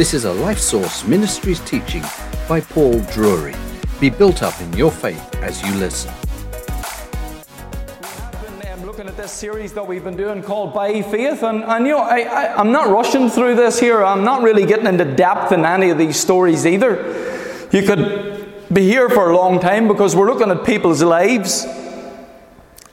This 0.00 0.14
is 0.14 0.24
a 0.24 0.32
Life 0.32 0.58
Source 0.58 1.06
Ministries 1.06 1.60
teaching 1.60 2.02
by 2.48 2.62
Paul 2.62 3.00
Drury. 3.12 3.54
Be 4.00 4.08
built 4.08 4.42
up 4.42 4.58
in 4.62 4.72
your 4.72 4.90
faith 4.90 5.34
as 5.42 5.62
you 5.62 5.74
listen. 5.74 6.10
I've 8.02 8.62
been 8.78 8.86
looking 8.86 9.08
at 9.08 9.18
this 9.18 9.30
series 9.30 9.74
that 9.74 9.86
we've 9.86 10.02
been 10.02 10.16
doing 10.16 10.42
called 10.42 10.72
By 10.72 11.02
Faith, 11.02 11.42
and, 11.42 11.62
and 11.64 11.86
you 11.86 11.92
know, 11.92 11.98
I, 11.98 12.20
I, 12.20 12.56
I'm 12.56 12.72
not 12.72 12.88
rushing 12.88 13.28
through 13.28 13.56
this 13.56 13.78
here. 13.78 14.02
I'm 14.02 14.24
not 14.24 14.40
really 14.40 14.64
getting 14.64 14.86
into 14.86 15.04
depth 15.04 15.52
in 15.52 15.66
any 15.66 15.90
of 15.90 15.98
these 15.98 16.18
stories 16.18 16.64
either. 16.64 17.68
You 17.70 17.82
could 17.82 18.54
be 18.72 18.84
here 18.84 19.10
for 19.10 19.28
a 19.28 19.36
long 19.36 19.60
time 19.60 19.86
because 19.86 20.16
we're 20.16 20.32
looking 20.32 20.50
at 20.50 20.64
people's 20.64 21.02
lives 21.02 21.66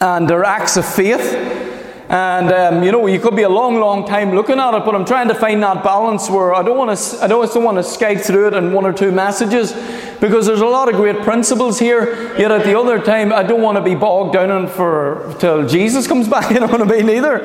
and 0.01 0.29
their 0.29 0.43
acts 0.43 0.75
of 0.75 0.85
faith. 0.85 1.66
And 2.09 2.53
um, 2.53 2.83
you 2.83 2.91
know, 2.93 3.05
you 3.07 3.19
could 3.19 3.35
be 3.35 3.41
a 3.41 3.49
long, 3.49 3.81
long 3.81 4.07
time 4.07 4.33
looking 4.33 4.59
at 4.59 4.73
it, 4.73 4.85
but 4.85 4.95
I'm 4.95 5.03
trying 5.03 5.27
to 5.27 5.35
find 5.35 5.61
that 5.63 5.83
balance 5.83 6.29
where 6.29 6.53
I 6.53 6.63
don't 6.63 6.77
want 6.77 6.97
to, 6.97 7.23
I 7.23 7.27
don't 7.27 7.63
want 7.63 7.77
to 7.77 7.83
skate 7.83 8.21
through 8.21 8.47
it 8.47 8.53
in 8.53 8.71
one 8.71 8.85
or 8.85 8.93
two 8.93 9.11
messages, 9.11 9.73
because 10.21 10.45
there's 10.45 10.61
a 10.61 10.65
lot 10.65 10.87
of 10.87 10.95
great 10.95 11.21
principles 11.23 11.79
here. 11.79 12.33
Yet 12.37 12.49
at 12.49 12.63
the 12.63 12.79
other 12.79 13.01
time, 13.01 13.33
I 13.33 13.43
don't 13.43 13.61
want 13.61 13.77
to 13.77 13.83
be 13.83 13.93
bogged 13.93 14.33
down 14.33 14.51
in 14.51 14.69
for 14.69 15.35
till 15.39 15.67
Jesus 15.67 16.07
comes 16.07 16.27
back. 16.29 16.49
You 16.51 16.61
know 16.61 16.67
what 16.67 16.81
I 16.81 16.85
mean? 16.85 17.09
Either. 17.09 17.39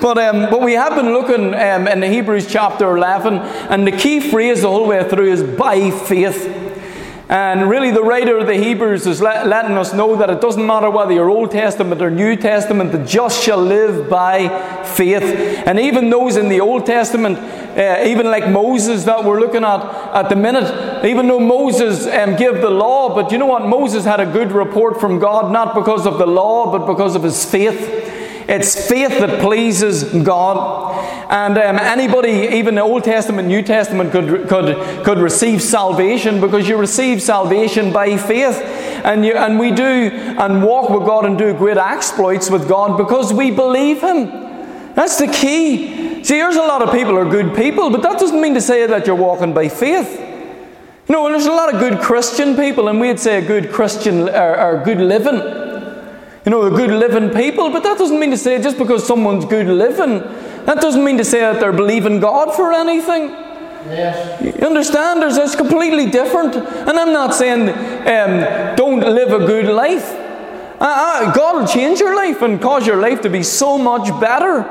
But 0.00 0.18
um, 0.18 0.50
but 0.50 0.62
we 0.62 0.72
have 0.72 0.96
been 0.96 1.12
looking 1.12 1.54
um, 1.54 1.86
in 1.86 2.00
the 2.00 2.08
Hebrews 2.08 2.50
chapter 2.50 2.96
11, 2.96 3.38
and 3.38 3.86
the 3.86 3.92
key 3.92 4.18
phrase 4.18 4.62
the 4.62 4.68
whole 4.68 4.88
way 4.88 5.08
through 5.08 5.30
is 5.30 5.44
by 5.44 5.92
faith. 5.92 6.61
And 7.28 7.70
really, 7.70 7.90
the 7.90 8.02
writer 8.02 8.36
of 8.36 8.46
the 8.46 8.56
Hebrews 8.56 9.06
is 9.06 9.20
letting 9.22 9.78
us 9.78 9.94
know 9.94 10.16
that 10.16 10.28
it 10.28 10.40
doesn't 10.40 10.66
matter 10.66 10.90
whether 10.90 11.12
you're 11.12 11.30
Old 11.30 11.50
Testament 11.50 12.02
or 12.02 12.10
New 12.10 12.36
Testament, 12.36 12.92
the 12.92 13.04
just 13.04 13.42
shall 13.42 13.62
live 13.62 14.10
by 14.10 14.48
faith. 14.84 15.22
And 15.66 15.78
even 15.78 16.10
those 16.10 16.36
in 16.36 16.48
the 16.48 16.60
Old 16.60 16.84
Testament, 16.84 17.38
uh, 17.38 18.04
even 18.04 18.26
like 18.26 18.48
Moses 18.48 19.04
that 19.04 19.24
we're 19.24 19.40
looking 19.40 19.64
at 19.64 19.80
at 20.14 20.28
the 20.28 20.36
minute, 20.36 21.04
even 21.06 21.26
though 21.26 21.40
Moses 21.40 22.06
um, 22.06 22.36
gave 22.36 22.60
the 22.60 22.70
law, 22.70 23.14
but 23.14 23.32
you 23.32 23.38
know 23.38 23.46
what? 23.46 23.66
Moses 23.66 24.04
had 24.04 24.20
a 24.20 24.26
good 24.26 24.52
report 24.52 25.00
from 25.00 25.18
God, 25.18 25.50
not 25.50 25.74
because 25.74 26.06
of 26.06 26.18
the 26.18 26.26
law, 26.26 26.70
but 26.76 26.86
because 26.86 27.14
of 27.14 27.22
his 27.22 27.44
faith. 27.50 28.11
It's 28.48 28.88
faith 28.88 29.18
that 29.20 29.40
pleases 29.40 30.04
God. 30.24 30.98
And 31.30 31.56
um, 31.56 31.78
anybody, 31.78 32.56
even 32.56 32.74
the 32.74 32.82
Old 32.82 33.04
Testament, 33.04 33.48
New 33.48 33.62
Testament, 33.62 34.12
could, 34.12 34.48
could, 34.48 35.04
could 35.04 35.18
receive 35.18 35.62
salvation 35.62 36.40
because 36.40 36.68
you 36.68 36.76
receive 36.76 37.22
salvation 37.22 37.92
by 37.92 38.16
faith. 38.16 38.56
And, 39.04 39.24
you, 39.24 39.34
and 39.34 39.58
we 39.58 39.70
do 39.70 39.84
and 39.84 40.62
walk 40.62 40.90
with 40.90 41.06
God 41.06 41.24
and 41.24 41.38
do 41.38 41.54
great 41.54 41.76
exploits 41.76 42.50
with 42.50 42.68
God 42.68 42.96
because 42.96 43.32
we 43.32 43.50
believe 43.50 44.02
Him. 44.02 44.26
That's 44.94 45.18
the 45.18 45.28
key. 45.28 46.22
See, 46.22 46.34
there's 46.34 46.56
a 46.56 46.60
lot 46.60 46.82
of 46.82 46.92
people 46.92 47.16
are 47.16 47.28
good 47.28 47.56
people, 47.56 47.90
but 47.90 48.02
that 48.02 48.18
doesn't 48.18 48.40
mean 48.40 48.54
to 48.54 48.60
say 48.60 48.86
that 48.86 49.06
you're 49.06 49.16
walking 49.16 49.54
by 49.54 49.68
faith. 49.68 50.20
You 51.08 51.14
know, 51.14 51.28
there's 51.28 51.46
a 51.46 51.52
lot 51.52 51.74
of 51.74 51.80
good 51.80 51.98
Christian 52.00 52.54
people, 52.54 52.88
and 52.88 53.00
we'd 53.00 53.18
say 53.18 53.42
a 53.42 53.46
good 53.46 53.72
Christian 53.72 54.28
or, 54.28 54.60
or 54.60 54.84
good 54.84 54.98
living. 54.98 55.40
You 56.44 56.50
know, 56.50 56.68
they're 56.68 56.76
good 56.76 56.90
living 56.90 57.30
people, 57.30 57.70
but 57.70 57.82
that 57.84 57.98
doesn't 57.98 58.18
mean 58.18 58.32
to 58.32 58.36
say 58.36 58.60
just 58.60 58.76
because 58.76 59.06
someone's 59.06 59.44
good 59.44 59.68
living, 59.68 60.18
that 60.66 60.80
doesn't 60.80 61.04
mean 61.04 61.18
to 61.18 61.24
say 61.24 61.40
that 61.40 61.60
they're 61.60 61.72
believing 61.72 62.18
God 62.18 62.54
for 62.54 62.72
anything. 62.72 63.30
Yes. 63.86 64.42
You 64.42 64.66
understand? 64.66 65.22
There's, 65.22 65.36
it's 65.36 65.56
completely 65.56 66.06
different. 66.06 66.56
And 66.56 66.98
I'm 66.98 67.12
not 67.12 67.34
saying 67.34 67.68
um, 67.68 68.76
don't 68.76 69.00
live 69.00 69.32
a 69.32 69.44
good 69.44 69.66
life. 69.66 70.08
Uh, 70.80 71.28
uh, 71.28 71.32
God 71.32 71.60
will 71.60 71.66
change 71.66 72.00
your 72.00 72.16
life 72.16 72.42
and 72.42 72.60
cause 72.60 72.86
your 72.86 72.96
life 72.96 73.20
to 73.22 73.30
be 73.30 73.44
so 73.44 73.78
much 73.78 74.08
better. 74.20 74.62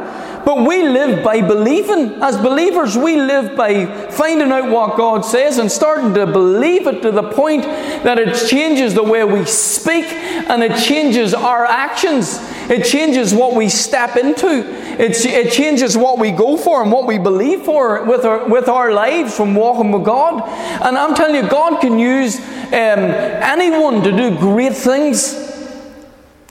But 0.45 0.65
we 0.67 0.87
live 0.87 1.23
by 1.23 1.41
believing. 1.41 2.21
As 2.21 2.37
believers, 2.37 2.97
we 2.97 3.15
live 3.15 3.55
by 3.55 3.85
finding 4.09 4.51
out 4.51 4.69
what 4.71 4.97
God 4.97 5.21
says 5.21 5.57
and 5.57 5.71
starting 5.71 6.13
to 6.15 6.25
believe 6.25 6.87
it 6.87 7.01
to 7.03 7.11
the 7.11 7.23
point 7.23 7.63
that 7.63 8.17
it 8.17 8.47
changes 8.47 8.93
the 8.93 9.03
way 9.03 9.23
we 9.23 9.45
speak 9.45 10.05
and 10.05 10.63
it 10.63 10.77
changes 10.83 11.33
our 11.33 11.65
actions. 11.65 12.39
It 12.69 12.85
changes 12.85 13.33
what 13.33 13.55
we 13.55 13.69
step 13.69 14.15
into. 14.15 14.65
It, 14.99 15.25
it 15.25 15.51
changes 15.51 15.97
what 15.97 16.19
we 16.19 16.31
go 16.31 16.57
for 16.57 16.81
and 16.81 16.91
what 16.91 17.05
we 17.05 17.17
believe 17.17 17.63
for 17.63 18.03
with 18.03 18.25
our, 18.25 18.47
with 18.47 18.67
our 18.67 18.91
lives 18.91 19.35
from 19.35 19.55
walking 19.55 19.91
with 19.91 20.05
God. 20.05 20.47
And 20.81 20.97
I'm 20.97 21.13
telling 21.15 21.35
you, 21.35 21.49
God 21.49 21.81
can 21.81 21.99
use 21.99 22.39
um, 22.39 22.73
anyone 22.73 24.01
to 24.03 24.11
do 24.11 24.37
great 24.37 24.73
things. 24.73 25.49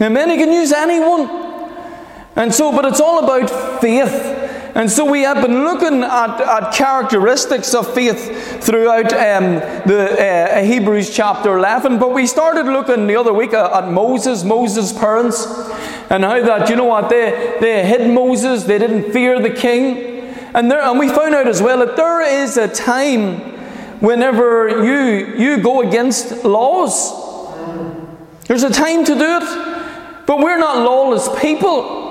Amen. 0.01 0.31
He 0.31 0.37
can 0.37 0.53
use 0.53 0.73
anyone. 0.73 1.50
And 2.37 2.55
so, 2.55 2.73
but 2.73 2.85
it's 2.85 3.01
all 3.01 3.25
about 3.25 3.81
faith. 3.81 4.37
And 4.75 4.89
so 4.89 5.05
we 5.05 5.23
have 5.23 5.45
been 5.45 5.65
looking 5.65 6.05
at, 6.05 6.41
at 6.41 6.73
characteristics 6.73 7.75
of 7.75 7.93
faith 7.93 8.63
throughout 8.63 9.13
um, 9.13 9.55
the 9.87 10.17
uh, 10.19 10.63
Hebrews 10.63 11.15
chapter 11.15 11.59
11. 11.59 11.99
But 11.99 12.13
we 12.13 12.27
started 12.27 12.67
looking 12.67 13.09
the 13.09 13.17
other 13.17 13.33
week 13.33 13.53
at, 13.53 13.73
at 13.73 13.91
Moses, 13.91 14.45
Moses' 14.45 14.93
parents, 14.93 15.45
and 16.09 16.25
how 16.25 16.41
that, 16.41 16.69
you 16.71 16.77
know 16.77 16.85
what, 16.85 17.09
they, 17.09 17.57
they 17.61 17.85
hid 17.85 18.13
Moses, 18.13 18.65
they 18.65 18.79
didn't 18.79 19.13
fear 19.13 19.41
the 19.41 19.51
king. 19.51 20.21
And, 20.55 20.71
there, 20.71 20.83
and 20.83 20.99
we 20.99 21.09
found 21.09 21.35
out 21.35 21.49
as 21.49 21.61
well 21.61 21.85
that 21.85 21.97
there 21.97 22.23
is 22.23 22.57
a 22.57 22.69
time 22.69 23.41
whenever 24.01 24.85
you, 24.85 25.37
you 25.37 25.63
go 25.63 25.83
against 25.83 26.45
laws. 26.45 27.29
There's 28.47 28.63
a 28.63 28.71
time 28.71 29.05
to 29.05 29.15
do 29.15 29.39
it. 29.41 30.27
But 30.27 30.39
we're 30.39 30.59
not 30.59 30.79
lawless 30.79 31.29
people. 31.41 32.10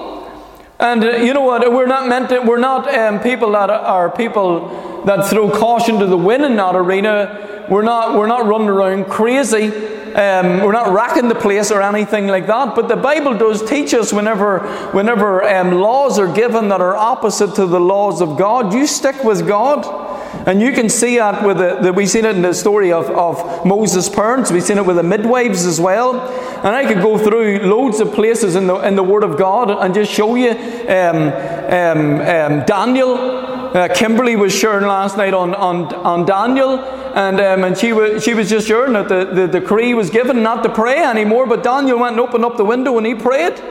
And 0.79 1.03
uh, 1.03 1.17
you 1.17 1.33
know 1.33 1.41
what? 1.41 1.71
We're 1.71 1.87
not 1.87 2.07
meant 2.07 2.29
to, 2.29 2.39
we're 2.39 2.57
not 2.57 2.93
um, 2.93 3.19
people 3.19 3.51
that 3.51 3.69
are 3.69 4.09
people 4.09 5.03
that 5.05 5.29
throw 5.29 5.51
caution 5.51 5.99
to 5.99 6.05
the 6.05 6.17
wind 6.17 6.45
in 6.45 6.55
that 6.55 6.75
arena. 6.75 7.65
We're 7.69 7.83
not, 7.83 8.17
we're 8.17 8.27
not 8.27 8.45
running 8.45 8.69
around 8.69 9.05
crazy. 9.05 9.67
Um, 10.15 10.61
we're 10.63 10.71
not 10.71 10.91
racking 10.91 11.27
the 11.27 11.35
place 11.35 11.69
or 11.69 11.81
anything 11.81 12.27
like 12.27 12.47
that. 12.47 12.75
But 12.75 12.87
the 12.87 12.95
Bible 12.95 13.37
does 13.37 13.67
teach 13.69 13.93
us 13.93 14.11
whenever, 14.13 14.59
whenever 14.91 15.43
um, 15.43 15.71
laws 15.71 16.17
are 16.17 16.33
given 16.33 16.69
that 16.69 16.81
are 16.81 16.95
opposite 16.95 17.55
to 17.55 17.65
the 17.65 17.79
laws 17.79 18.21
of 18.21 18.37
God, 18.37 18.73
you 18.73 18.87
stick 18.87 19.23
with 19.23 19.47
God. 19.47 20.07
And 20.47 20.61
you 20.61 20.71
can 20.71 20.89
see 20.89 21.17
that 21.17 21.45
with 21.45 21.57
the, 21.57 21.75
the, 21.75 21.93
we've 21.93 22.09
seen 22.09 22.25
it 22.25 22.35
in 22.35 22.41
the 22.41 22.53
story 22.53 22.91
of, 22.91 23.09
of 23.09 23.65
Moses' 23.65 24.07
parents, 24.09 24.51
we've 24.51 24.63
seen 24.63 24.77
it 24.77 24.85
with 24.85 24.95
the 24.95 25.03
midwives 25.03 25.65
as 25.65 25.79
well. 25.79 26.29
And 26.63 26.75
I 26.75 26.85
could 26.85 27.01
go 27.01 27.17
through 27.17 27.59
loads 27.59 27.99
of 27.99 28.13
places 28.13 28.55
in 28.55 28.67
the, 28.67 28.75
in 28.75 28.95
the 28.95 29.03
Word 29.03 29.23
of 29.23 29.37
God 29.37 29.71
and 29.71 29.93
just 29.93 30.11
show 30.11 30.35
you 30.35 30.51
um, 30.51 31.31
um, 31.71 32.21
um, 32.21 32.65
Daniel. 32.65 33.15
Uh, 33.15 33.87
Kimberly 33.93 34.35
was 34.35 34.53
sharing 34.53 34.85
last 34.85 35.15
night 35.15 35.33
on, 35.33 35.55
on, 35.55 35.93
on 35.95 36.25
Daniel, 36.25 36.79
and, 36.79 37.39
um, 37.39 37.63
and 37.63 37.77
she, 37.77 37.93
was, 37.93 38.23
she 38.23 38.33
was 38.33 38.49
just 38.49 38.67
sharing 38.67 38.93
that 38.93 39.07
the, 39.07 39.25
the 39.25 39.47
decree 39.47 39.93
was 39.93 40.09
given 40.09 40.41
not 40.43 40.63
to 40.63 40.69
pray 40.69 40.97
anymore, 40.97 41.45
but 41.45 41.63
Daniel 41.63 41.99
went 41.99 42.13
and 42.13 42.19
opened 42.19 42.43
up 42.43 42.57
the 42.57 42.65
window 42.65 42.97
and 42.97 43.05
he 43.05 43.15
prayed. 43.15 43.61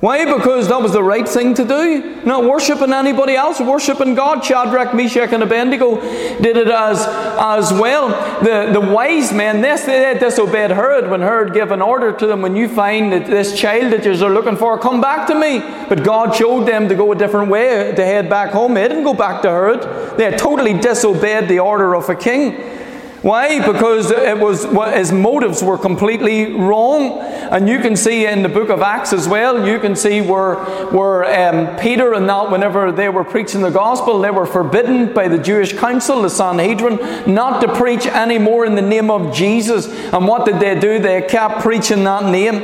Why? 0.00 0.24
Because 0.24 0.68
that 0.68 0.82
was 0.82 0.92
the 0.92 1.02
right 1.02 1.26
thing 1.26 1.54
to 1.54 1.64
do. 1.64 2.22
Not 2.24 2.44
worshipping 2.44 2.92
anybody 2.92 3.36
else, 3.36 3.58
worshipping 3.60 4.14
God. 4.14 4.44
Shadrach, 4.44 4.94
Meshach, 4.94 5.32
and 5.32 5.42
Abednego 5.42 6.00
did 6.42 6.58
it 6.58 6.68
as, 6.68 7.06
as 7.06 7.72
well. 7.72 8.08
The, 8.42 8.70
the 8.72 8.80
wise 8.80 9.32
men, 9.32 9.62
this, 9.62 9.84
they 9.84 10.18
disobeyed 10.18 10.70
Herod 10.70 11.08
when 11.10 11.20
Herod 11.20 11.54
gave 11.54 11.70
an 11.70 11.80
order 11.80 12.12
to 12.12 12.26
them 12.26 12.42
when 12.42 12.54
you 12.54 12.68
find 12.68 13.12
that 13.12 13.26
this 13.26 13.58
child 13.58 13.92
that 13.92 14.04
you're 14.04 14.28
looking 14.28 14.56
for, 14.56 14.78
come 14.78 15.00
back 15.00 15.26
to 15.28 15.34
me. 15.34 15.60
But 15.88 16.04
God 16.04 16.34
showed 16.34 16.66
them 16.66 16.88
to 16.88 16.94
go 16.94 17.12
a 17.12 17.16
different 17.16 17.50
way 17.50 17.92
to 17.94 18.04
head 18.04 18.28
back 18.28 18.50
home. 18.50 18.74
They 18.74 18.86
didn't 18.86 19.04
go 19.04 19.14
back 19.14 19.40
to 19.42 19.48
Herod. 19.48 20.18
They 20.18 20.24
had 20.24 20.38
totally 20.38 20.78
disobeyed 20.78 21.48
the 21.48 21.60
order 21.60 21.94
of 21.94 22.08
a 22.10 22.14
king. 22.14 22.83
Why? 23.24 23.58
Because 23.58 24.10
it 24.10 24.38
was 24.38 24.64
his 24.94 25.10
motives 25.10 25.62
were 25.62 25.78
completely 25.78 26.52
wrong. 26.52 27.20
And 27.20 27.66
you 27.66 27.78
can 27.78 27.96
see 27.96 28.26
in 28.26 28.42
the 28.42 28.50
book 28.50 28.68
of 28.68 28.82
Acts 28.82 29.14
as 29.14 29.26
well, 29.26 29.66
you 29.66 29.78
can 29.78 29.96
see 29.96 30.20
where, 30.20 30.56
where 30.90 31.24
um, 31.24 31.74
Peter 31.78 32.12
and 32.12 32.28
that, 32.28 32.50
whenever 32.50 32.92
they 32.92 33.08
were 33.08 33.24
preaching 33.24 33.62
the 33.62 33.70
gospel, 33.70 34.20
they 34.20 34.30
were 34.30 34.44
forbidden 34.44 35.14
by 35.14 35.28
the 35.28 35.38
Jewish 35.38 35.72
council, 35.72 36.20
the 36.20 36.28
Sanhedrin, 36.28 36.98
not 37.26 37.62
to 37.62 37.74
preach 37.74 38.06
anymore 38.06 38.66
in 38.66 38.74
the 38.74 38.82
name 38.82 39.10
of 39.10 39.34
Jesus. 39.34 39.86
And 39.86 40.28
what 40.28 40.44
did 40.44 40.60
they 40.60 40.78
do? 40.78 40.98
They 40.98 41.22
kept 41.22 41.62
preaching 41.62 42.04
that 42.04 42.30
name. 42.30 42.56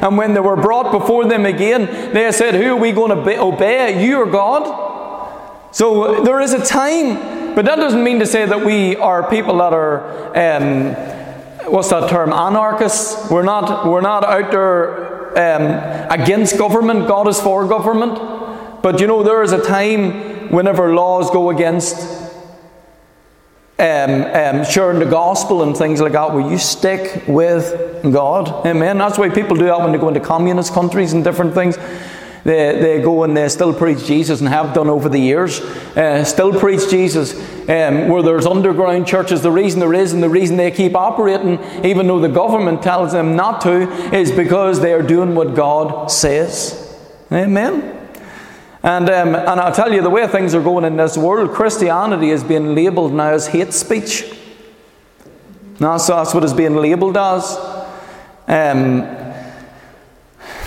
And 0.00 0.16
when 0.16 0.32
they 0.32 0.40
were 0.40 0.54
brought 0.54 0.92
before 0.92 1.24
them 1.24 1.44
again, 1.44 1.86
they 2.14 2.30
said, 2.30 2.54
Who 2.54 2.74
are 2.74 2.80
we 2.80 2.92
going 2.92 3.10
to 3.10 3.40
obey? 3.40 4.06
You 4.06 4.18
or 4.18 4.26
God? 4.26 5.72
So 5.72 6.22
there 6.22 6.40
is 6.40 6.52
a 6.52 6.64
time 6.64 7.43
but 7.54 7.64
that 7.64 7.76
doesn't 7.76 8.02
mean 8.02 8.18
to 8.18 8.26
say 8.26 8.46
that 8.46 8.64
we 8.64 8.96
are 8.96 9.28
people 9.28 9.58
that 9.58 9.72
are, 9.72 10.36
um, 10.36 10.94
what's 11.72 11.90
that 11.90 12.10
term, 12.10 12.32
anarchists. 12.32 13.30
We're 13.30 13.42
not, 13.42 13.86
we're 13.86 14.00
not 14.00 14.24
out 14.24 14.50
there 14.50 15.38
um, 15.38 16.10
against 16.10 16.58
government. 16.58 17.08
God 17.08 17.28
is 17.28 17.40
for 17.40 17.66
government. 17.66 18.82
But 18.82 19.00
you 19.00 19.06
know, 19.06 19.22
there 19.22 19.42
is 19.42 19.52
a 19.52 19.62
time 19.62 20.50
whenever 20.50 20.94
laws 20.94 21.30
go 21.30 21.50
against 21.50 22.22
um, 23.78 24.22
um, 24.22 24.64
sharing 24.64 25.00
the 25.00 25.06
gospel 25.06 25.62
and 25.62 25.76
things 25.76 26.00
like 26.00 26.12
that, 26.12 26.32
where 26.32 26.48
you 26.48 26.58
stick 26.58 27.24
with 27.26 28.02
God. 28.02 28.66
Amen. 28.66 28.98
That's 28.98 29.18
why 29.18 29.30
people 29.30 29.56
do 29.56 29.64
that 29.64 29.80
when 29.80 29.92
they 29.92 29.98
go 29.98 30.08
into 30.08 30.20
communist 30.20 30.72
countries 30.72 31.12
and 31.12 31.24
different 31.24 31.54
things. 31.54 31.76
They, 32.44 32.78
they 32.78 33.02
go 33.02 33.24
and 33.24 33.34
they 33.34 33.48
still 33.48 33.72
preach 33.72 34.04
Jesus 34.04 34.40
and 34.40 34.48
have 34.50 34.74
done 34.74 34.90
over 34.90 35.08
the 35.08 35.18
years. 35.18 35.60
Uh, 35.60 36.22
still 36.24 36.52
preach 36.58 36.90
Jesus 36.90 37.34
um, 37.68 38.08
where 38.08 38.22
there's 38.22 38.44
underground 38.44 39.06
churches. 39.06 39.40
The 39.40 39.50
reason 39.50 39.80
there 39.80 39.94
is 39.94 40.12
and 40.12 40.22
the 40.22 40.28
reason 40.28 40.58
they 40.58 40.70
keep 40.70 40.94
operating, 40.94 41.58
even 41.84 42.06
though 42.06 42.20
the 42.20 42.28
government 42.28 42.82
tells 42.82 43.12
them 43.12 43.34
not 43.34 43.62
to, 43.62 43.90
is 44.14 44.30
because 44.30 44.80
they 44.80 44.92
are 44.92 45.02
doing 45.02 45.34
what 45.34 45.54
God 45.54 46.10
says. 46.10 46.98
Amen. 47.32 47.90
And, 48.82 49.08
um, 49.08 49.34
and 49.34 49.58
I'll 49.58 49.72
tell 49.72 49.90
you, 49.94 50.02
the 50.02 50.10
way 50.10 50.26
things 50.26 50.54
are 50.54 50.62
going 50.62 50.84
in 50.84 50.98
this 50.98 51.16
world, 51.16 51.52
Christianity 51.52 52.28
is 52.28 52.44
being 52.44 52.74
labelled 52.74 53.14
now 53.14 53.30
as 53.30 53.46
hate 53.46 53.72
speech. 53.72 54.30
That's, 55.78 56.06
that's 56.06 56.34
what 56.34 56.44
it's 56.44 56.52
being 56.52 56.76
labelled 56.76 57.16
as. 57.16 57.56
Um, 58.46 59.23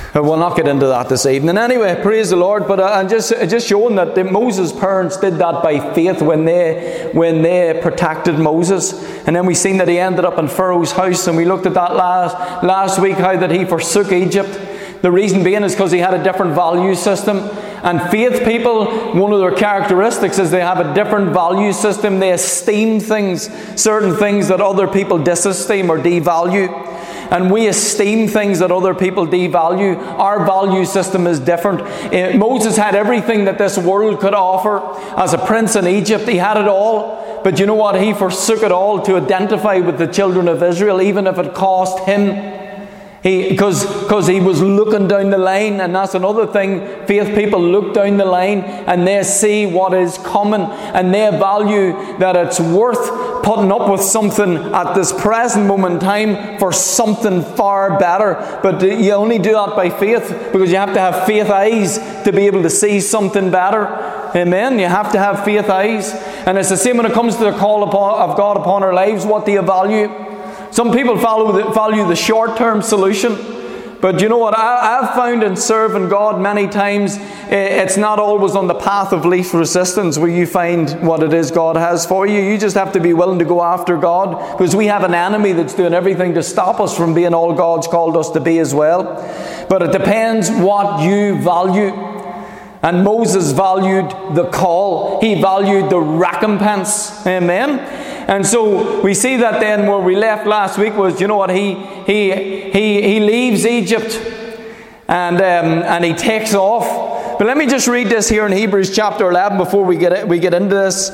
we'll 0.15 0.37
not 0.37 0.55
get 0.55 0.67
into 0.67 0.87
that 0.87 1.09
this 1.09 1.25
evening. 1.25 1.57
Anyway, 1.57 1.99
praise 2.01 2.29
the 2.29 2.35
Lord. 2.35 2.67
But 2.67 2.79
uh, 2.79 2.85
I'm 2.85 3.09
just, 3.09 3.29
just 3.49 3.67
showing 3.67 3.95
that 3.95 4.15
Moses' 4.31 4.71
parents 4.71 5.17
did 5.17 5.35
that 5.35 5.61
by 5.63 5.93
faith 5.93 6.21
when 6.21 6.45
they, 6.45 7.09
when 7.13 7.41
they 7.41 7.79
protected 7.81 8.39
Moses. 8.39 8.93
And 9.27 9.35
then 9.35 9.45
we 9.45 9.53
seen 9.53 9.77
that 9.77 9.87
he 9.87 9.99
ended 9.99 10.25
up 10.25 10.37
in 10.37 10.47
Pharaoh's 10.47 10.91
house, 10.91 11.27
and 11.27 11.37
we 11.37 11.45
looked 11.45 11.65
at 11.65 11.73
that 11.73 11.95
last, 11.95 12.63
last 12.63 12.99
week, 12.99 13.17
how 13.17 13.35
that 13.37 13.51
he 13.51 13.65
forsook 13.65 14.11
Egypt. 14.11 14.59
The 15.01 15.11
reason 15.11 15.43
being 15.43 15.63
is 15.63 15.73
because 15.73 15.91
he 15.91 15.99
had 15.99 16.13
a 16.13 16.23
different 16.23 16.55
value 16.55 16.95
system. 16.95 17.37
And 17.83 18.01
faith 18.09 18.43
people, 18.43 18.85
one 19.13 19.31
of 19.31 19.39
their 19.39 19.55
characteristics 19.55 20.39
is 20.39 20.49
they 20.49 20.61
have 20.61 20.79
a 20.79 20.93
different 20.95 21.31
value 21.31 21.71
system. 21.71 22.19
They 22.19 22.31
esteem 22.31 22.99
things, 22.99 23.49
certain 23.79 24.15
things 24.15 24.47
that 24.47 24.59
other 24.59 24.87
people 24.87 25.19
disesteem 25.19 25.89
or 25.89 25.99
devalue. 25.99 26.96
And 27.31 27.51
we 27.51 27.67
esteem 27.67 28.27
things 28.27 28.59
that 28.59 28.71
other 28.71 28.93
people 28.93 29.27
devalue. 29.27 29.97
Our 29.97 30.45
value 30.45 30.85
system 30.85 31.27
is 31.27 31.39
different. 31.39 31.81
Uh, 31.81 32.37
Moses 32.37 32.77
had 32.77 32.95
everything 32.95 33.45
that 33.45 33.57
this 33.57 33.77
world 33.77 34.19
could 34.19 34.33
offer. 34.33 34.81
As 35.19 35.33
a 35.33 35.37
prince 35.37 35.75
in 35.75 35.87
Egypt, 35.87 36.27
he 36.27 36.37
had 36.37 36.57
it 36.57 36.67
all. 36.67 37.41
But 37.43 37.59
you 37.59 37.65
know 37.65 37.75
what? 37.75 38.01
He 38.01 38.13
forsook 38.13 38.63
it 38.63 38.71
all 38.71 39.01
to 39.03 39.15
identify 39.15 39.77
with 39.77 39.97
the 39.97 40.07
children 40.07 40.47
of 40.47 40.63
Israel, 40.63 41.01
even 41.01 41.27
if 41.27 41.37
it 41.37 41.53
cost 41.53 42.05
him 42.05 42.56
because 43.27 43.85
because 44.03 44.27
he 44.27 44.39
was 44.39 44.61
looking 44.61 45.07
down 45.07 45.29
the 45.29 45.37
line, 45.37 45.81
and 45.81 45.93
that's 45.93 46.15
another 46.15 46.47
thing. 46.47 46.79
Faith 47.05 47.35
people 47.35 47.59
look 47.59 47.93
down 47.93 48.17
the 48.17 48.25
line 48.25 48.61
and 48.61 49.05
they 49.05 49.21
see 49.23 49.65
what 49.65 49.93
is 49.93 50.17
coming, 50.19 50.61
and 50.61 51.13
they 51.13 51.29
value 51.31 51.93
that 52.19 52.35
it's 52.35 52.59
worth 52.59 53.43
putting 53.43 53.71
up 53.71 53.89
with 53.89 54.01
something 54.01 54.57
at 54.73 54.93
this 54.93 55.11
present 55.11 55.65
moment 55.65 55.95
in 55.95 55.99
time 55.99 56.59
for 56.59 56.71
something 56.71 57.43
far 57.55 57.99
better. 57.99 58.35
But 58.63 58.81
you 58.81 59.11
only 59.11 59.39
do 59.39 59.53
that 59.53 59.75
by 59.75 59.89
faith 59.89 60.27
because 60.51 60.71
you 60.71 60.77
have 60.77 60.93
to 60.93 60.99
have 60.99 61.25
faith 61.25 61.49
eyes 61.49 61.97
to 62.23 62.31
be 62.31 62.47
able 62.47 62.63
to 62.63 62.69
see 62.69 62.99
something 62.99 63.51
better. 63.51 63.85
Amen. 64.35 64.77
You 64.79 64.87
have 64.87 65.11
to 65.13 65.19
have 65.19 65.43
faith 65.43 65.69
eyes, 65.69 66.11
and 66.45 66.57
it's 66.57 66.69
the 66.69 66.77
same 66.77 66.97
when 66.97 67.05
it 67.05 67.13
comes 67.13 67.37
to 67.37 67.45
the 67.45 67.57
call 67.57 67.83
of 67.83 68.37
God 68.37 68.57
upon 68.57 68.83
our 68.83 68.93
lives. 68.93 69.25
What 69.25 69.45
do 69.45 69.51
you 69.51 69.61
value? 69.61 70.26
Some 70.71 70.91
people 70.91 71.17
follow 71.17 71.51
the, 71.51 71.71
value 71.71 72.07
the 72.07 72.15
short 72.15 72.57
term 72.57 72.81
solution. 72.81 73.35
But 73.99 74.21
you 74.21 74.29
know 74.29 74.37
what? 74.37 74.55
I, 74.55 75.01
have 75.01 75.15
found 75.15 75.41
in 75.41 75.55
serving 75.55 76.09
God 76.09 76.39
many 76.39 76.67
times, 76.67 77.17
eh, 77.17 77.83
it's 77.83 77.97
not 77.97 78.19
always 78.19 78.55
on 78.55 78.67
the 78.67 78.75
path 78.75 79.11
of 79.11 79.25
least 79.25 79.55
resistance 79.55 80.19
where 80.19 80.29
you 80.29 80.45
find 80.45 80.91
what 81.01 81.23
it 81.23 81.33
is 81.33 81.49
God 81.49 81.75
has 81.77 82.05
for 82.05 82.27
you. 82.27 82.39
You 82.39 82.59
just 82.59 82.75
have 82.75 82.93
to 82.93 82.99
be 82.99 83.13
willing 83.13 83.39
to 83.39 83.45
go 83.45 83.63
after 83.63 83.97
God 83.97 84.57
because 84.57 84.75
we 84.75 84.85
have 84.85 85.03
an 85.03 85.15
enemy 85.15 85.53
that's 85.53 85.73
doing 85.73 85.93
everything 85.93 86.35
to 86.35 86.43
stop 86.43 86.79
us 86.79 86.95
from 86.95 87.15
being 87.15 87.33
all 87.33 87.53
God's 87.53 87.87
called 87.87 88.15
us 88.17 88.29
to 88.31 88.39
be 88.39 88.59
as 88.59 88.73
well. 88.73 89.15
But 89.67 89.81
it 89.81 89.91
depends 89.91 90.51
what 90.51 91.01
you 91.01 91.41
value. 91.41 91.91
And 92.83 93.03
Moses 93.03 93.51
valued 93.51 94.11
the 94.35 94.47
call, 94.51 95.19
he 95.21 95.41
valued 95.41 95.89
the 95.89 95.99
recompense. 95.99 97.25
Amen. 97.25 98.06
And 98.27 98.45
so 98.45 99.01
we 99.01 99.13
see 99.13 99.37
that 99.37 99.61
then 99.61 99.87
where 99.87 99.99
we 99.99 100.17
left 100.17 100.45
last 100.45 100.77
week 100.77 100.95
was, 100.95 101.21
you 101.21 101.27
know 101.27 101.37
what, 101.37 101.49
he, 101.49 101.75
he, 102.05 102.31
he, 102.71 103.01
he 103.01 103.19
leaves 103.21 103.65
Egypt 103.65 104.21
and, 105.07 105.37
um, 105.37 105.83
and 105.83 106.03
he 106.03 106.13
takes 106.13 106.53
off. 106.53 107.39
But 107.39 107.47
let 107.47 107.55
me 107.55 107.67
just 107.67 107.87
read 107.87 108.07
this 108.07 108.27
here 108.27 108.45
in 108.45 108.51
Hebrews 108.51 108.93
chapter 108.93 109.29
11 109.29 109.57
before 109.57 109.85
we 109.85 109.95
get, 109.95 110.27
we 110.27 110.39
get 110.39 110.53
into 110.53 110.75
this. 110.75 111.09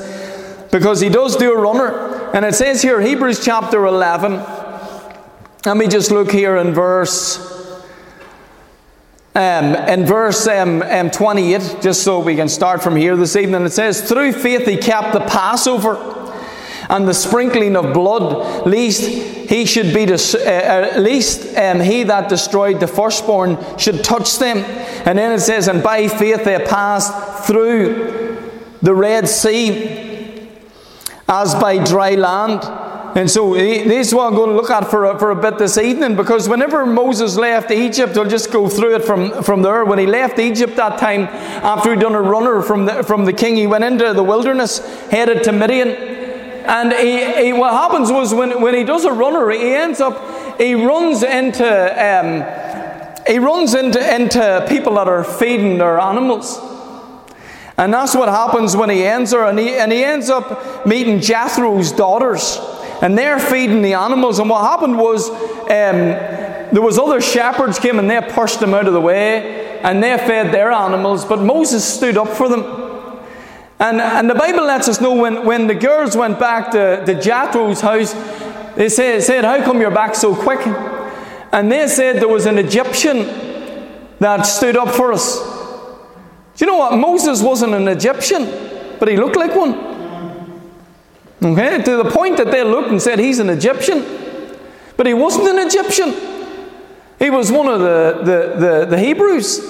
Because 0.72 1.00
he 1.00 1.08
does 1.08 1.36
do 1.36 1.52
a 1.52 1.56
runner. 1.56 2.32
And 2.34 2.44
it 2.44 2.56
says 2.56 2.82
here, 2.82 3.00
Hebrews 3.00 3.44
chapter 3.44 3.86
11. 3.86 4.32
Let 5.64 5.76
me 5.76 5.86
just 5.86 6.10
look 6.10 6.32
here 6.32 6.56
in 6.56 6.74
verse. 6.74 7.52
Um, 9.36 9.76
in 9.76 10.04
verse 10.04 10.48
um, 10.48 10.82
um, 10.82 11.10
28, 11.10 11.78
just 11.80 12.02
so 12.02 12.18
we 12.18 12.34
can 12.34 12.48
start 12.48 12.82
from 12.82 12.96
here 12.96 13.16
this 13.16 13.36
evening, 13.36 13.62
it 13.62 13.70
says, 13.70 14.08
Through 14.08 14.32
faith 14.32 14.66
he 14.66 14.76
kept 14.76 15.12
the 15.12 15.20
Passover 15.20 16.13
and 16.94 17.08
the 17.08 17.12
sprinkling 17.12 17.74
of 17.74 17.92
blood, 17.92 18.64
lest 18.66 19.02
he 19.02 19.66
should 19.66 19.92
be, 19.92 20.06
dis- 20.06 20.36
uh, 20.36 20.92
uh, 20.94 21.00
least 21.00 21.56
um, 21.56 21.80
he 21.80 22.04
that 22.04 22.28
destroyed 22.28 22.78
the 22.78 22.86
firstborn 22.86 23.58
should 23.76 24.04
touch 24.04 24.38
them. 24.38 24.58
And 25.04 25.18
then 25.18 25.32
it 25.32 25.40
says, 25.40 25.66
and 25.66 25.82
by 25.82 26.06
faith 26.06 26.44
they 26.44 26.56
passed 26.64 27.48
through 27.48 28.40
the 28.80 28.94
Red 28.94 29.28
Sea 29.28 30.48
as 31.28 31.56
by 31.56 31.84
dry 31.84 32.14
land. 32.14 32.62
And 33.16 33.28
so 33.28 33.54
this 33.54 34.08
is 34.08 34.14
what 34.14 34.28
I'm 34.28 34.34
going 34.34 34.50
to 34.50 34.56
look 34.56 34.70
at 34.70 34.88
for 34.88 35.04
a, 35.04 35.18
for 35.18 35.32
a 35.32 35.36
bit 35.36 35.58
this 35.58 35.76
evening 35.78 36.14
because 36.14 36.48
whenever 36.48 36.86
Moses 36.86 37.36
left 37.36 37.72
Egypt, 37.72 38.16
I'll 38.16 38.28
just 38.28 38.52
go 38.52 38.68
through 38.68 38.94
it 38.96 39.04
from, 39.04 39.42
from 39.42 39.62
there. 39.62 39.84
When 39.84 39.98
he 39.98 40.06
left 40.06 40.38
Egypt 40.38 40.76
that 40.76 41.00
time, 41.00 41.22
after 41.22 41.90
he'd 41.90 42.00
done 42.00 42.14
a 42.14 42.22
runner 42.22 42.62
from 42.62 42.86
the, 42.86 43.02
from 43.02 43.24
the 43.24 43.32
king, 43.32 43.56
he 43.56 43.66
went 43.66 43.82
into 43.82 44.12
the 44.12 44.22
wilderness, 44.22 44.78
headed 45.10 45.42
to 45.44 45.52
Midian. 45.52 46.23
And 46.64 46.92
he, 46.94 47.44
he, 47.44 47.52
what 47.52 47.72
happens 47.72 48.10
was 48.10 48.32
when, 48.32 48.62
when 48.62 48.74
he 48.74 48.84
does 48.84 49.04
a 49.04 49.12
runner, 49.12 49.50
he 49.50 49.74
ends 49.74 50.00
up, 50.00 50.58
he 50.58 50.74
runs 50.74 51.22
into, 51.22 51.62
um, 51.62 52.42
he 53.26 53.38
runs 53.38 53.74
into, 53.74 54.14
into 54.14 54.64
people 54.68 54.94
that 54.94 55.06
are 55.06 55.24
feeding 55.24 55.76
their 55.76 55.98
animals. 55.98 56.58
And 57.76 57.92
that's 57.92 58.14
what 58.14 58.28
happens 58.28 58.76
when 58.76 58.88
he 58.88 59.04
ends 59.04 59.32
there. 59.32 59.44
And 59.44 59.58
he, 59.58 59.74
and 59.74 59.92
he 59.92 60.02
ends 60.02 60.30
up 60.30 60.86
meeting 60.86 61.20
Jethro's 61.20 61.92
daughters. 61.92 62.58
And 63.02 63.18
they're 63.18 63.40
feeding 63.40 63.82
the 63.82 63.94
animals. 63.94 64.38
And 64.38 64.48
what 64.48 64.62
happened 64.62 64.96
was 64.96 65.28
um, 65.28 65.66
there 65.68 66.80
was 66.80 66.98
other 66.98 67.20
shepherds 67.20 67.78
came 67.78 67.98
and 67.98 68.08
they 68.08 68.20
pushed 68.22 68.60
them 68.60 68.72
out 68.72 68.86
of 68.86 68.94
the 68.94 69.00
way. 69.00 69.80
And 69.82 70.02
they 70.02 70.16
fed 70.16 70.54
their 70.54 70.72
animals. 70.72 71.26
But 71.26 71.40
Moses 71.40 71.84
stood 71.84 72.16
up 72.16 72.28
for 72.28 72.48
them. 72.48 72.83
And, 73.80 74.00
and 74.00 74.30
the 74.30 74.34
Bible 74.34 74.64
lets 74.64 74.88
us 74.88 75.00
know 75.00 75.14
when, 75.14 75.44
when 75.44 75.66
the 75.66 75.74
girls 75.74 76.16
went 76.16 76.38
back 76.38 76.70
to, 76.72 77.04
to 77.04 77.20
Jethro's 77.20 77.80
house, 77.80 78.12
they 78.76 78.88
said, 78.88 79.22
said, 79.22 79.44
How 79.44 79.62
come 79.64 79.80
you're 79.80 79.90
back 79.90 80.14
so 80.14 80.34
quick? 80.34 80.64
And 81.52 81.70
they 81.70 81.86
said 81.88 82.16
there 82.16 82.28
was 82.28 82.46
an 82.46 82.58
Egyptian 82.58 83.18
that 84.18 84.42
stood 84.42 84.76
up 84.76 84.88
for 84.94 85.12
us. 85.12 85.38
Do 86.56 86.64
you 86.64 86.70
know 86.70 86.78
what? 86.78 86.98
Moses 86.98 87.42
wasn't 87.42 87.74
an 87.74 87.88
Egyptian, 87.88 88.44
but 88.98 89.08
he 89.08 89.16
looked 89.16 89.36
like 89.36 89.54
one. 89.54 89.74
Okay? 91.42 91.82
To 91.82 91.96
the 91.96 92.10
point 92.10 92.36
that 92.38 92.50
they 92.50 92.62
looked 92.64 92.88
and 92.88 93.02
said 93.02 93.18
he's 93.18 93.38
an 93.38 93.50
Egyptian. 93.50 94.04
But 94.96 95.06
he 95.06 95.14
wasn't 95.14 95.48
an 95.48 95.66
Egyptian. 95.66 96.14
He 97.18 97.30
was 97.30 97.50
one 97.50 97.68
of 97.68 97.80
the, 97.80 98.20
the, 98.24 98.60
the, 98.60 98.86
the 98.86 98.98
Hebrews. 98.98 99.60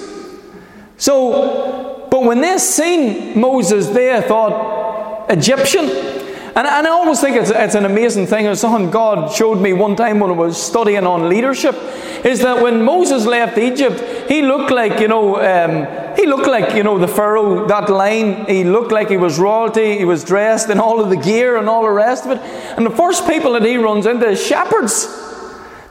So 0.97 1.94
but 2.15 2.23
when 2.23 2.39
they 2.39 2.57
seen 2.59 3.37
Moses, 3.37 3.89
they 3.89 4.21
thought 4.21 5.29
Egyptian. 5.29 5.83
And, 5.83 6.65
and 6.65 6.87
I 6.87 6.89
always 6.89 7.19
think 7.19 7.35
it's, 7.35 7.49
it's 7.49 7.75
an 7.75 7.83
amazing 7.83 8.27
thing. 8.27 8.45
It's 8.45 8.61
something 8.61 8.89
God 8.89 9.33
showed 9.33 9.55
me 9.55 9.73
one 9.73 9.97
time 9.97 10.21
when 10.21 10.31
I 10.31 10.33
was 10.33 10.55
studying 10.55 11.05
on 11.05 11.27
leadership. 11.27 11.75
Is 12.23 12.39
that 12.39 12.63
when 12.63 12.81
Moses 12.83 13.25
left 13.25 13.57
Egypt, 13.57 14.29
he 14.29 14.43
looked 14.43 14.71
like, 14.71 15.01
you 15.01 15.09
know, 15.09 15.35
um, 15.41 16.15
he 16.15 16.25
looked 16.25 16.47
like, 16.47 16.73
you 16.73 16.83
know, 16.83 16.97
the 16.97 17.09
Pharaoh, 17.09 17.67
that 17.67 17.89
line. 17.89 18.45
He 18.45 18.63
looked 18.63 18.93
like 18.93 19.09
he 19.09 19.17
was 19.17 19.37
royalty. 19.37 19.97
He 19.97 20.05
was 20.05 20.23
dressed 20.23 20.69
in 20.69 20.79
all 20.79 21.01
of 21.01 21.09
the 21.09 21.17
gear 21.17 21.57
and 21.57 21.67
all 21.67 21.81
the 21.81 21.89
rest 21.89 22.23
of 22.23 22.31
it. 22.31 22.37
And 22.77 22.85
the 22.85 22.95
first 22.95 23.27
people 23.27 23.51
that 23.53 23.65
he 23.65 23.75
runs 23.75 24.05
into 24.05 24.25
is 24.25 24.41
shepherds. 24.41 25.24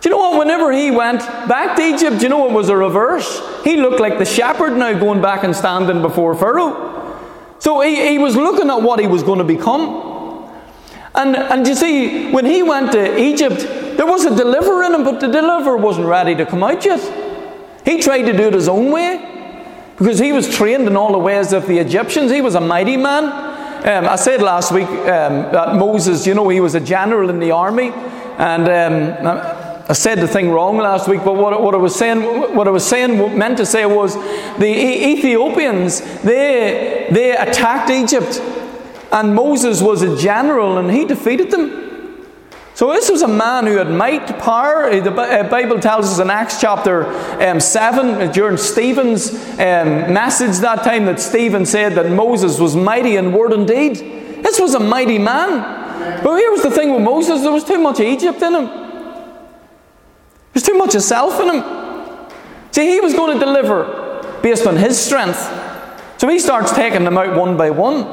Do 0.04 0.11
you 0.11 0.16
know 0.16 0.32
what? 0.32 0.38
Whenever 0.38 0.70
he 0.70 0.90
went 0.90 1.20
back 1.49 1.76
to 1.78 1.82
Egypt, 1.82 2.18
do 2.18 2.25
you 2.25 2.28
know 2.28 2.46
it 2.46 2.52
was 2.52 2.68
a 2.68 2.76
reverse? 2.76 3.40
He 3.64 3.78
looked 3.78 4.00
like 4.00 4.18
the 4.18 4.26
shepherd 4.26 4.76
now 4.76 4.92
going 4.99 5.23
back 5.23 5.44
and 5.44 5.56
standing 5.56 6.02
before 6.02 6.34
Pharaoh. 6.34 7.18
So 7.58 7.80
he, 7.80 8.11
he 8.11 8.18
was 8.18 8.37
looking 8.37 8.68
at 8.68 8.82
what 8.82 9.00
he 9.00 9.06
was 9.06 9.23
going 9.23 9.38
to 9.38 9.44
become. 9.44 10.46
And, 11.14 11.34
and 11.34 11.66
you 11.66 11.75
see, 11.75 12.30
when 12.32 12.44
he 12.44 12.62
went 12.62 12.92
to 12.92 13.18
Egypt, 13.18 13.61
there 13.96 14.04
was 14.04 14.26
a 14.26 14.37
deliverer 14.37 14.82
in 14.84 14.92
him, 14.92 15.04
but 15.04 15.20
the 15.20 15.28
deliverer 15.28 15.78
wasn't 15.78 16.06
ready 16.06 16.34
to 16.34 16.44
come 16.44 16.62
out 16.62 16.84
yet. 16.84 17.00
He 17.87 18.02
tried 18.02 18.25
to 18.25 18.37
do 18.37 18.49
it 18.49 18.52
his 18.52 18.68
own 18.68 18.92
way 18.92 19.56
because 19.96 20.18
he 20.18 20.32
was 20.32 20.54
trained 20.54 20.87
in 20.87 20.96
all 20.96 21.12
the 21.12 21.18
ways 21.18 21.54
of 21.54 21.66
the 21.66 21.78
Egyptians. 21.78 22.30
He 22.30 22.42
was 22.42 22.56
a 22.56 22.61
mighty 22.61 22.99
man. 22.99 23.25
Um, 23.25 24.06
I 24.06 24.16
said 24.16 24.42
last 24.42 24.70
week 24.70 24.87
um, 24.87 25.50
that 25.50 25.76
Moses, 25.76 26.26
you 26.26 26.34
know, 26.34 26.50
he 26.50 26.61
was 26.61 26.75
a 26.75 26.80
general 26.80 27.30
in 27.30 27.38
the 27.38 27.52
army. 27.52 27.90
And 28.37 28.68
um, 28.68 29.63
I 29.87 29.93
said 29.93 30.19
the 30.19 30.29
thing 30.29 30.50
wrong 30.50 30.79
last 30.79 31.09
week, 31.09 31.21
but 31.25 31.37
what, 31.37 31.61
what 31.62 31.75
I 31.75 31.79
was 31.79 31.95
saying, 31.95 32.23
what 32.55 32.67
I 32.67 32.71
was 32.71 32.87
saying, 32.87 33.37
meant 33.37 33.59
to 33.59 33.67
say 33.67 33.85
was, 33.85 34.14
the 34.57 34.67
Ethiopians 34.67 36.00
they 36.23 37.07
they 37.11 37.37
attacked 37.37 37.91
Egypt, 37.91 38.41
and 39.12 39.35
Moses 39.35 39.83
was 39.83 40.00
a 40.00 40.17
general, 40.17 40.79
and 40.79 40.91
he 40.91 41.05
defeated 41.05 41.50
them. 41.50 41.83
So 42.75 42.93
this 42.93 43.11
was 43.11 43.21
a 43.21 43.29
man 43.29 43.67
who 43.67 43.76
had 43.76 43.91
might, 43.91 44.38
power. 44.41 44.99
The 45.00 45.12
uh, 45.12 45.49
Bible 45.49 45.79
tells 45.79 46.11
us 46.11 46.19
in 46.19 46.29
Acts 46.29 46.61
chapter 46.61 47.07
um, 47.41 47.61
7, 47.61 48.09
uh, 48.09 48.33
during 48.33 48.57
Stephen's 48.57 49.33
um, 49.33 50.12
message 50.12 50.59
that 50.59 50.83
time, 50.83 51.05
that 51.05 51.21
Stephen 51.21 51.67
said 51.67 51.95
that 51.95 52.11
Moses 52.11 52.59
was 52.59 52.75
mighty 52.75 53.14
in 53.14 53.33
word 53.33 53.53
and 53.53 53.69
deed. 53.69 53.97
This 54.43 54.59
was 54.59 54.75
a 54.75 54.81
mighty 54.81 55.19
man. 55.19 56.23
But 56.25 56.37
here 56.37 56.50
was 56.50 56.62
the 56.62 56.71
thing 56.71 56.93
with 56.93 57.03
Moses, 57.03 57.43
there 57.43 57.53
was 57.53 57.64
too 57.64 57.79
much 57.79 58.00
Egypt 58.00 58.43
in 58.43 58.55
him. 58.55 58.84
There's 60.54 60.64
too 60.64 60.78
much 60.78 60.94
of 60.94 61.02
self 61.02 61.38
in 61.40 61.56
him. 61.56 62.30
See, 62.70 62.88
he 62.88 63.00
was 63.00 63.12
going 63.12 63.38
to 63.38 63.44
deliver 63.44 64.40
based 64.42 64.66
on 64.66 64.76
his 64.76 64.99
strength. 64.99 65.38
So 66.18 66.28
he 66.28 66.38
starts 66.38 66.73
taking 66.73 67.04
them 67.04 67.18
out 67.18 67.37
one 67.37 67.56
by 67.56 67.70
one. 67.70 68.06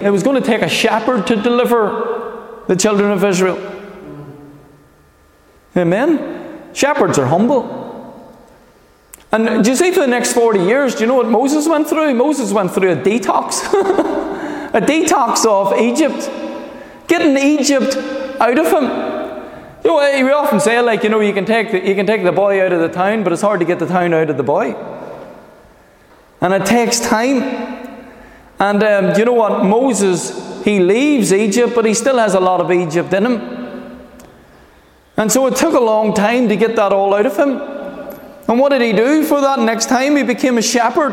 It 0.00 0.10
was 0.10 0.22
going 0.22 0.40
to 0.40 0.46
take 0.46 0.62
a 0.62 0.68
shepherd 0.68 1.26
to 1.28 1.36
deliver 1.36 2.62
the 2.66 2.76
children 2.76 3.10
of 3.10 3.22
Israel. 3.24 3.58
Amen? 5.76 6.70
Shepherds 6.72 7.18
are 7.18 7.26
humble. 7.26 7.84
And 9.32 9.64
do 9.64 9.70
you 9.70 9.76
see 9.76 9.92
for 9.92 10.00
the 10.00 10.06
next 10.06 10.32
40 10.32 10.60
years, 10.60 10.94
do 10.94 11.02
you 11.02 11.06
know 11.06 11.16
what 11.16 11.28
Moses 11.28 11.68
went 11.68 11.88
through? 11.88 12.14
Moses 12.14 12.52
went 12.52 12.72
through 12.72 12.92
a 12.92 12.96
detox. 12.96 13.62
a 14.74 14.80
detox 14.80 15.44
of 15.44 15.78
Egypt. 15.78 16.30
Getting 17.08 17.36
Egypt 17.36 17.96
out 18.40 18.58
of 18.58 18.66
him. 18.66 19.15
You 19.86 19.92
know, 19.92 20.24
we 20.24 20.32
often 20.32 20.58
say, 20.58 20.80
like, 20.80 21.04
you 21.04 21.08
know, 21.10 21.20
you 21.20 21.32
can, 21.32 21.44
take 21.44 21.70
the, 21.70 21.78
you 21.78 21.94
can 21.94 22.06
take 22.06 22.24
the 22.24 22.32
boy 22.32 22.60
out 22.60 22.72
of 22.72 22.80
the 22.80 22.88
town, 22.88 23.22
but 23.22 23.32
it's 23.32 23.42
hard 23.42 23.60
to 23.60 23.66
get 23.66 23.78
the 23.78 23.86
town 23.86 24.12
out 24.14 24.28
of 24.28 24.36
the 24.36 24.42
boy. 24.42 24.72
And 26.40 26.52
it 26.52 26.66
takes 26.66 26.98
time. 26.98 27.40
And 28.58 28.82
um, 28.82 29.16
you 29.16 29.24
know 29.24 29.34
what? 29.34 29.64
Moses, 29.64 30.64
he 30.64 30.80
leaves 30.80 31.32
Egypt, 31.32 31.72
but 31.76 31.84
he 31.84 31.94
still 31.94 32.18
has 32.18 32.34
a 32.34 32.40
lot 32.40 32.60
of 32.60 32.72
Egypt 32.72 33.12
in 33.12 33.26
him. 33.26 34.10
And 35.16 35.30
so 35.30 35.46
it 35.46 35.54
took 35.54 35.74
a 35.74 35.80
long 35.80 36.14
time 36.14 36.48
to 36.48 36.56
get 36.56 36.74
that 36.74 36.92
all 36.92 37.14
out 37.14 37.26
of 37.26 37.36
him. 37.36 37.60
And 38.48 38.58
what 38.58 38.70
did 38.70 38.82
he 38.82 38.92
do 38.92 39.22
for 39.22 39.40
that 39.40 39.60
next 39.60 39.88
time? 39.88 40.16
He 40.16 40.24
became 40.24 40.58
a 40.58 40.62
shepherd. 40.62 41.12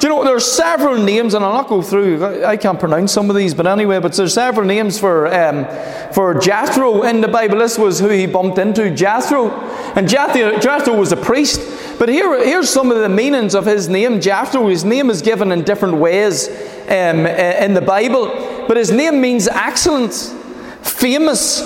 Do 0.00 0.06
you 0.06 0.14
know, 0.14 0.24
there 0.24 0.34
are 0.34 0.40
several 0.40 0.96
names, 0.96 1.34
and 1.34 1.44
I'll 1.44 1.52
not 1.52 1.68
go 1.68 1.82
through, 1.82 2.42
I 2.42 2.56
can't 2.56 2.80
pronounce 2.80 3.12
some 3.12 3.28
of 3.28 3.36
these, 3.36 3.52
but 3.52 3.66
anyway, 3.66 3.98
but 3.98 4.14
there's 4.14 4.32
several 4.32 4.66
names 4.66 4.98
for, 4.98 5.26
um, 5.26 5.66
for 6.14 6.40
Jethro 6.40 7.02
in 7.02 7.20
the 7.20 7.28
Bible. 7.28 7.58
This 7.58 7.76
was 7.76 8.00
who 8.00 8.08
he 8.08 8.24
bumped 8.24 8.56
into, 8.56 8.90
Jethro. 8.94 9.50
And 9.94 10.08
Jethro, 10.08 10.58
Jethro 10.58 10.96
was 10.96 11.12
a 11.12 11.18
priest. 11.18 11.60
But 11.98 12.08
here, 12.08 12.42
here's 12.42 12.70
some 12.70 12.90
of 12.90 12.96
the 12.96 13.10
meanings 13.10 13.54
of 13.54 13.66
his 13.66 13.90
name, 13.90 14.22
Jethro. 14.22 14.68
His 14.68 14.86
name 14.86 15.10
is 15.10 15.20
given 15.20 15.52
in 15.52 15.64
different 15.64 15.96
ways 15.96 16.48
um, 16.88 17.26
in 17.26 17.74
the 17.74 17.82
Bible. 17.82 18.64
But 18.66 18.78
his 18.78 18.90
name 18.90 19.20
means 19.20 19.48
excellence, 19.48 20.32
famous, 20.80 21.60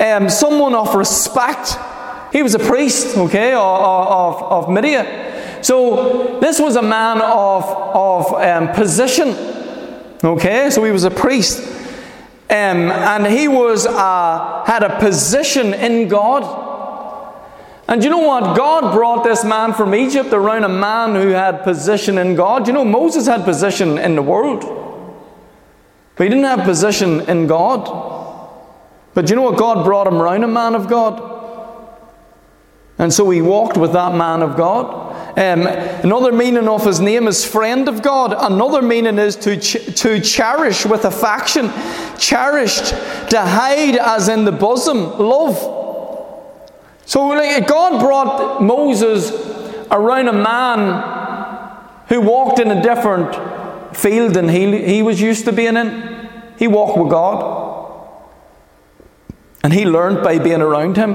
um, 0.00 0.30
someone 0.30 0.74
of 0.74 0.94
respect. 0.94 1.76
He 2.32 2.42
was 2.42 2.54
a 2.54 2.58
priest, 2.58 3.18
okay, 3.18 3.52
of, 3.52 3.60
of, 3.60 4.42
of 4.42 4.70
Midian. 4.70 5.33
So 5.64 6.40
this 6.40 6.60
was 6.60 6.76
a 6.76 6.82
man 6.82 7.22
of, 7.22 7.64
of 7.64 8.34
um, 8.34 8.68
position, 8.74 9.28
okay, 10.22 10.68
so 10.68 10.84
he 10.84 10.92
was 10.92 11.04
a 11.04 11.10
priest. 11.10 11.66
Um, 12.50 12.90
and 12.90 13.26
he 13.26 13.48
was 13.48 13.86
uh, 13.86 14.62
had 14.66 14.82
a 14.82 14.98
position 15.00 15.72
in 15.72 16.08
God. 16.08 16.42
And 17.88 18.04
you 18.04 18.10
know 18.10 18.18
what? 18.18 18.54
God 18.54 18.92
brought 18.92 19.24
this 19.24 19.42
man 19.42 19.72
from 19.72 19.94
Egypt 19.94 20.34
around 20.34 20.64
a 20.64 20.68
man 20.68 21.14
who 21.14 21.28
had 21.28 21.62
position 21.64 22.18
in 22.18 22.34
God. 22.34 22.66
You 22.66 22.74
know, 22.74 22.84
Moses 22.84 23.26
had 23.26 23.44
position 23.44 23.96
in 23.96 24.16
the 24.16 24.22
world, 24.22 24.64
but 26.16 26.24
he 26.24 26.28
didn't 26.28 26.44
have 26.44 26.66
position 26.66 27.22
in 27.22 27.46
God. 27.46 27.86
But 29.14 29.30
you 29.30 29.36
know 29.36 29.42
what? 29.42 29.56
God 29.56 29.82
brought 29.82 30.08
him 30.08 30.20
around 30.20 30.44
a 30.44 30.48
man 30.48 30.74
of 30.74 30.88
God. 30.88 31.30
And 32.98 33.10
so 33.10 33.30
he 33.30 33.40
walked 33.40 33.78
with 33.78 33.94
that 33.94 34.14
man 34.14 34.42
of 34.42 34.58
God. 34.58 35.03
Um, 35.36 35.66
another 35.66 36.30
meaning 36.30 36.68
of 36.68 36.84
his 36.84 37.00
name 37.00 37.26
is 37.26 37.44
friend 37.44 37.88
of 37.88 38.02
God. 38.02 38.34
Another 38.38 38.80
meaning 38.80 39.18
is 39.18 39.34
to, 39.36 39.58
ch- 39.58 39.92
to 40.00 40.20
cherish 40.20 40.86
with 40.86 41.04
affection. 41.04 41.72
Cherished, 42.16 42.90
to 43.30 43.40
hide 43.40 43.96
as 43.96 44.28
in 44.28 44.44
the 44.44 44.52
bosom, 44.52 45.18
love. 45.18 45.58
So 47.06 47.26
like, 47.26 47.66
God 47.66 48.00
brought 48.00 48.62
Moses 48.62 49.32
around 49.90 50.28
a 50.28 50.32
man 50.32 51.74
who 52.08 52.20
walked 52.20 52.60
in 52.60 52.70
a 52.70 52.80
different 52.80 53.34
field 53.96 54.34
than 54.34 54.48
he, 54.48 54.84
he 54.84 55.02
was 55.02 55.20
used 55.20 55.44
to 55.46 55.52
being 55.52 55.76
in. 55.76 56.28
He 56.58 56.68
walked 56.68 56.96
with 56.96 57.10
God. 57.10 57.62
And 59.64 59.72
he 59.72 59.86
learned 59.86 60.22
by 60.22 60.38
being 60.38 60.60
around 60.60 60.96
him. 60.96 61.14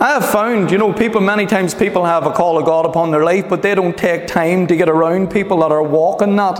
I 0.00 0.14
have 0.14 0.30
found, 0.30 0.70
you 0.70 0.78
know, 0.78 0.94
people, 0.94 1.20
many 1.20 1.44
times 1.44 1.74
people 1.74 2.06
have 2.06 2.24
a 2.24 2.32
call 2.32 2.58
of 2.58 2.64
God 2.64 2.86
upon 2.86 3.10
their 3.10 3.22
life, 3.22 3.50
but 3.50 3.60
they 3.60 3.74
don't 3.74 3.98
take 3.98 4.26
time 4.26 4.66
to 4.68 4.74
get 4.74 4.88
around 4.88 5.30
people 5.30 5.58
that 5.60 5.70
are 5.70 5.82
walking 5.82 6.36
that. 6.36 6.58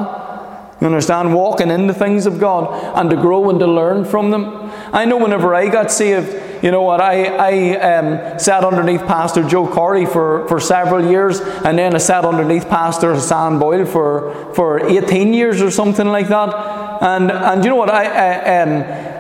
You 0.78 0.86
understand? 0.86 1.34
Walking 1.34 1.70
in 1.70 1.86
the 1.86 1.94
things 1.94 2.26
of 2.26 2.38
God 2.38 2.98
and 2.98 3.08
to 3.08 3.16
grow 3.16 3.48
and 3.48 3.58
to 3.58 3.66
learn 3.66 4.04
from 4.04 4.30
them. 4.30 4.70
I 4.92 5.06
know 5.06 5.16
whenever 5.16 5.54
I 5.54 5.68
got 5.68 5.90
saved, 5.90 6.62
you 6.62 6.70
know 6.70 6.82
what, 6.82 7.00
I, 7.00 7.24
I 7.24 7.96
um, 7.96 8.38
sat 8.38 8.62
underneath 8.62 9.06
Pastor 9.06 9.42
Joe 9.42 9.66
Corey 9.66 10.04
for, 10.04 10.46
for 10.46 10.60
several 10.60 11.10
years, 11.10 11.40
and 11.40 11.78
then 11.78 11.94
I 11.94 11.98
sat 11.98 12.26
underneath 12.26 12.68
Pastor 12.68 13.14
Hassan 13.14 13.58
Boyle 13.58 13.86
for, 13.86 14.52
for 14.54 14.86
18 14.86 15.32
years 15.32 15.62
or 15.62 15.70
something 15.70 16.08
like 16.08 16.28
that. 16.28 16.54
And, 17.02 17.30
and 17.30 17.64
you 17.64 17.70
know 17.70 17.76
what, 17.76 17.88
I, 17.88 18.04
I 18.04 18.62
um, 18.62 19.10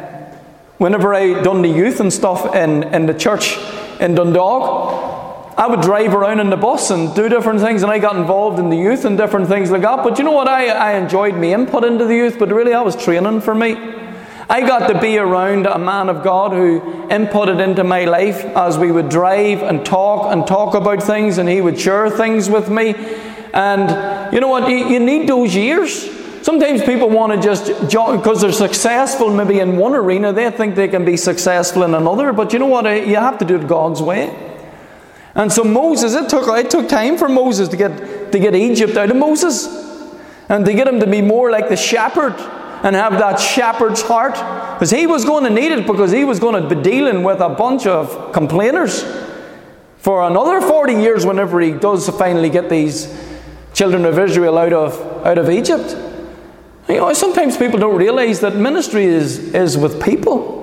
Whenever 0.80 1.12
I 1.12 1.42
done 1.42 1.60
the 1.60 1.68
youth 1.68 2.00
and 2.00 2.10
stuff 2.10 2.54
in, 2.54 2.84
in 2.84 3.04
the 3.04 3.12
church 3.12 3.58
in 4.00 4.14
Dundalk, 4.14 5.54
I 5.56 5.66
would 5.66 5.82
drive 5.82 6.14
around 6.14 6.40
in 6.40 6.48
the 6.48 6.56
bus 6.56 6.90
and 6.90 7.14
do 7.14 7.28
different 7.28 7.60
things, 7.60 7.82
and 7.82 7.92
I 7.92 7.98
got 7.98 8.16
involved 8.16 8.58
in 8.58 8.70
the 8.70 8.76
youth 8.76 9.04
and 9.04 9.18
different 9.18 9.48
things 9.48 9.70
like 9.70 9.82
that. 9.82 10.02
But 10.02 10.18
you 10.18 10.24
know 10.24 10.32
what? 10.32 10.48
I, 10.48 10.68
I 10.68 10.92
enjoyed 10.92 11.34
my 11.34 11.52
input 11.52 11.84
into 11.84 12.06
the 12.06 12.14
youth, 12.14 12.38
but 12.38 12.50
really, 12.50 12.72
I 12.72 12.80
was 12.80 12.96
training 12.96 13.42
for 13.42 13.54
me. 13.54 13.76
I 14.48 14.62
got 14.62 14.88
to 14.88 15.00
be 15.00 15.18
around 15.18 15.66
a 15.66 15.78
man 15.78 16.08
of 16.08 16.24
God 16.24 16.52
who 16.52 16.80
inputted 17.08 17.62
into 17.62 17.84
my 17.84 18.04
life 18.04 18.44
as 18.56 18.78
we 18.78 18.90
would 18.90 19.08
drive 19.08 19.62
and 19.62 19.84
talk 19.84 20.32
and 20.32 20.46
talk 20.46 20.74
about 20.74 21.02
things, 21.02 21.38
and 21.38 21.48
he 21.48 21.60
would 21.60 21.78
share 21.78 22.08
things 22.10 22.48
with 22.48 22.68
me. 22.70 22.94
And 23.52 24.32
you 24.32 24.40
know 24.40 24.48
what? 24.48 24.68
You, 24.68 24.76
you 24.88 24.98
need 24.98 25.28
those 25.28 25.54
years. 25.54 26.19
Sometimes 26.42 26.82
people 26.82 27.10
want 27.10 27.32
to 27.32 27.40
just, 27.40 27.66
because 27.66 28.40
they're 28.40 28.52
successful 28.52 29.30
maybe 29.34 29.60
in 29.60 29.76
one 29.76 29.94
arena, 29.94 30.32
they 30.32 30.50
think 30.50 30.74
they 30.74 30.88
can 30.88 31.04
be 31.04 31.16
successful 31.16 31.82
in 31.82 31.94
another. 31.94 32.32
But 32.32 32.52
you 32.52 32.58
know 32.58 32.66
what? 32.66 32.86
Eh, 32.86 33.04
you 33.04 33.16
have 33.16 33.38
to 33.38 33.44
do 33.44 33.56
it 33.56 33.68
God's 33.68 34.00
way. 34.00 34.48
And 35.34 35.52
so 35.52 35.62
Moses, 35.64 36.14
it 36.14 36.28
took, 36.28 36.48
it 36.58 36.70
took 36.70 36.88
time 36.88 37.18
for 37.18 37.28
Moses 37.28 37.68
to 37.68 37.76
get, 37.76 38.32
to 38.32 38.38
get 38.38 38.54
Egypt 38.54 38.96
out 38.96 39.10
of 39.10 39.16
Moses. 39.16 39.66
And 40.48 40.64
to 40.64 40.72
get 40.72 40.88
him 40.88 40.98
to 41.00 41.06
be 41.06 41.22
more 41.22 41.50
like 41.50 41.68
the 41.68 41.76
shepherd 41.76 42.34
and 42.82 42.96
have 42.96 43.12
that 43.12 43.38
shepherd's 43.38 44.02
heart. 44.02 44.34
Because 44.74 44.90
he 44.90 45.06
was 45.06 45.24
going 45.24 45.44
to 45.44 45.50
need 45.50 45.70
it 45.70 45.86
because 45.86 46.10
he 46.10 46.24
was 46.24 46.40
going 46.40 46.60
to 46.60 46.74
be 46.74 46.82
dealing 46.82 47.22
with 47.22 47.40
a 47.40 47.50
bunch 47.50 47.86
of 47.86 48.32
complainers 48.32 49.04
for 49.98 50.26
another 50.26 50.60
40 50.60 50.94
years 50.94 51.26
whenever 51.26 51.60
he 51.60 51.72
does 51.72 52.08
finally 52.08 52.48
get 52.48 52.70
these 52.70 53.14
children 53.74 54.06
of 54.06 54.18
Israel 54.18 54.56
out 54.58 54.72
of, 54.72 55.26
out 55.26 55.38
of 55.38 55.50
Egypt. 55.50 55.94
You 56.90 56.96
know, 56.96 57.12
sometimes 57.12 57.56
people 57.56 57.78
don't 57.78 57.96
realize 57.96 58.40
that 58.40 58.56
ministry 58.56 59.04
is, 59.04 59.54
is 59.54 59.78
with 59.78 60.02
people. 60.02 60.58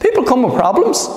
People 0.00 0.24
come 0.24 0.42
with 0.44 0.54
problems. 0.54 1.08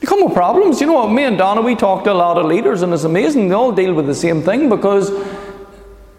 They 0.00 0.06
come 0.06 0.24
with 0.24 0.34
problems. 0.34 0.80
You 0.80 0.88
know 0.88 0.94
what? 0.94 1.12
Me 1.12 1.24
and 1.24 1.38
Donna, 1.38 1.62
we 1.62 1.74
talk 1.74 2.04
to 2.04 2.12
a 2.12 2.14
lot 2.14 2.36
of 2.36 2.46
leaders, 2.46 2.82
and 2.82 2.92
it's 2.92 3.04
amazing. 3.04 3.48
They 3.48 3.54
all 3.54 3.72
deal 3.72 3.94
with 3.94 4.06
the 4.06 4.14
same 4.14 4.42
thing 4.42 4.68
because 4.68 5.10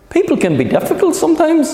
people 0.10 0.38
can 0.38 0.58
be 0.58 0.64
difficult 0.64 1.16
sometimes. 1.16 1.74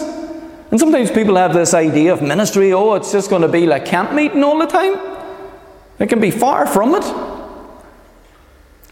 And 0.72 0.80
sometimes 0.80 1.10
people 1.10 1.36
have 1.36 1.54
this 1.54 1.74
idea 1.74 2.12
of 2.14 2.22
ministry 2.22 2.74
oh, 2.74 2.96
it's 2.96 3.12
just 3.12 3.30
going 3.30 3.42
to 3.42 3.48
be 3.48 3.66
like 3.66 3.86
camp 3.86 4.12
meeting 4.12 4.44
all 4.44 4.60
the 4.60 4.68
time. 4.68 4.96
It 6.00 6.10
can 6.10 6.20
be 6.20 6.32
far 6.32 6.68
from 6.68 6.96
it 6.96 7.39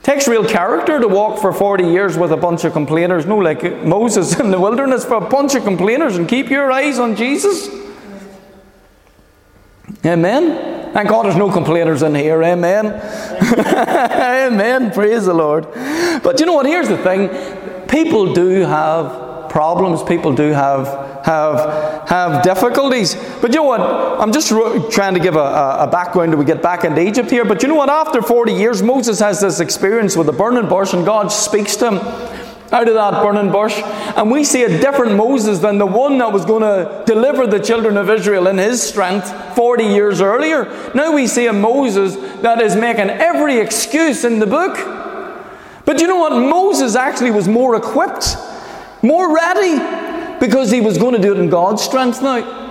takes 0.07 0.25
real 0.25 0.47
character 0.47 1.01
to 1.01 1.07
walk 1.07 1.41
for 1.41 1.51
40 1.51 1.83
years 1.83 2.17
with 2.17 2.31
a 2.31 2.37
bunch 2.37 2.63
of 2.63 2.71
complainers. 2.71 3.25
No, 3.25 3.37
like 3.39 3.61
Moses 3.83 4.39
in 4.39 4.51
the 4.51 4.59
wilderness 4.59 5.03
for 5.03 5.15
a 5.15 5.29
bunch 5.29 5.53
of 5.53 5.65
complainers 5.65 6.15
and 6.15 6.29
keep 6.29 6.49
your 6.49 6.71
eyes 6.71 6.97
on 6.97 7.17
Jesus. 7.17 7.67
Amen. 10.05 10.93
Thank 10.93 11.09
God 11.09 11.25
there's 11.25 11.35
no 11.35 11.51
complainers 11.51 12.03
in 12.03 12.15
here. 12.15 12.41
Amen. 12.41 12.85
Amen. 14.47 14.91
Praise 14.91 15.25
the 15.25 15.33
Lord. 15.33 15.67
But 16.23 16.39
you 16.39 16.45
know 16.45 16.53
what? 16.53 16.65
Here's 16.65 16.87
the 16.87 16.97
thing 16.99 17.27
people 17.87 18.33
do 18.33 18.61
have 18.61 19.26
problems. 19.57 20.03
People 20.03 20.33
do 20.33 20.51
have 20.51 20.85
have 21.25 22.07
have 22.07 22.43
difficulties. 22.43 23.15
But 23.41 23.49
you 23.49 23.61
know 23.61 23.63
what? 23.63 23.81
I'm 23.81 24.31
just 24.31 24.49
trying 24.91 25.15
to 25.15 25.19
give 25.19 25.35
a, 25.35 25.77
a 25.79 25.89
background 25.91 26.31
till 26.31 26.37
we 26.37 26.45
get 26.45 26.61
back 26.61 26.83
into 26.83 27.01
Egypt 27.01 27.31
here. 27.31 27.43
But 27.43 27.63
you 27.63 27.67
know 27.67 27.73
what? 27.73 27.89
After 27.89 28.21
40 28.21 28.53
years, 28.53 28.83
Moses 28.83 29.19
has 29.19 29.41
this 29.41 29.59
experience 29.59 30.15
with 30.15 30.27
the 30.27 30.31
burning 30.31 30.69
bush, 30.69 30.93
and 30.93 31.03
God 31.03 31.31
speaks 31.31 31.75
to 31.77 31.87
him 31.87 31.97
out 32.71 32.87
of 32.87 32.93
that 32.93 33.23
burning 33.23 33.51
bush. 33.51 33.73
And 34.15 34.29
we 34.29 34.43
see 34.43 34.61
a 34.61 34.69
different 34.69 35.15
Moses 35.15 35.57
than 35.57 35.79
the 35.79 35.87
one 35.87 36.19
that 36.19 36.31
was 36.31 36.45
going 36.45 36.61
to 36.61 37.03
deliver 37.07 37.47
the 37.47 37.59
children 37.59 37.97
of 37.97 38.11
Israel 38.11 38.45
in 38.45 38.59
his 38.59 38.83
strength 38.83 39.27
40 39.55 39.85
years 39.85 40.21
earlier. 40.21 40.65
Now 40.93 41.15
we 41.15 41.25
see 41.25 41.47
a 41.47 41.53
Moses 41.53 42.15
that 42.43 42.61
is 42.61 42.75
making 42.75 43.09
every 43.09 43.57
excuse 43.57 44.23
in 44.23 44.37
the 44.37 44.45
book. 44.45 44.77
But 45.87 45.99
you 45.99 46.05
know 46.05 46.17
what? 46.17 46.33
Moses 46.33 46.95
actually 46.95 47.31
was 47.31 47.47
more 47.47 47.75
equipped, 47.75 48.35
more 49.01 49.33
ready, 49.33 50.39
because 50.39 50.71
he 50.71 50.81
was 50.81 50.97
going 50.97 51.15
to 51.15 51.21
do 51.21 51.33
it 51.33 51.39
in 51.39 51.49
God's 51.49 51.81
strength 51.81 52.21
now. 52.21 52.65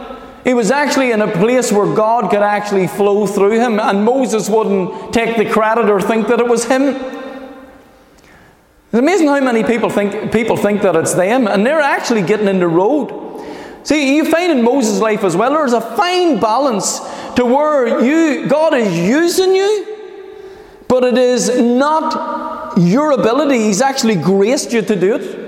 He 0.44 0.54
was 0.54 0.70
actually 0.70 1.10
in 1.10 1.22
a 1.22 1.30
place 1.30 1.72
where 1.72 1.92
God 1.92 2.30
could 2.30 2.42
actually 2.42 2.86
flow 2.86 3.26
through 3.26 3.58
him, 3.58 3.80
and 3.80 4.04
Moses 4.04 4.48
wouldn't 4.48 5.12
take 5.12 5.36
the 5.36 5.50
credit 5.50 5.90
or 5.90 6.00
think 6.00 6.28
that 6.28 6.38
it 6.38 6.46
was 6.46 6.64
him. 6.64 6.82
It's 6.92 8.92
amazing 8.92 9.26
how 9.26 9.40
many 9.40 9.64
people 9.64 9.90
think, 9.90 10.32
people 10.32 10.56
think 10.56 10.82
that 10.82 10.94
it's 10.94 11.14
them, 11.14 11.48
and 11.48 11.66
they're 11.66 11.80
actually 11.80 12.22
getting 12.22 12.46
in 12.46 12.60
the 12.60 12.68
road. 12.68 13.44
See, 13.82 14.16
you 14.16 14.30
find 14.30 14.52
in 14.52 14.62
Moses' 14.62 15.00
life 15.00 15.24
as 15.24 15.36
well, 15.36 15.50
there's 15.50 15.72
a 15.72 15.80
fine 15.80 16.40
balance 16.40 17.00
to 17.34 17.44
where 17.44 18.04
you, 18.04 18.48
God 18.48 18.74
is 18.74 18.96
using 18.96 19.54
you, 19.54 19.96
but 20.88 21.02
it 21.02 21.18
is 21.18 21.60
not 21.60 22.78
your 22.78 23.10
ability. 23.10 23.58
He's 23.58 23.80
actually 23.80 24.14
graced 24.14 24.72
you 24.72 24.82
to 24.82 24.96
do 24.96 25.16
it. 25.16 25.45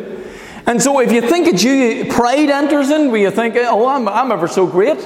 And 0.69 0.81
so 0.81 1.01
if 1.01 1.11
you 1.11 1.23
think 1.23 1.49
it's 1.49 1.65
you, 1.65 2.05
pride 2.13 2.51
enters 2.51 2.91
in 2.91 3.11
where 3.11 3.21
you 3.21 3.31
think, 3.33 3.57
oh, 3.57 3.89
I'm, 3.89 4.07
I'm 4.07 4.31
ever 4.31 4.47
so 4.47 4.67
great. 4.67 4.99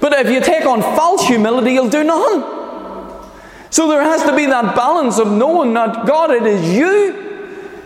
But 0.00 0.12
if 0.12 0.30
you 0.30 0.40
take 0.40 0.66
on 0.66 0.82
false 0.82 1.26
humility, 1.26 1.72
you'll 1.72 1.88
do 1.88 2.04
nothing. 2.04 2.42
So 3.70 3.88
there 3.88 4.02
has 4.02 4.22
to 4.24 4.36
be 4.36 4.44
that 4.46 4.74
balance 4.74 5.18
of 5.18 5.30
knowing 5.30 5.72
that 5.74 6.06
God, 6.06 6.30
it 6.30 6.46
is 6.46 6.74
you 6.74 7.28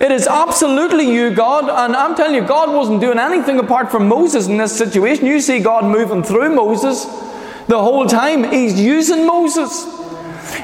it 0.02 0.10
is 0.10 0.26
absolutely 0.26 1.14
you, 1.14 1.30
God. 1.30 1.70
And 1.70 1.94
I'm 1.94 2.16
telling 2.16 2.34
you, 2.34 2.42
God 2.42 2.74
wasn't 2.74 3.00
doing 3.00 3.20
anything 3.20 3.60
apart 3.60 3.92
from 3.92 4.08
Moses 4.08 4.48
in 4.48 4.56
this 4.56 4.76
situation. 4.76 5.26
You 5.26 5.40
see 5.40 5.60
God 5.60 5.84
moving 5.84 6.24
through 6.24 6.52
Moses 6.56 7.04
the 7.68 7.78
whole 7.78 8.06
time. 8.06 8.42
He's 8.50 8.80
using 8.80 9.24
Moses, 9.24 9.86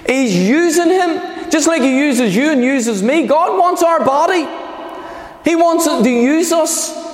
He's 0.07 0.35
using 0.35 0.89
him 0.89 1.51
just 1.53 1.69
like 1.69 1.83
He 1.83 1.99
uses 1.99 2.35
you 2.35 2.51
and 2.51 2.65
uses 2.65 3.01
me. 3.01 3.29
God 3.29 3.57
wants 3.57 3.81
our 3.81 4.05
body, 4.05 4.43
He 5.45 5.57
wants 5.57 5.87
to 5.87 6.09
use 6.09 6.53
us. 6.53 7.07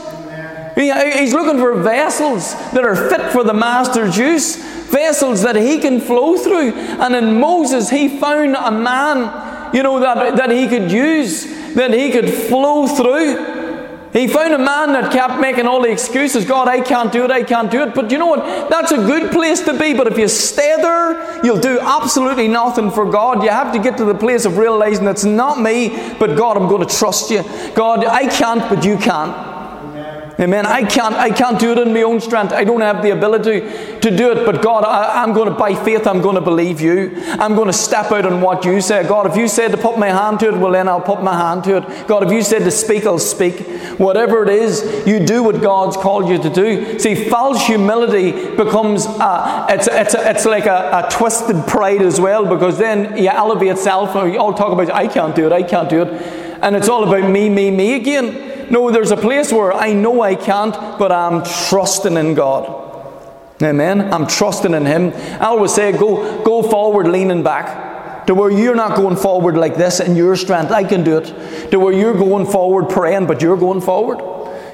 He's 0.74 1.32
looking 1.32 1.60
for 1.60 1.80
vessels 1.80 2.54
that 2.72 2.84
are 2.84 2.96
fit 2.96 3.30
for 3.30 3.44
the 3.44 3.54
Master's 3.54 4.16
use, 4.18 4.56
vessels 4.86 5.42
that 5.42 5.56
He 5.56 5.78
can 5.78 6.00
flow 6.00 6.36
through. 6.36 6.72
And 6.72 7.14
in 7.14 7.38
Moses, 7.38 7.90
He 7.90 8.18
found 8.18 8.56
a 8.56 8.70
man, 8.70 9.74
you 9.74 9.82
know, 9.82 10.00
that, 10.00 10.36
that 10.36 10.50
He 10.50 10.66
could 10.66 10.90
use 10.90 11.54
that 11.74 11.92
he 11.92 12.10
could 12.10 12.32
flow 12.32 12.86
through. 12.86 13.53
He 14.14 14.28
found 14.28 14.54
a 14.54 14.58
man 14.58 14.92
that 14.92 15.12
kept 15.12 15.40
making 15.40 15.66
all 15.66 15.82
the 15.82 15.90
excuses 15.90 16.44
God, 16.44 16.68
I 16.68 16.80
can't 16.80 17.12
do 17.12 17.24
it, 17.24 17.32
I 17.32 17.42
can't 17.42 17.68
do 17.68 17.82
it. 17.82 17.96
But 17.96 18.12
you 18.12 18.18
know 18.18 18.28
what? 18.28 18.70
That's 18.70 18.92
a 18.92 18.96
good 18.96 19.32
place 19.32 19.60
to 19.62 19.76
be. 19.76 19.92
But 19.92 20.06
if 20.06 20.16
you 20.16 20.28
stay 20.28 20.76
there, 20.76 21.44
you'll 21.44 21.58
do 21.58 21.80
absolutely 21.80 22.46
nothing 22.46 22.92
for 22.92 23.10
God. 23.10 23.42
You 23.42 23.50
have 23.50 23.72
to 23.72 23.80
get 23.80 23.96
to 23.98 24.04
the 24.04 24.14
place 24.14 24.44
of 24.44 24.56
realizing 24.56 25.08
it's 25.08 25.24
not 25.24 25.60
me, 25.60 26.14
but 26.20 26.36
God, 26.36 26.56
I'm 26.56 26.68
going 26.68 26.86
to 26.86 26.96
trust 26.96 27.28
you. 27.32 27.42
God, 27.74 28.04
I 28.04 28.28
can't, 28.28 28.60
but 28.70 28.84
you 28.84 28.96
can. 28.98 29.53
Amen. 30.40 30.66
I 30.66 30.82
can't, 30.82 31.14
I 31.14 31.30
can't 31.30 31.60
do 31.60 31.70
it 31.72 31.78
in 31.78 31.94
my 31.94 32.02
own 32.02 32.20
strength. 32.20 32.52
I 32.52 32.64
don't 32.64 32.80
have 32.80 33.02
the 33.02 33.10
ability 33.10 33.60
to 34.00 34.16
do 34.16 34.32
it. 34.32 34.44
But 34.44 34.62
God, 34.62 34.84
I, 34.84 35.22
am 35.22 35.32
going 35.32 35.48
to, 35.48 35.54
by 35.54 35.76
faith, 35.76 36.08
I'm 36.08 36.20
going 36.22 36.34
to 36.34 36.40
believe 36.40 36.80
you. 36.80 37.12
I'm 37.38 37.54
going 37.54 37.68
to 37.68 37.72
step 37.72 38.10
out 38.10 38.26
on 38.26 38.40
what 38.40 38.64
you 38.64 38.80
say. 38.80 39.06
God, 39.06 39.30
if 39.30 39.36
you 39.36 39.46
said 39.46 39.70
to 39.70 39.76
put 39.76 39.96
my 39.96 40.08
hand 40.08 40.40
to 40.40 40.48
it, 40.48 40.58
well, 40.58 40.72
then 40.72 40.88
I'll 40.88 41.00
put 41.00 41.22
my 41.22 41.36
hand 41.36 41.62
to 41.64 41.76
it. 41.76 42.08
God, 42.08 42.24
if 42.24 42.32
you 42.32 42.42
said 42.42 42.60
to 42.60 42.72
speak, 42.72 43.06
I'll 43.06 43.20
speak. 43.20 43.60
Whatever 43.98 44.42
it 44.42 44.48
is, 44.48 45.06
you 45.06 45.24
do 45.24 45.44
what 45.44 45.62
God's 45.62 45.96
called 45.96 46.28
you 46.28 46.38
to 46.38 46.50
do. 46.50 46.98
See, 46.98 47.14
false 47.14 47.64
humility 47.64 48.32
becomes, 48.56 49.06
a, 49.06 49.66
it's, 49.68 49.86
it's, 49.86 50.14
it's 50.14 50.46
like 50.46 50.66
a, 50.66 51.06
a 51.06 51.08
twisted 51.12 51.64
pride 51.68 52.02
as 52.02 52.20
well, 52.20 52.44
because 52.44 52.76
then 52.76 53.16
you 53.16 53.28
elevate 53.28 53.78
self. 53.78 54.14
You 54.14 54.38
all 54.38 54.52
talk 54.52 54.72
about, 54.72 54.92
I 54.92 55.06
can't 55.06 55.36
do 55.36 55.46
it, 55.46 55.52
I 55.52 55.62
can't 55.62 55.88
do 55.88 56.02
it. 56.02 56.08
And 56.60 56.74
it's 56.74 56.88
all 56.88 57.04
about 57.04 57.30
me, 57.30 57.48
me, 57.48 57.70
me 57.70 57.94
again. 57.94 58.53
No, 58.70 58.90
there's 58.90 59.10
a 59.10 59.16
place 59.16 59.52
where 59.52 59.72
I 59.72 59.92
know 59.92 60.22
I 60.22 60.34
can't, 60.34 60.74
but 60.98 61.12
I'm 61.12 61.44
trusting 61.44 62.16
in 62.16 62.34
God. 62.34 62.82
Amen. 63.62 64.12
I'm 64.12 64.26
trusting 64.26 64.74
in 64.74 64.84
Him. 64.84 65.12
I 65.40 65.46
always 65.46 65.72
say, 65.72 65.92
go, 65.92 66.42
go 66.44 66.62
forward 66.62 67.08
leaning 67.08 67.42
back. 67.42 68.26
To 68.26 68.34
where 68.34 68.50
you're 68.50 68.74
not 68.74 68.96
going 68.96 69.16
forward 69.16 69.56
like 69.56 69.76
this 69.76 70.00
in 70.00 70.16
your 70.16 70.34
strength, 70.34 70.72
I 70.72 70.82
can 70.82 71.04
do 71.04 71.18
it. 71.18 71.70
To 71.70 71.78
where 71.78 71.92
you're 71.92 72.14
going 72.14 72.46
forward 72.46 72.88
praying, 72.88 73.26
but 73.26 73.42
you're 73.42 73.56
going 73.56 73.80
forward. 73.80 74.18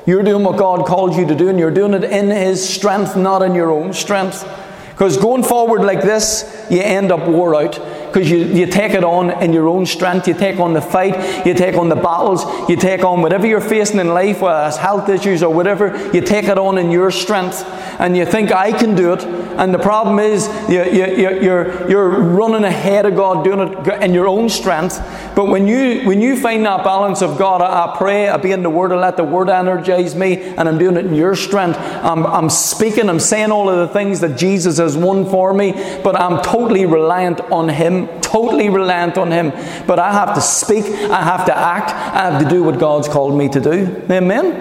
You're 0.06 0.22
doing 0.22 0.44
what 0.44 0.56
God 0.56 0.86
called 0.86 1.14
you 1.14 1.26
to 1.26 1.34
do, 1.34 1.48
and 1.48 1.58
you're 1.58 1.70
doing 1.70 1.94
it 1.94 2.04
in 2.04 2.30
His 2.30 2.66
strength, 2.66 3.16
not 3.16 3.42
in 3.42 3.54
your 3.54 3.70
own 3.70 3.92
strength. 3.92 4.44
Because 4.90 5.16
going 5.16 5.42
forward 5.42 5.82
like 5.82 6.02
this, 6.02 6.66
you 6.70 6.80
end 6.80 7.10
up 7.10 7.28
wore 7.28 7.54
out 7.54 7.78
because 8.12 8.28
you, 8.28 8.38
you 8.38 8.66
take 8.66 8.92
it 8.92 9.04
on 9.04 9.30
in 9.42 9.52
your 9.52 9.68
own 9.68 9.86
strength. 9.86 10.26
You 10.26 10.34
take 10.34 10.58
on 10.58 10.72
the 10.72 10.80
fight, 10.80 11.46
you 11.46 11.54
take 11.54 11.76
on 11.76 11.88
the 11.88 11.94
battles, 11.94 12.44
you 12.68 12.74
take 12.74 13.04
on 13.04 13.22
whatever 13.22 13.46
you're 13.46 13.60
facing 13.60 14.00
in 14.00 14.08
life, 14.08 14.40
whether 14.40 14.66
it's 14.66 14.76
health 14.76 15.08
issues 15.08 15.44
or 15.44 15.54
whatever, 15.54 16.10
you 16.12 16.20
take 16.20 16.46
it 16.46 16.58
on 16.58 16.76
in 16.76 16.90
your 16.90 17.12
strength. 17.12 17.64
And 18.00 18.16
you 18.16 18.24
think, 18.24 18.50
I 18.50 18.72
can 18.72 18.94
do 18.96 19.12
it. 19.12 19.22
And 19.24 19.74
the 19.74 19.78
problem 19.78 20.18
is, 20.18 20.48
you, 20.68 20.82
you, 20.84 21.40
you're, 21.40 21.90
you're 21.90 22.08
running 22.08 22.64
ahead 22.64 23.06
of 23.06 23.14
God, 23.14 23.44
doing 23.44 23.60
it 23.60 24.02
in 24.02 24.14
your 24.14 24.26
own 24.26 24.48
strength. 24.48 24.98
But 25.36 25.46
when 25.46 25.66
you, 25.66 26.02
when 26.08 26.20
you 26.20 26.40
find 26.40 26.64
that 26.64 26.82
balance 26.82 27.20
of 27.20 27.38
God, 27.38 27.60
I, 27.60 27.92
I 27.92 27.96
pray, 27.96 28.28
I 28.28 28.38
be 28.38 28.52
in 28.52 28.62
the 28.62 28.70
Word, 28.70 28.90
I 28.90 28.96
let 28.96 29.16
the 29.16 29.24
Word 29.24 29.50
energize 29.50 30.14
me, 30.14 30.40
and 30.40 30.68
I'm 30.68 30.78
doing 30.78 30.96
it 30.96 31.04
in 31.04 31.14
your 31.14 31.36
strength. 31.36 31.78
I'm, 31.78 32.26
I'm 32.26 32.48
speaking, 32.48 33.08
I'm 33.08 33.20
saying 33.20 33.50
all 33.50 33.68
of 33.68 33.86
the 33.86 33.92
things 33.92 34.20
that 34.20 34.38
Jesus 34.38 34.78
has 34.78 34.96
won 34.96 35.26
for 35.26 35.52
me, 35.52 35.72
but 36.02 36.18
I'm 36.18 36.42
totally 36.42 36.86
reliant 36.86 37.40
on 37.52 37.68
Him 37.68 37.99
totally 38.20 38.68
reliant 38.68 39.18
on 39.18 39.30
Him. 39.30 39.50
But 39.86 39.98
I 39.98 40.12
have 40.12 40.34
to 40.34 40.40
speak, 40.40 40.84
I 40.84 41.22
have 41.22 41.46
to 41.46 41.56
act, 41.56 41.90
I 41.90 42.30
have 42.30 42.42
to 42.42 42.48
do 42.48 42.62
what 42.62 42.78
God's 42.78 43.08
called 43.08 43.36
me 43.36 43.48
to 43.48 43.60
do. 43.60 44.04
Amen? 44.10 44.52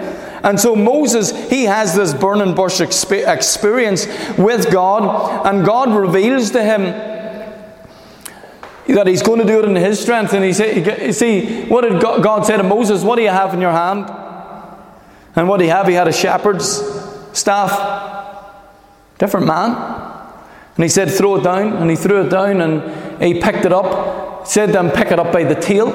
And 0.42 0.58
so 0.58 0.74
Moses, 0.74 1.32
he 1.50 1.64
has 1.64 1.94
this 1.94 2.14
burning 2.14 2.54
bush 2.54 2.80
experience 2.80 4.06
with 4.38 4.70
God, 4.72 5.46
and 5.46 5.66
God 5.66 5.94
reveals 5.94 6.50
to 6.52 6.62
him 6.62 6.82
that 8.88 9.06
he's 9.06 9.22
going 9.22 9.38
to 9.38 9.46
do 9.46 9.60
it 9.60 9.66
in 9.66 9.76
his 9.76 10.00
strength. 10.00 10.32
And 10.32 10.44
he 10.44 10.52
said, 10.52 11.00
you 11.02 11.12
see, 11.12 11.66
what 11.66 11.82
did 11.82 12.00
God 12.00 12.46
say 12.46 12.56
to 12.56 12.62
Moses? 12.62 13.04
What 13.04 13.16
do 13.16 13.22
you 13.22 13.28
have 13.28 13.54
in 13.54 13.60
your 13.60 13.70
hand? 13.70 14.10
And 15.36 15.48
what 15.48 15.58
do 15.58 15.64
you 15.64 15.70
have? 15.70 15.86
He 15.86 15.94
had 15.94 16.08
a 16.08 16.12
shepherd's 16.12 16.82
staff. 17.32 17.70
Different 19.18 19.46
man. 19.46 20.09
And 20.80 20.84
he 20.86 20.88
said, 20.88 21.10
Throw 21.10 21.36
it 21.36 21.42
down. 21.42 21.74
And 21.74 21.90
he 21.90 21.94
threw 21.94 22.22
it 22.22 22.30
down 22.30 22.62
and 22.62 23.22
he 23.22 23.38
picked 23.38 23.66
it 23.66 23.72
up. 23.72 24.46
Said, 24.46 24.70
Then 24.70 24.90
pick 24.90 25.12
it 25.12 25.18
up 25.18 25.30
by 25.30 25.44
the 25.44 25.54
tail. 25.54 25.90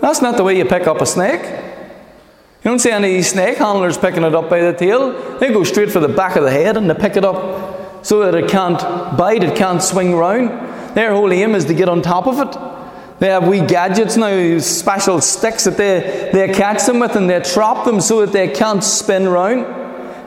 That's 0.00 0.22
not 0.22 0.38
the 0.38 0.42
way 0.42 0.56
you 0.56 0.64
pick 0.64 0.86
up 0.86 1.02
a 1.02 1.04
snake. 1.04 1.42
You 1.42 2.70
don't 2.70 2.78
see 2.78 2.90
any 2.90 3.20
snake 3.20 3.58
handlers 3.58 3.98
picking 3.98 4.22
it 4.22 4.34
up 4.34 4.48
by 4.48 4.62
the 4.62 4.72
tail. 4.72 5.38
They 5.38 5.52
go 5.52 5.64
straight 5.64 5.90
for 5.90 6.00
the 6.00 6.08
back 6.08 6.36
of 6.36 6.44
the 6.44 6.50
head 6.50 6.78
and 6.78 6.88
they 6.88 6.94
pick 6.94 7.18
it 7.18 7.26
up 7.26 8.06
so 8.06 8.20
that 8.20 8.34
it 8.34 8.48
can't 8.48 8.80
bite, 9.18 9.44
it 9.44 9.54
can't 9.54 9.82
swing 9.82 10.14
round. 10.14 10.96
Their 10.96 11.12
whole 11.12 11.30
aim 11.30 11.54
is 11.54 11.66
to 11.66 11.74
get 11.74 11.90
on 11.90 12.00
top 12.00 12.26
of 12.26 12.38
it. 12.38 13.20
They 13.20 13.28
have 13.28 13.46
wee 13.46 13.60
gadgets 13.60 14.16
now, 14.16 14.58
special 14.60 15.20
sticks 15.20 15.64
that 15.64 15.76
they, 15.76 16.30
they 16.32 16.50
catch 16.54 16.86
them 16.86 17.00
with 17.00 17.16
and 17.16 17.28
they 17.28 17.38
trap 17.40 17.84
them 17.84 18.00
so 18.00 18.24
that 18.24 18.32
they 18.32 18.48
can't 18.48 18.82
spin 18.82 19.28
round 19.28 19.66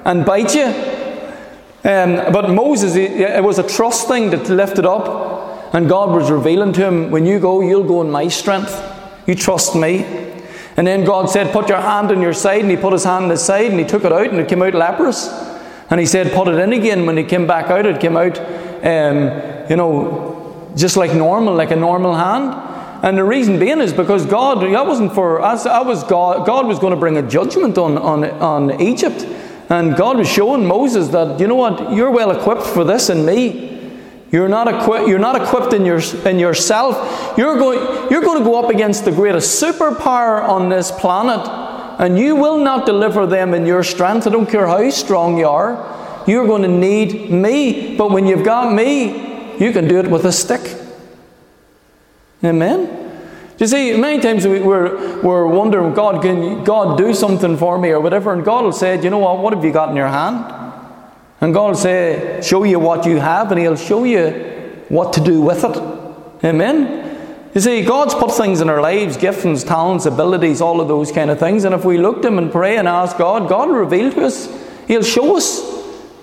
and 0.06 0.24
bite 0.24 0.54
you. 0.54 0.95
Um, 1.86 2.34
but 2.34 2.50
Moses, 2.50 2.96
it 2.96 3.44
was 3.44 3.60
a 3.60 3.68
trust 3.68 4.08
thing 4.08 4.32
that 4.32 4.50
lifted 4.50 4.88
up, 4.88 5.72
and 5.72 5.88
God 5.88 6.10
was 6.10 6.32
revealing 6.32 6.74
to 6.74 6.84
him, 6.84 7.12
When 7.12 7.28
you 7.28 7.38
go, 7.40 7.62
you'll 7.62 7.84
go 7.84 8.02
in 8.02 8.10
my 8.10 8.28
strength. 8.28 8.74
You 9.28 9.36
trust 9.36 9.76
me. 9.76 10.04
And 10.78 10.88
then 10.88 11.06
God 11.06 11.30
said, 11.30 11.54
Put 11.54 11.70
your 11.70 11.80
hand 11.80 12.10
on 12.10 12.24
your 12.24 12.34
side, 12.34 12.62
and 12.62 12.72
he 12.72 12.76
put 12.76 12.94
his 12.94 13.04
hand 13.04 13.26
on 13.26 13.30
his 13.30 13.44
side, 13.44 13.70
and 13.70 13.80
he 13.80 13.86
took 13.86 14.04
it 14.04 14.12
out, 14.12 14.32
and 14.32 14.40
it 14.40 14.48
came 14.48 14.64
out 14.64 14.74
leprous. 14.74 15.28
And 15.92 16.00
he 16.00 16.08
said, 16.08 16.34
Put 16.34 16.48
it 16.48 16.56
in 16.56 16.74
again. 16.74 17.06
When 17.06 17.18
he 17.18 17.24
came 17.24 17.46
back 17.46 17.68
out, 17.68 17.86
it 17.86 18.02
came 18.02 18.18
out, 18.18 18.40
um, 18.84 19.70
you 19.70 19.76
know, 19.76 20.72
just 20.76 20.98
like 20.98 21.14
normal, 21.14 21.54
like 21.54 21.70
a 21.70 21.76
normal 21.76 22.16
hand. 22.16 22.54
And 23.04 23.16
the 23.16 23.24
reason 23.24 23.60
being 23.60 23.80
is 23.80 23.94
because 23.94 24.26
God, 24.26 24.62
that 24.62 24.88
wasn't 24.88 25.14
for 25.14 25.40
us, 25.40 25.66
that 25.66 25.86
was 25.86 26.04
God, 26.04 26.48
God 26.48 26.66
was 26.66 26.80
going 26.80 26.94
to 26.94 27.00
bring 27.00 27.18
a 27.18 27.22
judgment 27.22 27.78
on, 27.78 28.00
on, 28.00 28.26
on 28.26 28.82
Egypt. 28.82 29.28
And 29.76 29.94
God 29.98 30.18
was 30.18 30.30
showing 30.30 30.66
Moses 30.66 31.10
that, 31.10 31.38
you 31.38 31.48
know 31.48 31.56
what, 31.56 31.92
you're 31.92 32.10
well 32.10 32.32
equipped 32.32 32.66
for 32.66 32.86
this 32.86 33.10
in 33.10 33.26
me. 33.26 33.74
You're 34.32 34.48
not, 34.48 34.70
equi- 34.70 35.10
you're 35.10 35.20
not 35.20 35.36
equipped 35.42 35.74
in, 35.74 35.86
your, 35.86 36.00
in 36.26 36.40
yourself. 36.40 37.38
You're 37.38 37.58
going, 37.58 38.10
you're 38.10 38.22
going 38.22 38.40
to 38.40 38.46
go 38.46 38.56
up 38.58 38.70
against 38.70 39.04
the 39.04 39.12
greatest 39.12 39.62
superpower 39.62 40.48
on 40.48 40.70
this 40.70 40.92
planet. 40.92 41.46
and 42.00 42.18
you 42.18 42.38
will 42.38 42.58
not 42.58 42.86
deliver 42.86 43.28
them 43.28 43.54
in 43.54 43.66
your 43.66 43.84
strength. 43.84 44.26
I 44.26 44.30
don't 44.30 44.50
care 44.50 44.66
how 44.66 44.90
strong 44.92 45.38
you 45.38 45.48
are. 45.50 46.24
You're 46.26 46.48
going 46.48 46.62
to 46.62 46.70
need 46.70 47.30
me. 47.30 47.98
But 47.98 48.12
when 48.12 48.26
you've 48.26 48.46
got 48.46 48.74
me, 48.74 49.58
you 49.60 49.74
can 49.74 49.90
do 49.90 50.00
it 50.00 50.10
with 50.10 50.26
a 50.26 50.32
stick. 50.32 50.74
Amen? 52.42 53.05
You 53.58 53.68
see, 53.68 53.96
many 53.98 54.22
times 54.22 54.46
we, 54.46 54.60
are 54.60 55.22
we're 55.22 55.48
wondering, 55.48 55.94
God, 55.94 56.22
can 56.22 56.64
God 56.66 56.98
do 56.98 57.14
something 57.14 57.56
for 57.56 57.78
me 57.80 57.90
or 57.90 58.02
whatever? 58.02 58.34
And 58.34 58.44
God 58.44 58.66
will 58.66 58.74
say, 58.74 59.02
you 59.02 59.10
know 59.10 59.20
what? 59.20 59.40
What 59.40 59.54
have 59.54 59.64
you 59.64 59.72
got 59.72 59.90
in 59.90 59.96
your 59.96 60.10
hand? 60.10 60.54
And 61.40 61.54
God 61.54 61.68
will 61.68 61.76
say, 61.76 62.42
show 62.44 62.64
you 62.64 62.80
what 62.80 63.06
you 63.06 63.20
have, 63.20 63.52
and 63.52 63.60
He'll 63.60 63.78
show 63.78 64.04
you 64.04 64.30
what 64.90 65.14
to 65.14 65.22
do 65.22 65.42
with 65.42 65.64
it. 65.64 65.78
Amen? 66.44 67.04
You 67.54 67.62
see, 67.62 67.86
God's 67.86 68.14
put 68.14 68.34
things 68.34 68.60
in 68.60 68.70
our 68.70 68.82
lives 68.82 69.16
gifts, 69.16 69.64
talents, 69.64 70.06
abilities, 70.06 70.60
all 70.60 70.82
of 70.82 70.90
those 70.90 71.12
kind 71.12 71.32
of 71.32 71.40
things. 71.40 71.64
And 71.64 71.74
if 71.74 71.86
we 71.86 71.98
look 71.98 72.22
to 72.24 72.28
Him 72.28 72.38
and 72.38 72.52
pray 72.52 72.78
and 72.78 72.88
ask 72.88 73.18
God, 73.18 73.48
God 73.48 73.70
will 73.70 73.76
reveal 73.76 74.12
to 74.12 74.26
us. 74.26 74.50
He'll 74.88 75.04
show 75.04 75.38
us. 75.38 75.62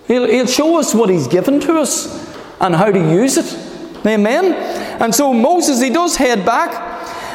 He'll, 0.07 0.27
he'll 0.27 0.47
show 0.47 0.79
us 0.79 0.95
what 0.95 1.09
He's 1.09 1.29
given 1.29 1.61
to 1.61 1.79
us 1.79 2.31
and 2.61 2.75
how 2.75 2.91
to 2.91 2.99
use 2.99 3.39
it. 3.39 3.73
Amen? 4.07 4.53
And 5.01 5.15
so 5.15 5.33
Moses, 5.33 5.81
he 5.81 5.91
does 5.91 6.17
head 6.17 6.45
back. 6.45 6.92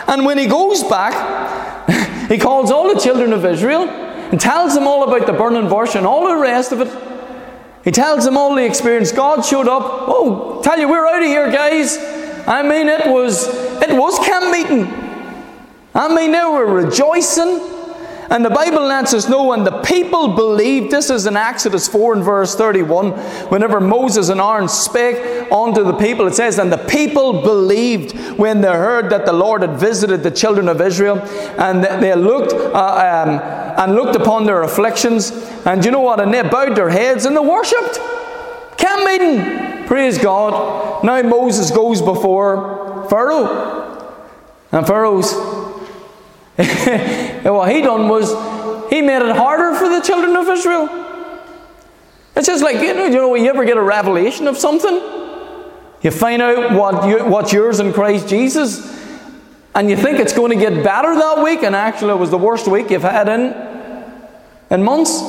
And 0.07 0.25
when 0.25 0.37
he 0.37 0.47
goes 0.47 0.83
back, 0.83 1.13
he 2.29 2.37
calls 2.37 2.71
all 2.71 2.93
the 2.93 2.99
children 2.99 3.33
of 3.33 3.45
Israel 3.45 3.89
and 3.89 4.39
tells 4.39 4.73
them 4.73 4.87
all 4.87 5.03
about 5.03 5.27
the 5.27 5.33
burning 5.33 5.69
bush 5.69 5.95
and 5.95 6.05
all 6.05 6.27
the 6.27 6.37
rest 6.37 6.71
of 6.71 6.81
it. 6.81 7.83
He 7.83 7.91
tells 7.91 8.25
them 8.25 8.37
all 8.37 8.55
the 8.55 8.65
experience. 8.65 9.11
God 9.11 9.45
showed 9.45 9.67
up. 9.67 9.83
Oh, 9.83 10.61
tell 10.63 10.79
you, 10.79 10.89
we're 10.89 11.07
out 11.07 11.21
of 11.21 11.27
here, 11.27 11.51
guys. 11.51 11.97
I 12.47 12.61
mean, 12.61 12.87
it 12.87 13.07
was 13.07 13.47
it 13.81 13.95
was 13.95 14.19
camp 14.25 14.51
meeting. 14.51 14.85
I 15.93 16.13
mean, 16.13 16.31
they 16.31 16.43
were 16.43 16.65
rejoicing. 16.65 17.76
And 18.29 18.43
the 18.43 18.49
Bible 18.49 18.81
lets 18.81 19.13
us 19.13 19.29
know 19.29 19.45
when 19.45 19.63
the 19.63 19.81
people 19.83 20.35
believed, 20.35 20.91
this 20.91 21.09
is 21.09 21.25
in 21.25 21.37
Exodus 21.37 21.87
4 21.87 22.15
and 22.15 22.23
verse 22.23 22.55
31, 22.55 23.11
whenever 23.49 23.79
Moses 23.79 24.29
and 24.29 24.41
Aaron 24.41 24.67
spake 24.67 25.49
unto 25.51 25.83
the 25.83 25.93
people, 25.93 26.27
it 26.27 26.35
says, 26.35 26.59
And 26.59 26.71
the 26.71 26.77
people 26.77 27.41
believed 27.41 28.17
when 28.37 28.59
they 28.59 28.67
heard 28.67 29.09
that 29.11 29.25
the 29.25 29.33
Lord 29.33 29.61
had 29.61 29.79
visited 29.79 30.23
the 30.23 30.31
children 30.31 30.67
of 30.67 30.81
Israel, 30.81 31.19
and 31.57 31.83
they 31.83 32.13
looked 32.15 32.53
uh, 32.53 33.25
um, 33.27 33.39
and 33.77 33.95
looked 33.95 34.15
upon 34.15 34.45
their 34.45 34.63
afflictions, 34.63 35.31
and 35.65 35.85
you 35.85 35.91
know 35.91 36.01
what? 36.01 36.19
And 36.19 36.33
they 36.33 36.41
bowed 36.41 36.75
their 36.75 36.89
heads 36.89 37.25
and 37.25 37.35
they 37.35 37.41
worshipped. 37.41 37.99
Camp 38.77 39.05
meeting. 39.05 39.85
Praise 39.87 40.17
God. 40.17 41.03
Now 41.03 41.21
Moses 41.21 41.71
goes 41.71 42.01
before 42.01 43.07
Pharaoh. 43.09 43.87
And 44.71 44.85
Pharaoh's 44.85 45.33
and 46.57 47.53
what 47.53 47.71
he 47.71 47.81
done 47.81 48.09
was 48.09 48.31
he 48.89 49.01
made 49.01 49.21
it 49.21 49.35
harder 49.35 49.77
for 49.77 49.89
the 49.89 50.01
children 50.01 50.35
of 50.35 50.47
Israel. 50.49 50.89
It's 52.35 52.47
just 52.47 52.63
like, 52.63 52.77
you 52.77 52.93
know, 52.93 53.05
you 53.05 53.15
know, 53.15 53.29
when 53.29 53.43
you 53.43 53.49
ever 53.49 53.65
get 53.65 53.77
a 53.77 53.81
revelation 53.81 54.47
of 54.47 54.57
something, 54.57 54.95
you 56.01 56.11
find 56.11 56.41
out 56.41 56.73
what 56.73 57.07
you, 57.07 57.25
what's 57.25 57.51
yours 57.51 57.79
in 57.79 57.93
Christ 57.93 58.27
Jesus, 58.27 58.95
and 59.73 59.89
you 59.89 59.95
think 59.97 60.19
it's 60.19 60.33
going 60.33 60.51
to 60.51 60.57
get 60.57 60.83
better 60.83 61.13
that 61.15 61.43
week, 61.43 61.63
and 61.63 61.75
actually 61.75 62.11
it 62.11 62.17
was 62.17 62.29
the 62.31 62.37
worst 62.37 62.67
week 62.67 62.91
you've 62.91 63.01
had 63.01 63.27
in, 63.27 63.53
in 64.69 64.83
months. 64.83 65.21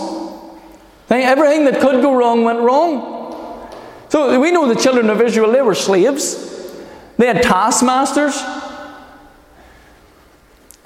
Everything 1.11 1.65
that 1.65 1.81
could 1.81 2.03
go 2.03 2.15
wrong 2.15 2.45
went 2.45 2.61
wrong. 2.61 3.17
So 4.11 4.39
we 4.41 4.51
know 4.51 4.67
the 4.73 4.81
children 4.81 5.11
of 5.11 5.21
Israel, 5.21 5.51
they 5.53 5.63
were 5.63 5.75
slaves. 5.75 6.47
They 7.17 7.27
had 7.27 7.43
taskmasters. 7.43 8.41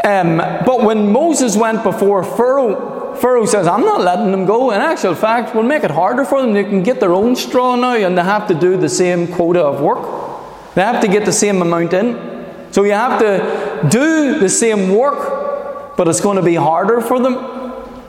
Um, 0.04 0.38
but 0.38 0.82
when 0.82 1.12
Moses 1.12 1.56
went 1.56 1.84
before 1.84 2.24
Pharaoh, 2.24 3.14
Pharaoh 3.16 3.46
says, 3.46 3.66
I'm 3.66 3.82
not 3.82 4.00
letting 4.00 4.32
them 4.32 4.46
go. 4.46 4.70
In 4.72 4.80
actual 4.80 5.14
fact, 5.14 5.54
we'll 5.54 5.64
make 5.64 5.84
it 5.84 5.90
harder 5.90 6.24
for 6.24 6.42
them. 6.42 6.52
They 6.54 6.64
can 6.64 6.82
get 6.82 6.98
their 6.98 7.12
own 7.12 7.36
straw 7.36 7.76
now 7.76 7.94
and 7.94 8.18
they 8.18 8.22
have 8.22 8.48
to 8.48 8.54
do 8.54 8.76
the 8.76 8.88
same 8.88 9.28
quota 9.28 9.62
of 9.62 9.80
work. 9.80 10.74
They 10.74 10.82
have 10.82 11.00
to 11.02 11.08
get 11.08 11.24
the 11.24 11.32
same 11.32 11.62
amount 11.62 11.92
in. 11.92 12.32
So 12.72 12.84
you 12.84 12.92
have 12.92 13.20
to 13.20 13.88
do 13.90 14.40
the 14.40 14.48
same 14.48 14.94
work, 14.94 15.96
but 15.96 16.08
it's 16.08 16.20
going 16.20 16.36
to 16.36 16.42
be 16.42 16.54
harder 16.54 17.00
for 17.00 17.20
them. 17.20 17.36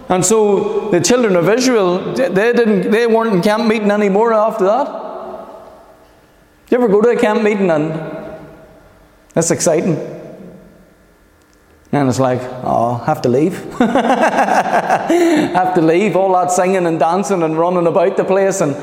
And 0.09 0.25
so 0.25 0.89
the 0.89 1.01
children 1.01 1.35
of 1.35 1.49
Israel, 1.49 2.13
they, 2.13 2.53
didn't, 2.53 2.89
they 2.89 3.05
weren't 3.05 3.35
in 3.35 3.41
camp 3.41 3.67
meeting 3.67 3.91
anymore 3.91 4.33
after 4.33 4.65
that. 4.65 4.87
You 6.69 6.77
ever 6.77 6.87
go 6.87 7.01
to 7.01 7.09
a 7.09 7.19
camp 7.19 7.43
meeting 7.43 7.69
and 7.69 7.91
that's 9.33 9.51
exciting? 9.51 10.22
And 11.93 12.09
it's 12.09 12.19
like, 12.19 12.41
oh, 12.63 12.95
have 13.05 13.21
to 13.21 13.29
leave. 13.29 13.53
have 13.77 15.05
to 15.75 15.81
leave. 15.81 16.15
All 16.15 16.33
that 16.33 16.51
singing 16.51 16.87
and 16.87 16.99
dancing 16.99 17.43
and 17.43 17.55
running 17.55 17.85
about 17.85 18.17
the 18.17 18.23
place. 18.23 18.61
And 18.61 18.75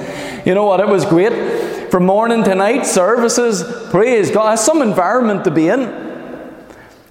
you 0.47 0.55
know 0.55 0.67
what? 0.67 0.79
It 0.79 0.87
was 0.87 1.05
great. 1.05 1.91
From 1.91 2.07
morning 2.07 2.45
to 2.45 2.55
night, 2.55 2.87
services, 2.87 3.65
praise 3.91 4.31
God. 4.31 4.55
some 4.61 4.81
environment 4.81 5.43
to 5.43 5.51
be 5.51 5.69
in. 5.69 5.81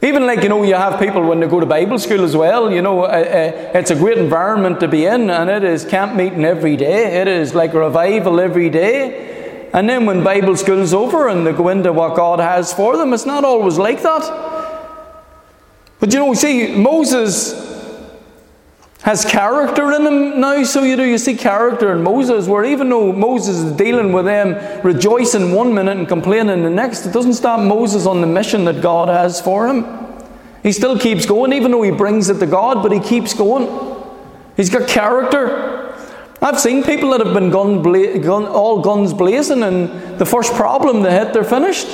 Even 0.02 0.26
like, 0.26 0.42
you 0.42 0.48
know, 0.48 0.64
you 0.64 0.76
have 0.76 0.98
people 1.02 1.22
when 1.28 1.42
they 1.42 1.48
go 1.48 1.60
to 1.60 1.66
Bible 1.66 2.00
school 2.00 2.24
as 2.24 2.34
well, 2.34 2.72
you 2.72 2.82
know, 2.82 3.04
uh, 3.04 3.08
uh, 3.08 3.78
it's 3.78 3.92
a 3.92 3.96
great 3.96 4.18
environment 4.18 4.80
to 4.80 4.88
be 4.88 5.06
in, 5.06 5.30
and 5.30 5.50
it 5.50 5.66
is 5.66 5.84
camp 5.84 6.16
meeting 6.16 6.46
every 6.46 6.78
day. 6.78 7.20
It 7.20 7.28
is 7.28 7.54
like 7.54 7.74
revival 7.74 8.40
every 8.40 8.70
day. 8.70 9.70
And 9.74 9.90
then 9.90 10.06
when 10.06 10.24
Bible 10.24 10.56
school's 10.56 10.94
over 10.94 11.28
and 11.28 11.46
they 11.46 11.52
go 11.52 11.68
into 11.68 11.92
what 11.92 12.16
God 12.16 12.40
has 12.40 12.74
for 12.74 12.96
them, 12.96 13.12
it's 13.14 13.26
not 13.26 13.44
always 13.44 13.78
like 13.78 14.02
that. 14.04 14.59
But 16.00 16.14
you 16.14 16.20
know, 16.20 16.34
see, 16.34 16.76
Moses 16.76 17.68
has 19.02 19.26
character 19.26 19.92
in 19.94 20.06
him 20.06 20.40
now, 20.40 20.64
so 20.64 20.84
you 20.84 20.96
do. 20.96 21.04
You 21.04 21.18
see 21.18 21.36
character 21.36 21.92
in 21.92 22.04
Moses, 22.04 22.48
where 22.48 22.64
even 22.64 22.90
though 22.90 23.12
Moses 23.12 23.58
is 23.58 23.72
dealing 23.74 24.14
with 24.14 24.26
them 24.26 24.82
rejoicing 24.84 25.54
one 25.54 25.74
minute 25.74 25.98
and 25.98 26.08
complaining 26.08 26.64
the 26.64 26.70
next, 26.70 27.06
it 27.06 27.14
doesn't 27.14 27.34
stop 27.34 27.60
Moses 27.60 28.06
on 28.06 28.22
the 28.22 28.28
mission 28.28 28.66
that 28.66 28.82
God 28.82 29.10
has 29.10 29.42
for 29.42 29.68
him. 29.68 29.86
He 30.64 30.72
still 30.72 30.98
keeps 30.98 31.26
going, 31.26 31.54
even 31.54 31.72
though 31.72 31.82
he 31.82 31.92
brings 31.92 32.30
it 32.30 32.40
to 32.40 32.46
God, 32.46 32.82
but 32.84 32.92
he 32.92 33.00
keeps 33.00 33.34
going. 33.34 33.68
He's 34.58 34.70
got 34.70 34.88
character. 34.88 35.96
I've 36.42 36.60
seen 36.60 36.84
people 36.84 37.12
that 37.12 37.26
have 37.26 37.34
been 37.34 37.50
gun 37.50 37.82
bla- 37.82 38.20
gun, 38.20 38.46
all 38.46 38.82
guns 38.82 39.14
blazing, 39.14 39.64
and 39.64 40.18
the 40.18 40.26
first 40.26 40.54
problem 40.54 41.02
they 41.02 41.12
hit, 41.12 41.34
they're 41.34 41.44
finished 41.44 41.88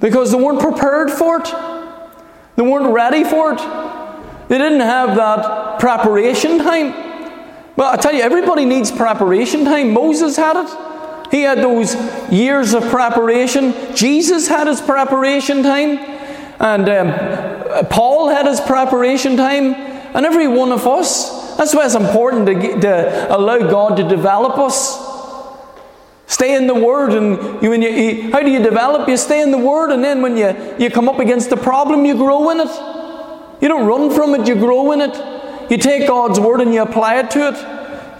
because 0.00 0.32
they 0.32 0.38
weren't 0.38 0.60
prepared 0.60 1.10
for 1.10 1.40
it. 1.40 1.54
They 2.56 2.62
weren't 2.62 2.92
ready 2.92 3.24
for 3.24 3.52
it. 3.52 3.58
They 4.48 4.58
didn't 4.58 4.80
have 4.80 5.16
that 5.16 5.78
preparation 5.78 6.58
time. 6.58 6.92
Well, 7.76 7.92
I 7.92 7.96
tell 7.96 8.12
you, 8.12 8.22
everybody 8.22 8.64
needs 8.64 8.90
preparation 8.90 9.64
time. 9.64 9.92
Moses 9.92 10.36
had 10.36 10.56
it. 10.56 11.30
He 11.30 11.42
had 11.42 11.58
those 11.58 11.94
years 12.30 12.74
of 12.74 12.82
preparation. 12.90 13.72
Jesus 13.94 14.48
had 14.48 14.66
his 14.66 14.80
preparation 14.80 15.62
time. 15.62 15.98
And 16.58 16.88
um, 16.88 17.86
Paul 17.86 18.28
had 18.28 18.46
his 18.46 18.60
preparation 18.60 19.36
time. 19.36 19.74
And 19.74 20.26
every 20.26 20.48
one 20.48 20.72
of 20.72 20.86
us. 20.86 21.56
That's 21.56 21.74
why 21.74 21.84
it's 21.84 21.94
important 21.94 22.46
to, 22.46 22.80
to 22.80 23.36
allow 23.36 23.58
God 23.58 23.96
to 23.98 24.08
develop 24.08 24.58
us. 24.58 25.09
Stay 26.30 26.54
in 26.54 26.68
the 26.68 26.74
Word, 26.76 27.12
and 27.12 27.60
you, 27.60 27.70
when 27.70 27.82
you, 27.82 27.88
you, 27.88 28.30
how 28.30 28.40
do 28.40 28.52
you 28.52 28.62
develop? 28.62 29.08
You 29.08 29.16
stay 29.16 29.42
in 29.42 29.50
the 29.50 29.58
Word, 29.58 29.90
and 29.90 30.02
then 30.02 30.22
when 30.22 30.36
you, 30.36 30.54
you 30.78 30.88
come 30.88 31.08
up 31.08 31.18
against 31.18 31.50
the 31.50 31.56
problem, 31.56 32.04
you 32.04 32.14
grow 32.14 32.50
in 32.50 32.60
it. 32.60 32.70
You 33.60 33.66
don't 33.66 33.84
run 33.84 34.10
from 34.14 34.36
it, 34.36 34.46
you 34.46 34.54
grow 34.54 34.92
in 34.92 35.00
it. 35.00 35.70
You 35.70 35.76
take 35.76 36.06
God's 36.06 36.38
Word 36.38 36.60
and 36.60 36.72
you 36.72 36.82
apply 36.82 37.18
it 37.18 37.32
to 37.32 37.48
it. 37.48 37.56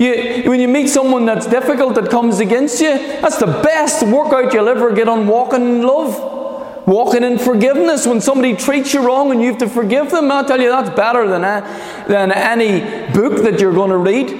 You, 0.00 0.50
when 0.50 0.58
you 0.58 0.66
meet 0.66 0.88
someone 0.88 1.24
that's 1.24 1.46
difficult 1.46 1.94
that 1.94 2.10
comes 2.10 2.40
against 2.40 2.80
you, 2.80 2.98
that's 3.20 3.38
the 3.38 3.46
best 3.46 4.02
workout 4.02 4.52
you'll 4.52 4.68
ever 4.68 4.92
get 4.92 5.08
on 5.08 5.28
walking 5.28 5.62
in 5.62 5.82
love. 5.82 6.88
Walking 6.88 7.22
in 7.22 7.38
forgiveness. 7.38 8.08
When 8.08 8.20
somebody 8.20 8.56
treats 8.56 8.92
you 8.92 9.06
wrong 9.06 9.30
and 9.30 9.40
you 9.40 9.50
have 9.50 9.58
to 9.58 9.68
forgive 9.68 10.10
them, 10.10 10.32
I'll 10.32 10.44
tell 10.44 10.60
you 10.60 10.68
that's 10.68 10.90
better 10.90 11.28
than, 11.28 11.42
than 12.08 12.32
any 12.32 12.80
book 13.12 13.42
that 13.44 13.60
you're 13.60 13.72
going 13.72 13.90
to 13.90 13.98
read. 13.98 14.30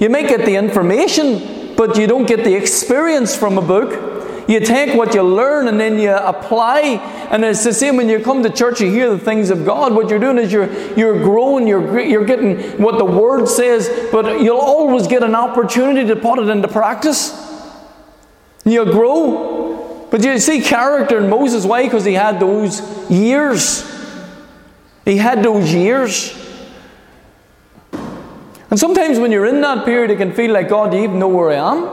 You 0.00 0.08
may 0.08 0.26
get 0.26 0.44
the 0.44 0.56
information, 0.56 1.63
but 1.76 1.96
you 1.96 2.06
don't 2.06 2.26
get 2.26 2.44
the 2.44 2.54
experience 2.54 3.36
from 3.36 3.58
a 3.58 3.62
book. 3.62 4.12
You 4.48 4.60
take 4.60 4.94
what 4.94 5.14
you 5.14 5.22
learn 5.22 5.68
and 5.68 5.80
then 5.80 5.98
you 5.98 6.12
apply. 6.12 6.80
And 7.30 7.44
it's 7.44 7.64
the 7.64 7.72
same 7.72 7.96
when 7.96 8.08
you 8.08 8.20
come 8.20 8.42
to 8.42 8.50
church, 8.50 8.80
you 8.80 8.90
hear 8.90 9.10
the 9.10 9.18
things 9.18 9.50
of 9.50 9.64
God. 9.64 9.94
What 9.94 10.10
you're 10.10 10.18
doing 10.18 10.38
is 10.38 10.52
you're, 10.52 10.70
you're 10.94 11.22
growing, 11.22 11.66
you're, 11.66 12.00
you're 12.00 12.26
getting 12.26 12.58
what 12.80 12.98
the 12.98 13.04
Word 13.04 13.46
says, 13.48 13.88
but 14.12 14.42
you'll 14.42 14.58
always 14.58 15.06
get 15.06 15.22
an 15.22 15.34
opportunity 15.34 16.06
to 16.08 16.16
put 16.16 16.38
it 16.38 16.48
into 16.48 16.68
practice. 16.68 17.32
You'll 18.64 18.92
grow. 18.92 20.06
But 20.10 20.22
you 20.22 20.38
see 20.38 20.60
character 20.60 21.18
in 21.18 21.28
Moses' 21.30 21.64
Why? 21.64 21.84
because 21.84 22.04
he 22.04 22.12
had 22.12 22.38
those 22.38 23.10
years. 23.10 23.90
He 25.04 25.16
had 25.16 25.42
those 25.42 25.72
years. 25.72 26.32
And 28.74 28.78
sometimes 28.80 29.20
when 29.20 29.30
you're 29.30 29.46
in 29.46 29.60
that 29.60 29.84
period, 29.84 30.10
it 30.10 30.16
can 30.16 30.32
feel 30.32 30.50
like, 30.50 30.68
God, 30.68 30.90
do 30.90 30.96
you 30.96 31.04
even 31.04 31.20
know 31.20 31.28
where 31.28 31.50
I 31.50 31.74
am? 31.74 31.84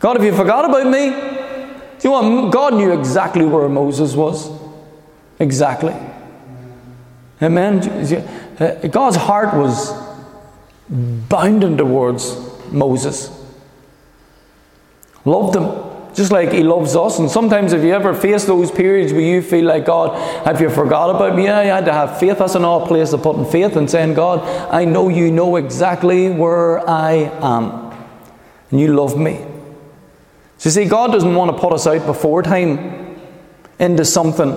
God, 0.00 0.16
have 0.16 0.24
you 0.24 0.34
forgot 0.34 0.64
about 0.64 0.84
me? 0.84 1.10
Do 1.10 2.08
you 2.08 2.10
know 2.10 2.42
what? 2.42 2.52
God 2.52 2.74
knew 2.74 2.90
exactly 2.98 3.44
where 3.44 3.68
Moses 3.68 4.16
was. 4.16 4.50
Exactly. 5.38 5.94
Amen. 7.40 7.78
Uh, 8.58 8.88
God's 8.88 9.14
heart 9.14 9.54
was 9.54 9.92
bounding 10.88 11.76
towards 11.76 12.36
Moses. 12.72 13.30
Loved 15.24 15.54
him. 15.54 15.89
Just 16.14 16.32
like 16.32 16.52
he 16.52 16.62
loves 16.62 16.96
us. 16.96 17.18
And 17.18 17.30
sometimes 17.30 17.72
if 17.72 17.84
you 17.84 17.92
ever 17.92 18.12
face 18.14 18.44
those 18.44 18.70
periods 18.70 19.12
where 19.12 19.22
you 19.22 19.42
feel 19.42 19.64
like, 19.64 19.86
God, 19.86 20.16
have 20.44 20.60
you 20.60 20.68
forgot 20.68 21.14
about 21.14 21.36
me? 21.36 21.44
Yeah, 21.44 21.62
you 21.62 21.70
had 21.70 21.84
to 21.84 21.92
have 21.92 22.18
faith. 22.18 22.38
That's 22.38 22.56
an 22.56 22.64
odd 22.64 22.88
place 22.88 23.12
of 23.12 23.22
putting 23.22 23.44
faith 23.44 23.76
and 23.76 23.88
saying, 23.88 24.14
God, 24.14 24.40
I 24.72 24.84
know 24.84 25.08
you 25.08 25.30
know 25.30 25.56
exactly 25.56 26.30
where 26.30 26.88
I 26.88 27.30
am. 27.40 27.92
And 28.70 28.80
you 28.80 28.94
love 28.94 29.16
me. 29.16 29.44
So 30.58 30.68
you 30.68 30.70
see, 30.72 30.84
God 30.84 31.12
doesn't 31.12 31.34
want 31.34 31.52
to 31.52 31.58
put 31.58 31.72
us 31.72 31.86
out 31.86 32.04
before 32.04 32.42
time 32.42 33.16
into 33.78 34.04
something 34.04 34.52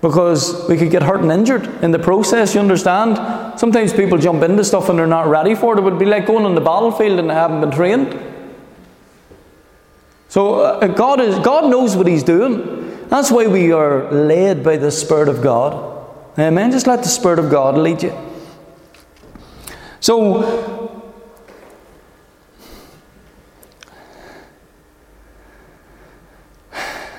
because 0.00 0.68
we 0.68 0.76
could 0.76 0.90
get 0.90 1.02
hurt 1.02 1.20
and 1.20 1.30
injured 1.30 1.64
in 1.84 1.92
the 1.92 1.98
process, 1.98 2.54
you 2.54 2.60
understand? 2.60 3.16
Sometimes 3.58 3.92
people 3.92 4.18
jump 4.18 4.42
into 4.42 4.64
stuff 4.64 4.88
and 4.88 4.98
they're 4.98 5.06
not 5.06 5.28
ready 5.28 5.54
for 5.54 5.74
it. 5.74 5.78
It 5.78 5.82
would 5.82 5.98
be 5.98 6.06
like 6.06 6.26
going 6.26 6.44
on 6.44 6.56
the 6.56 6.60
battlefield 6.60 7.20
and 7.20 7.30
they 7.30 7.34
haven't 7.34 7.60
been 7.60 7.70
trained. 7.70 8.31
So 10.32 10.60
uh, 10.60 10.86
God, 10.86 11.20
is, 11.20 11.38
God 11.40 11.70
knows 11.70 11.94
what 11.94 12.06
He's 12.06 12.22
doing. 12.22 13.06
That's 13.10 13.30
why 13.30 13.48
we 13.48 13.70
are 13.70 14.10
led 14.10 14.64
by 14.64 14.78
the 14.78 14.90
Spirit 14.90 15.28
of 15.28 15.42
God. 15.42 16.08
Amen. 16.38 16.70
Just 16.70 16.86
let 16.86 17.02
the 17.02 17.10
Spirit 17.10 17.38
of 17.38 17.50
God 17.50 17.76
lead 17.76 18.02
you. 18.02 18.18
So, 20.00 20.88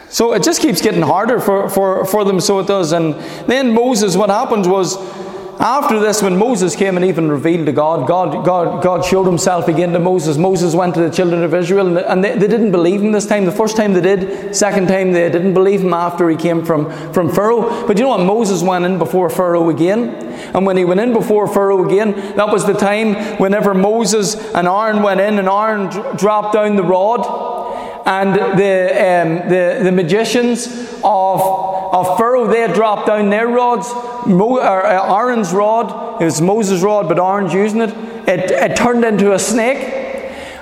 So 0.10 0.34
it 0.34 0.42
just 0.42 0.62
keeps 0.62 0.82
getting 0.82 1.04
harder 1.04 1.40
for, 1.40 1.70
for, 1.70 2.06
for 2.06 2.26
them, 2.26 2.40
so 2.40 2.58
it 2.60 2.68
does. 2.68 2.94
And 2.94 3.14
then 3.48 3.76
Moses, 3.76 4.18
what 4.18 4.32
happened 4.32 4.66
was, 4.66 4.98
after 5.60 6.00
this, 6.00 6.22
when 6.22 6.38
Moses 6.38 6.76
came 6.76 6.98
and 6.98 7.06
even 7.06 7.30
revealed 7.30 7.68
to 7.68 7.72
God, 7.72 8.08
God, 8.08 8.46
God, 8.46 8.84
God 8.84 9.06
showed 9.06 9.26
himself 9.26 9.68
again 9.68 9.94
to 9.94 10.00
Moses. 10.00 10.38
Moses 10.38 10.74
went 10.74 10.96
to 10.96 11.02
the 11.02 11.10
children 11.10 11.44
of 11.44 11.54
Israel, 11.54 11.98
and 11.98 12.24
they, 12.24 12.38
they 12.38 12.48
didn't 12.48 12.72
believe 12.72 13.02
him 13.02 13.12
this 13.12 13.26
time. 13.26 13.46
The 13.46 13.52
first 13.52 13.78
time 13.78 13.94
they 13.94 14.02
did, 14.02 14.56
second 14.56 14.88
time 14.88 15.12
they 15.12 15.30
didn't 15.30 15.54
believe 15.54 15.82
him 15.82 15.94
after 15.94 16.30
he 16.30 16.36
came 16.36 16.66
from, 16.66 16.92
from 17.14 17.32
Pharaoh. 17.32 17.86
But 17.88 17.98
you 17.98 18.04
know 18.04 18.10
what? 18.10 18.26
Moses 18.26 18.64
went 18.64 18.86
in 18.86 18.98
before 18.98 19.30
Pharaoh 19.30 19.70
again. 19.70 20.16
And 20.56 20.66
when 20.66 20.78
he 20.78 20.86
went 20.86 21.00
in 21.00 21.14
before 21.14 21.48
Pharaoh 21.48 21.86
again, 21.86 22.14
that 22.36 22.52
was 22.52 22.66
the 22.66 22.74
time 22.74 23.16
whenever 23.38 23.74
Moses 23.74 24.36
and 24.54 24.68
Aaron 24.68 25.04
went 25.04 25.22
in, 25.22 25.40
and 25.40 25.48
Aaron 25.48 25.90
dropped 26.18 26.54
down 26.54 26.76
the 26.76 26.84
rod 26.84 27.52
and 28.06 28.36
the, 28.36 28.42
um, 28.42 29.50
the, 29.50 29.80
the 29.84 29.92
magicians 29.92 30.68
of, 31.04 31.73
of 31.94 32.18
Pharaoh, 32.18 32.48
they 32.48 32.62
had 32.62 32.74
dropped 32.74 33.06
down 33.06 33.30
their 33.30 33.48
rods. 33.48 33.88
Mo, 34.26 34.58
uh, 34.58 35.16
Aaron's 35.16 35.54
rod, 35.54 36.20
it 36.20 36.26
was 36.26 36.42
Moses' 36.42 36.82
rod, 36.82 37.08
but 37.08 37.20
Aaron's 37.20 37.54
using 37.54 37.82
it. 37.82 37.92
It, 38.28 38.50
it 38.50 38.76
turned 38.76 39.06
into 39.06 39.34
a 39.34 39.40
snake. 39.40 39.78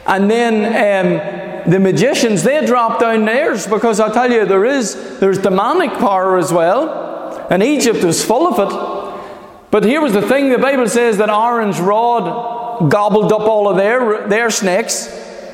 And 0.06 0.30
then 0.30 1.66
um, 1.66 1.72
the 1.72 1.80
magicians, 1.80 2.44
they 2.44 2.66
dropped 2.66 3.00
down 3.00 3.24
theirs 3.24 3.66
because 3.66 4.02
I 4.02 4.12
tell 4.12 4.30
you, 4.30 4.46
there 4.46 4.66
is 4.66 5.20
there's 5.20 5.38
demonic 5.38 5.92
power 5.94 6.38
as 6.38 6.52
well. 6.52 7.48
And 7.50 7.64
Egypt 7.64 8.04
was 8.04 8.24
full 8.24 8.48
of 8.48 8.60
it. 8.60 9.72
But 9.72 9.86
here 9.86 10.02
was 10.02 10.12
the 10.12 10.22
thing 10.22 10.50
the 10.50 10.58
Bible 10.58 10.90
says 10.90 11.18
that 11.18 11.30
Aaron's 11.30 11.80
rod 11.80 12.90
gobbled 12.90 13.32
up 13.32 13.42
all 13.42 13.70
of 13.70 13.78
their, 13.78 14.28
their 14.28 14.50
snakes 14.50 15.06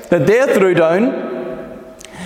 that 0.09 0.25
they 0.25 0.51
threw 0.55 0.73
down. 0.73 1.27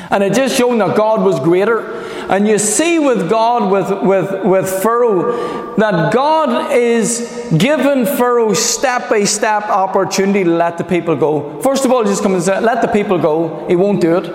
And 0.10 0.24
it 0.24 0.34
just 0.34 0.58
showed 0.58 0.80
that 0.80 0.96
God 0.96 1.22
was 1.22 1.40
greater. 1.40 2.01
And 2.32 2.48
you 2.48 2.58
see 2.58 2.98
with 2.98 3.30
God, 3.30 3.70
with, 3.70 3.92
with, 4.04 4.46
with 4.46 4.82
Pharaoh, 4.82 5.76
that 5.76 6.14
God 6.14 6.72
is 6.72 7.50
giving 7.58 8.06
Pharaoh 8.06 8.54
step 8.54 9.10
by 9.10 9.26
step 9.26 9.64
opportunity 9.64 10.46
to 10.46 10.50
let 10.50 10.78
the 10.78 10.86
people 10.86 11.18
go. 11.18 11.60
First 11.60 11.84
of 11.84 11.92
all, 11.92 12.04
he 12.04 12.10
just 12.10 12.24
come 12.24 12.34
and 12.34 12.42
say, 12.42 12.58
let 12.62 12.82
the 12.82 12.88
people 12.88 13.18
go. 13.18 13.68
He 13.68 13.76
won't 13.76 14.00
do 14.00 14.16
it. 14.16 14.28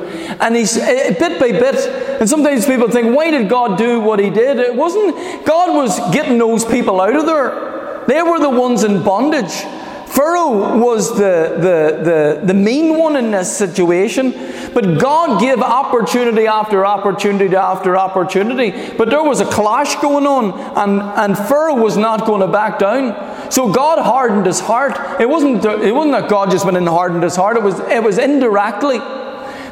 And 0.43 0.55
he's 0.55 0.77
eh, 0.77 1.15
bit 1.19 1.41
by 1.41 1.53
bit. 1.53 2.21
And 2.21 2.29
sometimes 2.29 2.67
people 2.67 2.91
think, 2.91 3.17
why 3.17 3.31
did 3.31 3.49
God 3.49 3.79
do 3.79 3.99
what 3.99 4.19
he 4.19 4.29
did? 4.29 4.59
It 4.59 4.75
wasn't, 4.75 5.47
God 5.47 5.75
was 5.75 5.99
getting 6.13 6.37
those 6.37 6.67
people 6.67 7.01
out 7.01 7.17
of 7.17 7.25
there. 7.25 8.05
They 8.07 8.23
were 8.23 8.39
the 8.39 8.51
ones 8.51 8.85
in 8.85 9.03
bondage. 9.03 9.65
Pharaoh 10.07 10.79
was 10.79 11.11
the, 11.11 11.57
the, 11.59 12.41
the, 12.41 12.47
the 12.47 12.55
mean 12.55 12.97
one 12.97 13.17
in 13.17 13.33
this 13.33 13.55
situation. 13.55 14.33
But 14.73 14.99
God 15.01 15.41
gave 15.41 15.61
opportunity 15.61 16.47
after 16.47 16.87
opportunity 16.87 17.55
after 17.57 17.97
opportunity. 17.97 18.95
But 18.97 19.11
there 19.11 19.23
was 19.23 19.41
a 19.41 19.45
clash 19.47 19.97
going 19.97 20.27
on, 20.27 20.53
and, 20.77 21.01
and 21.01 21.49
Pharaoh 21.49 21.83
was 21.83 21.97
not 21.97 22.27
going 22.27 22.41
to 22.41 22.47
back 22.47 22.79
down. 22.79 23.51
So 23.51 23.73
God 23.73 23.99
hardened 23.99 24.47
his 24.47 24.61
heart. 24.61 25.21
It 25.21 25.29
wasn't, 25.29 25.65
it 25.65 25.95
wasn't 25.95 26.13
that 26.13 26.31
God 26.31 26.51
just 26.51 26.65
went 26.65 26.77
and 26.77 26.89
hardened 26.89 27.23
his 27.23 27.37
heart, 27.37 27.57
it 27.57 27.63
was, 27.63 27.81
it 27.81 28.03
was 28.03 28.19
indirectly. 28.19 29.01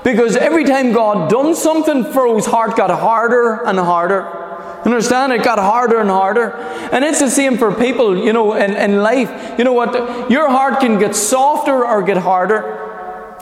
Because 0.03 0.37
every 0.37 0.65
time 0.65 0.93
God 0.93 1.31
done 1.31 1.55
something, 1.55 2.05
Pharaoh's 2.05 2.45
heart 2.45 2.77
got 2.77 2.91
harder 2.91 3.65
and 3.67 3.79
harder. 3.79 4.44
Understand? 4.85 5.33
It 5.33 5.43
got 5.43 5.59
harder 5.59 6.01
and 6.01 6.11
harder. 6.11 6.53
And 6.93 7.05
it's 7.05 7.21
the 7.21 7.31
same 7.31 7.57
for 7.57 7.73
people, 7.73 8.19
you 8.19 8.33
know, 8.33 8.55
in, 8.55 8.73
in 8.75 9.03
life. 9.03 9.59
You 9.59 9.65
know 9.65 9.73
what? 9.73 10.31
Your 10.31 10.51
heart 10.51 10.81
can 10.81 10.99
get 10.99 11.17
softer 11.17 11.87
or 11.87 12.03
get 12.03 12.19
harder. 12.19 13.39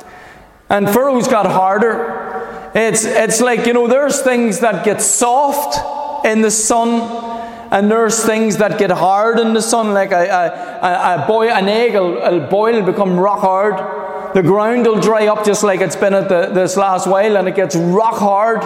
And 0.68 0.88
Pharaoh's 0.88 1.28
got 1.28 1.46
harder. 1.46 2.70
It's, 2.74 3.04
it's 3.04 3.40
like, 3.40 3.66
you 3.66 3.74
know, 3.74 3.88
there's 3.88 4.22
things 4.22 4.60
that 4.60 4.84
get 4.84 5.02
soft 5.02 6.24
in 6.24 6.40
the 6.40 6.50
sun, 6.50 7.02
and 7.70 7.90
there's 7.90 8.24
things 8.24 8.58
that 8.58 8.78
get 8.78 8.90
hard 8.90 9.38
in 9.38 9.52
the 9.52 9.60
sun, 9.60 9.92
like 9.92 10.12
a, 10.12 10.16
a, 10.16 11.24
a, 11.24 11.26
boy, 11.26 11.48
an 11.48 11.68
egg 11.68 11.94
will, 11.94 12.14
will 12.14 12.46
boil 12.48 12.76
and 12.76 12.86
become 12.86 13.18
rock 13.18 13.40
hard. 13.40 14.01
The 14.34 14.42
ground 14.42 14.86
will 14.86 15.00
dry 15.00 15.26
up 15.26 15.44
just 15.44 15.62
like 15.62 15.80
it's 15.80 15.96
been 15.96 16.14
at 16.14 16.28
the, 16.28 16.46
this 16.46 16.76
last 16.76 17.06
while, 17.06 17.36
and 17.36 17.46
it 17.46 17.54
gets 17.54 17.76
rock 17.76 18.14
hard. 18.14 18.60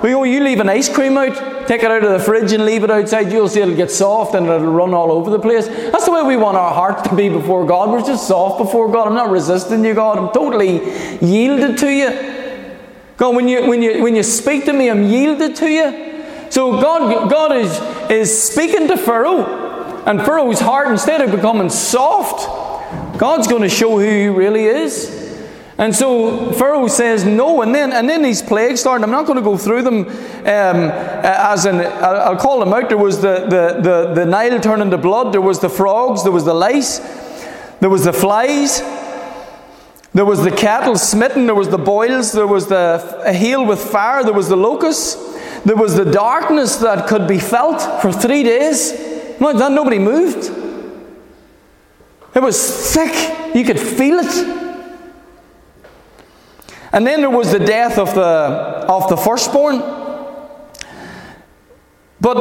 But 0.00 0.08
you 0.08 0.14
know, 0.14 0.24
you 0.24 0.42
leave 0.42 0.60
an 0.60 0.68
ice 0.68 0.88
cream 0.88 1.18
out, 1.18 1.66
take 1.66 1.82
it 1.82 1.90
out 1.90 2.04
of 2.04 2.10
the 2.10 2.18
fridge 2.18 2.52
and 2.52 2.64
leave 2.64 2.84
it 2.84 2.90
outside, 2.90 3.32
you'll 3.32 3.48
see 3.48 3.60
it'll 3.60 3.74
get 3.74 3.90
soft 3.90 4.34
and 4.34 4.46
it'll 4.46 4.72
run 4.72 4.94
all 4.94 5.10
over 5.10 5.30
the 5.30 5.38
place. 5.38 5.66
That's 5.66 6.04
the 6.04 6.12
way 6.12 6.22
we 6.22 6.36
want 6.36 6.56
our 6.56 6.72
heart 6.72 7.04
to 7.04 7.16
be 7.16 7.28
before 7.28 7.66
God. 7.66 7.90
We're 7.90 8.04
just 8.04 8.28
soft 8.28 8.58
before 8.58 8.90
God. 8.92 9.08
I'm 9.08 9.14
not 9.14 9.30
resisting 9.30 9.84
you, 9.84 9.94
God. 9.94 10.18
I'm 10.18 10.32
totally 10.32 10.80
yielded 11.20 11.78
to 11.78 11.90
you. 11.90 12.42
God, 13.16 13.36
when 13.36 13.48
you, 13.48 13.68
when 13.68 13.82
you, 13.82 14.02
when 14.02 14.16
you 14.16 14.22
speak 14.22 14.64
to 14.66 14.72
me, 14.72 14.90
I'm 14.90 15.04
yielded 15.04 15.56
to 15.56 15.68
you. 15.68 16.24
So 16.50 16.80
God, 16.80 17.30
God 17.30 17.56
is, 17.56 17.78
is 18.10 18.42
speaking 18.42 18.88
to 18.88 18.96
Pharaoh, 18.96 20.02
and 20.04 20.20
Pharaoh's 20.20 20.60
heart, 20.60 20.88
instead 20.88 21.20
of 21.20 21.30
becoming 21.30 21.70
soft, 21.70 22.71
God's 23.18 23.46
going 23.46 23.62
to 23.62 23.68
show 23.68 23.98
who 23.98 24.00
he 24.00 24.26
really 24.26 24.64
is. 24.64 25.22
And 25.78 25.94
so 25.94 26.52
Pharaoh 26.52 26.86
says 26.86 27.24
no, 27.24 27.62
and 27.62 27.74
then 27.74 27.92
and 27.92 28.08
then 28.08 28.22
these 28.22 28.42
plagues 28.42 28.80
start. 28.80 29.02
I'm 29.02 29.10
not 29.10 29.26
going 29.26 29.38
to 29.38 29.42
go 29.42 29.56
through 29.56 29.82
them 29.82 30.06
um, 30.06 30.90
as 31.24 31.64
an 31.64 31.80
I'll 31.80 32.36
call 32.36 32.60
them 32.60 32.72
out. 32.72 32.88
There 32.88 32.98
was 32.98 33.20
the, 33.20 33.40
the, 33.40 33.80
the, 33.82 34.14
the 34.14 34.26
Nile 34.26 34.60
turning 34.60 34.90
to 34.90 34.98
blood. 34.98 35.32
There 35.32 35.40
was 35.40 35.60
the 35.60 35.68
frogs. 35.68 36.22
There 36.22 36.32
was 36.32 36.44
the 36.44 36.54
lice. 36.54 36.98
There 37.80 37.90
was 37.90 38.04
the 38.04 38.12
flies. 38.12 38.80
There 40.14 40.26
was 40.26 40.44
the 40.44 40.50
cattle 40.50 40.96
smitten. 40.96 41.46
There 41.46 41.54
was 41.54 41.68
the 41.68 41.78
boils. 41.78 42.32
There 42.32 42.46
was 42.46 42.68
the 42.68 43.22
hail 43.34 43.64
with 43.64 43.80
fire. 43.80 44.22
There 44.22 44.34
was 44.34 44.48
the 44.48 44.56
locusts. 44.56 45.16
There 45.64 45.74
was 45.74 45.96
the 45.96 46.04
darkness 46.04 46.76
that 46.76 47.08
could 47.08 47.26
be 47.26 47.38
felt 47.38 48.02
for 48.02 48.12
three 48.12 48.42
days. 48.42 48.92
Like 49.40 49.56
that, 49.56 49.72
nobody 49.72 49.98
moved. 49.98 50.61
It 52.34 52.42
was 52.42 52.94
thick. 52.94 53.54
You 53.54 53.64
could 53.64 53.78
feel 53.78 54.18
it. 54.18 54.62
And 56.92 57.06
then 57.06 57.20
there 57.20 57.30
was 57.30 57.52
the 57.52 57.58
death 57.58 57.98
of 57.98 58.14
the, 58.14 58.20
of 58.22 59.08
the 59.08 59.16
firstborn. 59.16 59.78
But 62.20 62.36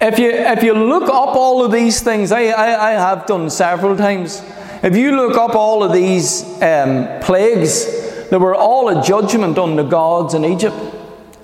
if 0.00 0.18
you, 0.18 0.30
if 0.30 0.62
you 0.62 0.74
look 0.74 1.04
up 1.04 1.36
all 1.36 1.64
of 1.64 1.72
these 1.72 2.00
things, 2.00 2.32
I, 2.32 2.46
I, 2.46 2.90
I 2.90 2.92
have 2.92 3.26
done 3.26 3.48
several 3.50 3.96
times. 3.96 4.42
If 4.82 4.96
you 4.96 5.14
look 5.16 5.36
up 5.36 5.54
all 5.54 5.82
of 5.82 5.92
these 5.92 6.42
um, 6.60 7.20
plagues, 7.20 8.28
they 8.30 8.36
were 8.36 8.54
all 8.54 8.88
a 8.88 9.02
judgment 9.02 9.58
on 9.58 9.76
the 9.76 9.82
gods 9.84 10.34
in 10.34 10.44
Egypt. 10.44 10.76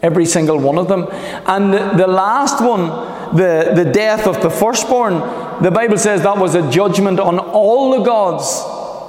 Every 0.02 0.26
single 0.26 0.58
one 0.58 0.78
of 0.78 0.88
them. 0.88 1.06
And 1.46 1.72
the, 1.72 1.92
the 1.96 2.06
last 2.06 2.60
one, 2.62 3.15
the, 3.34 3.72
the 3.74 3.90
death 3.90 4.26
of 4.26 4.42
the 4.42 4.50
firstborn, 4.50 5.14
the 5.62 5.70
Bible 5.70 5.98
says 5.98 6.22
that 6.22 6.38
was 6.38 6.54
a 6.54 6.70
judgment 6.70 7.18
on 7.18 7.38
all 7.38 7.98
the 7.98 8.04
gods 8.04 8.62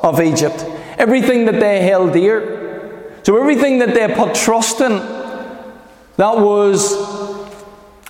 of 0.03 0.21
Egypt. 0.21 0.65
Everything 0.97 1.45
that 1.45 1.60
they 1.60 1.82
held 1.82 2.13
dear. 2.13 3.19
So 3.23 3.38
everything 3.38 3.80
that 3.80 3.93
they 3.93 4.13
put 4.13 4.34
trust 4.34 4.82
in, 4.82 4.91
that 4.91 6.38
was 6.38 6.93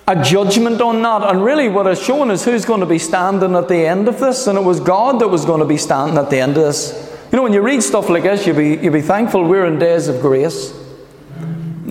a 0.08 0.24
judgment 0.24 0.80
on 0.80 1.02
that. 1.02 1.24
And 1.24 1.44
really, 1.44 1.68
what 1.68 1.88
it's 1.88 2.02
showing 2.02 2.30
is 2.32 2.46
who's 2.46 2.64
going 2.64 2.80
to 2.80 2.86
be 2.86 3.00
standing 3.00 3.56
at 3.56 3.68
the 3.68 3.86
end 3.86 4.08
of 4.08 4.20
this. 4.20 4.48
And 4.48 4.58
it 4.58 4.64
was 4.64 4.80
God 4.80 5.20
that 5.20 5.28
was 5.28 5.44
going 5.44 5.60
to 5.60 5.66
be 5.66 5.78
standing 5.78 6.18
at 6.18 6.30
the 6.30 6.40
end 6.40 6.56
of 6.58 6.64
this. 6.64 7.04
You 7.32 7.36
know, 7.36 7.44
when 7.44 7.52
you 7.52 7.62
read 7.62 7.84
stuff 7.84 8.10
like 8.10 8.24
this, 8.24 8.48
you'll 8.48 8.56
be, 8.56 8.78
you'll 8.78 8.94
be 8.94 9.02
thankful 9.02 9.44
we're 9.44 9.66
in 9.66 9.80
days 9.80 10.08
of 10.08 10.22
grace. 10.22 10.74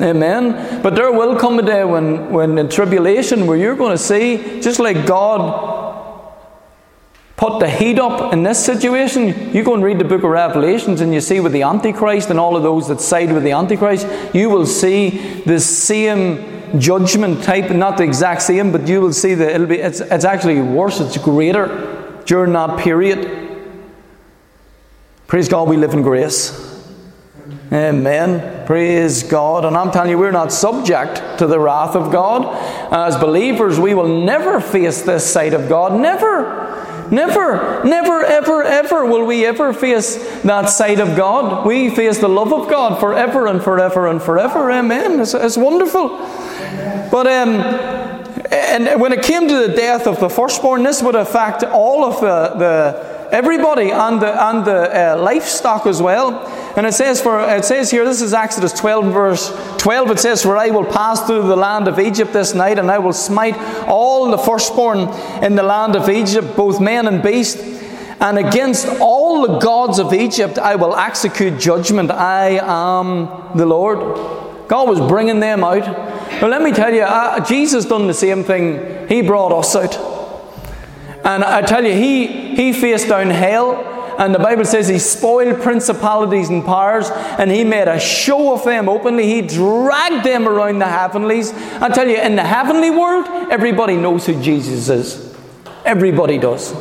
Amen. 0.00 0.82
But 0.82 0.94
there 0.94 1.10
will 1.10 1.38
come 1.38 1.58
a 1.58 1.62
day 1.62 1.84
when, 1.84 2.30
when 2.30 2.58
in 2.58 2.68
tribulation, 2.68 3.46
where 3.46 3.56
you're 3.56 3.76
going 3.76 3.92
to 3.92 3.98
see, 3.98 4.60
just 4.60 4.78
like 4.78 5.06
God 5.06 5.74
put 7.36 7.60
the 7.60 7.68
heat 7.68 7.98
up 7.98 8.32
in 8.32 8.42
this 8.42 8.62
situation, 8.64 9.54
you 9.54 9.62
go 9.62 9.74
and 9.74 9.84
read 9.84 9.98
the 9.98 10.04
book 10.04 10.22
of 10.22 10.30
Revelations 10.30 11.00
and 11.00 11.12
you 11.12 11.20
see 11.20 11.40
with 11.40 11.52
the 11.52 11.62
Antichrist 11.62 12.30
and 12.30 12.38
all 12.38 12.56
of 12.56 12.62
those 12.62 12.88
that 12.88 13.00
side 13.00 13.32
with 13.32 13.42
the 13.42 13.52
Antichrist, 13.52 14.06
you 14.34 14.50
will 14.50 14.66
see 14.66 15.42
the 15.46 15.60
same 15.60 16.78
judgment 16.78 17.42
type, 17.42 17.70
not 17.70 17.96
the 17.96 18.04
exact 18.04 18.42
same, 18.42 18.72
but 18.72 18.88
you 18.88 19.00
will 19.00 19.12
see 19.12 19.34
that 19.34 19.54
it'll 19.54 19.66
be, 19.66 19.78
it's, 19.78 20.00
it's 20.00 20.24
actually 20.24 20.60
worse, 20.60 21.00
it's 21.00 21.16
greater 21.18 22.22
during 22.26 22.52
that 22.52 22.78
period. 22.78 23.46
Praise 25.26 25.48
God, 25.48 25.68
we 25.68 25.76
live 25.76 25.92
in 25.92 26.02
grace. 26.02 26.75
Amen. 27.72 28.64
Praise 28.64 29.24
God. 29.24 29.64
And 29.64 29.76
I'm 29.76 29.90
telling 29.90 30.10
you, 30.10 30.18
we're 30.18 30.30
not 30.30 30.52
subject 30.52 31.38
to 31.38 31.46
the 31.48 31.58
wrath 31.58 31.96
of 31.96 32.12
God. 32.12 32.46
As 32.92 33.16
believers, 33.16 33.80
we 33.80 33.92
will 33.92 34.24
never 34.24 34.60
face 34.60 35.02
this 35.02 35.30
side 35.30 35.52
of 35.52 35.68
God. 35.68 36.00
Never. 36.00 36.64
Never, 37.10 37.84
never, 37.84 38.24
ever, 38.24 38.64
ever 38.64 39.06
will 39.06 39.24
we 39.24 39.46
ever 39.46 39.72
face 39.72 40.16
that 40.42 40.68
side 40.68 40.98
of 40.98 41.16
God. 41.16 41.64
We 41.64 41.88
face 41.90 42.18
the 42.18 42.28
love 42.28 42.52
of 42.52 42.68
God 42.68 42.98
forever 42.98 43.46
and 43.46 43.62
forever 43.62 44.08
and 44.08 44.20
forever. 44.20 44.70
Amen. 44.72 45.20
It's, 45.20 45.32
it's 45.32 45.56
wonderful. 45.56 46.08
But 47.10 47.28
um, 47.28 47.60
and 48.50 49.00
when 49.00 49.12
it 49.12 49.22
came 49.22 49.48
to 49.48 49.66
the 49.68 49.74
death 49.74 50.06
of 50.06 50.20
the 50.20 50.28
firstborn, 50.28 50.82
this 50.82 51.02
would 51.02 51.14
affect 51.14 51.62
all 51.62 52.04
of 52.04 52.20
the, 52.20 52.58
the 52.58 53.28
everybody 53.32 53.90
and 53.90 54.20
the 54.20 54.44
and 54.44 54.64
the 54.64 55.14
uh, 55.14 55.16
livestock 55.16 55.86
as 55.86 56.02
well. 56.02 56.44
And 56.76 56.86
it 56.86 56.92
says, 56.92 57.22
for, 57.22 57.40
it 57.40 57.64
says 57.64 57.90
here, 57.90 58.04
this 58.04 58.20
is 58.20 58.34
Exodus 58.34 58.74
12, 58.74 59.06
verse 59.06 59.76
12. 59.78 60.10
It 60.10 60.18
says, 60.18 60.42
For 60.42 60.58
I 60.58 60.68
will 60.68 60.84
pass 60.84 61.26
through 61.26 61.48
the 61.48 61.56
land 61.56 61.88
of 61.88 61.98
Egypt 61.98 62.34
this 62.34 62.54
night, 62.54 62.78
and 62.78 62.90
I 62.90 62.98
will 62.98 63.14
smite 63.14 63.56
all 63.88 64.30
the 64.30 64.36
firstborn 64.36 65.08
in 65.42 65.54
the 65.54 65.62
land 65.62 65.96
of 65.96 66.10
Egypt, 66.10 66.54
both 66.54 66.78
man 66.78 67.06
and 67.06 67.22
beast. 67.22 67.58
And 68.20 68.38
against 68.38 68.88
all 69.00 69.46
the 69.46 69.58
gods 69.58 69.98
of 69.98 70.12
Egypt 70.12 70.58
I 70.58 70.76
will 70.76 70.94
execute 70.94 71.58
judgment. 71.58 72.10
I 72.10 72.60
am 72.62 73.56
the 73.56 73.66
Lord. 73.66 73.98
God 74.68 74.88
was 74.88 75.00
bringing 75.00 75.40
them 75.40 75.64
out. 75.64 75.84
But 76.40 76.50
let 76.50 76.60
me 76.60 76.72
tell 76.72 76.92
you, 76.92 77.02
uh, 77.02 77.40
Jesus 77.40 77.86
done 77.86 78.06
the 78.06 78.14
same 78.14 78.44
thing. 78.44 79.08
He 79.08 79.22
brought 79.22 79.52
us 79.52 79.74
out. 79.74 79.96
And 81.24 81.42
I 81.42 81.62
tell 81.62 81.84
you, 81.84 81.92
he, 81.92 82.26
he 82.54 82.72
faced 82.72 83.08
down 83.08 83.30
hell 83.30 83.95
and 84.18 84.34
the 84.34 84.38
Bible 84.38 84.64
says 84.64 84.88
he 84.88 84.98
spoiled 84.98 85.60
principalities 85.62 86.48
and 86.48 86.64
powers, 86.64 87.10
and 87.10 87.50
he 87.50 87.64
made 87.64 87.88
a 87.88 88.00
show 88.00 88.54
of 88.54 88.64
them 88.64 88.88
openly. 88.88 89.26
He 89.26 89.42
dragged 89.42 90.24
them 90.24 90.48
around 90.48 90.78
the 90.78 90.86
heavenlies. 90.86 91.52
I 91.54 91.88
tell 91.90 92.08
you, 92.08 92.16
in 92.16 92.36
the 92.36 92.44
heavenly 92.44 92.90
world, 92.90 93.26
everybody 93.50 93.96
knows 93.96 94.26
who 94.26 94.40
Jesus 94.40 94.88
is. 94.88 95.36
Everybody 95.84 96.38
does. 96.38 96.74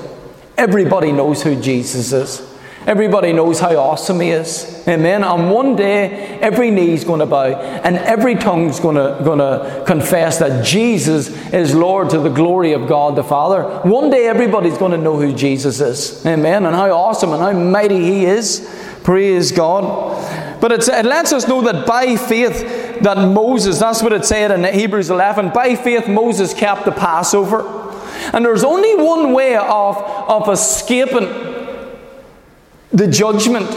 Everybody 0.57 1.11
knows 1.11 1.43
who 1.43 1.59
Jesus 1.61 2.13
is. 2.13 2.54
Everybody 2.85 3.33
knows 3.33 3.59
how 3.59 3.75
awesome 3.77 4.19
He 4.19 4.29
is. 4.29 4.83
Amen. 4.87 5.23
And 5.23 5.49
one 5.49 5.75
day, 5.75 6.39
every 6.39 6.69
knee 6.69 6.93
is 6.93 7.03
going 7.03 7.19
to 7.19 7.25
bow 7.25 7.45
and 7.45 7.97
every 7.97 8.35
tongue's 8.35 8.79
going 8.79 8.95
to, 8.95 9.23
going 9.23 9.39
to 9.39 9.83
confess 9.87 10.37
that 10.37 10.63
Jesus 10.63 11.29
is 11.51 11.73
Lord 11.73 12.11
to 12.11 12.19
the 12.19 12.29
glory 12.29 12.73
of 12.73 12.87
God 12.87 13.15
the 13.15 13.23
Father. 13.23 13.63
One 13.89 14.11
day, 14.11 14.27
everybody's 14.27 14.77
going 14.77 14.91
to 14.91 14.99
know 14.99 15.19
who 15.19 15.33
Jesus 15.33 15.81
is. 15.81 16.23
Amen. 16.27 16.65
And 16.65 16.75
how 16.75 16.91
awesome 16.91 17.31
and 17.33 17.41
how 17.41 17.53
mighty 17.53 17.99
He 17.99 18.25
is. 18.25 18.69
Praise 19.03 19.51
God. 19.51 20.61
But 20.61 20.71
it 20.71 21.05
lets 21.05 21.33
us 21.33 21.47
know 21.47 21.61
that 21.63 21.87
by 21.87 22.15
faith, 22.15 23.01
that 23.01 23.17
Moses, 23.17 23.79
that's 23.79 24.03
what 24.03 24.13
it 24.13 24.25
said 24.25 24.51
in 24.51 24.63
Hebrews 24.73 25.09
11, 25.09 25.49
by 25.49 25.75
faith, 25.75 26.07
Moses 26.07 26.53
kept 26.53 26.85
the 26.85 26.91
Passover. 26.91 27.61
And 28.31 28.45
there's 28.45 28.63
only 28.63 28.95
one 28.95 29.33
way 29.33 29.55
of, 29.55 29.97
of 29.97 30.49
escaping 30.49 31.54
the 32.95 33.07
judgment. 33.07 33.69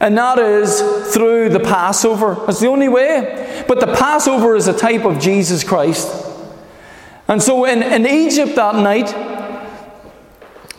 And 0.00 0.16
that 0.16 0.38
is 0.38 0.80
through 1.12 1.50
the 1.50 1.60
Passover. 1.60 2.36
That's 2.46 2.60
the 2.60 2.68
only 2.68 2.88
way. 2.88 3.64
But 3.68 3.80
the 3.80 3.94
Passover 3.94 4.56
is 4.56 4.66
a 4.66 4.76
type 4.76 5.04
of 5.04 5.20
Jesus 5.20 5.62
Christ. 5.62 6.08
And 7.28 7.42
so 7.42 7.64
in, 7.66 7.82
in 7.82 8.06
Egypt 8.06 8.54
that 8.56 8.76
night, 8.76 9.08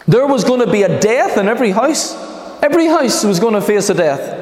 there 0.08 0.26
was 0.26 0.44
going 0.44 0.62
to 0.62 0.72
be 0.72 0.84
a 0.84 1.00
death 1.00 1.38
in 1.38 1.48
every 1.48 1.72
house. 1.72 2.16
Every 2.64 2.88
house 2.88 3.24
was 3.24 3.40
going 3.40 3.54
to 3.54 3.62
face 3.62 3.90
a 3.90 3.94
death. 3.94 4.40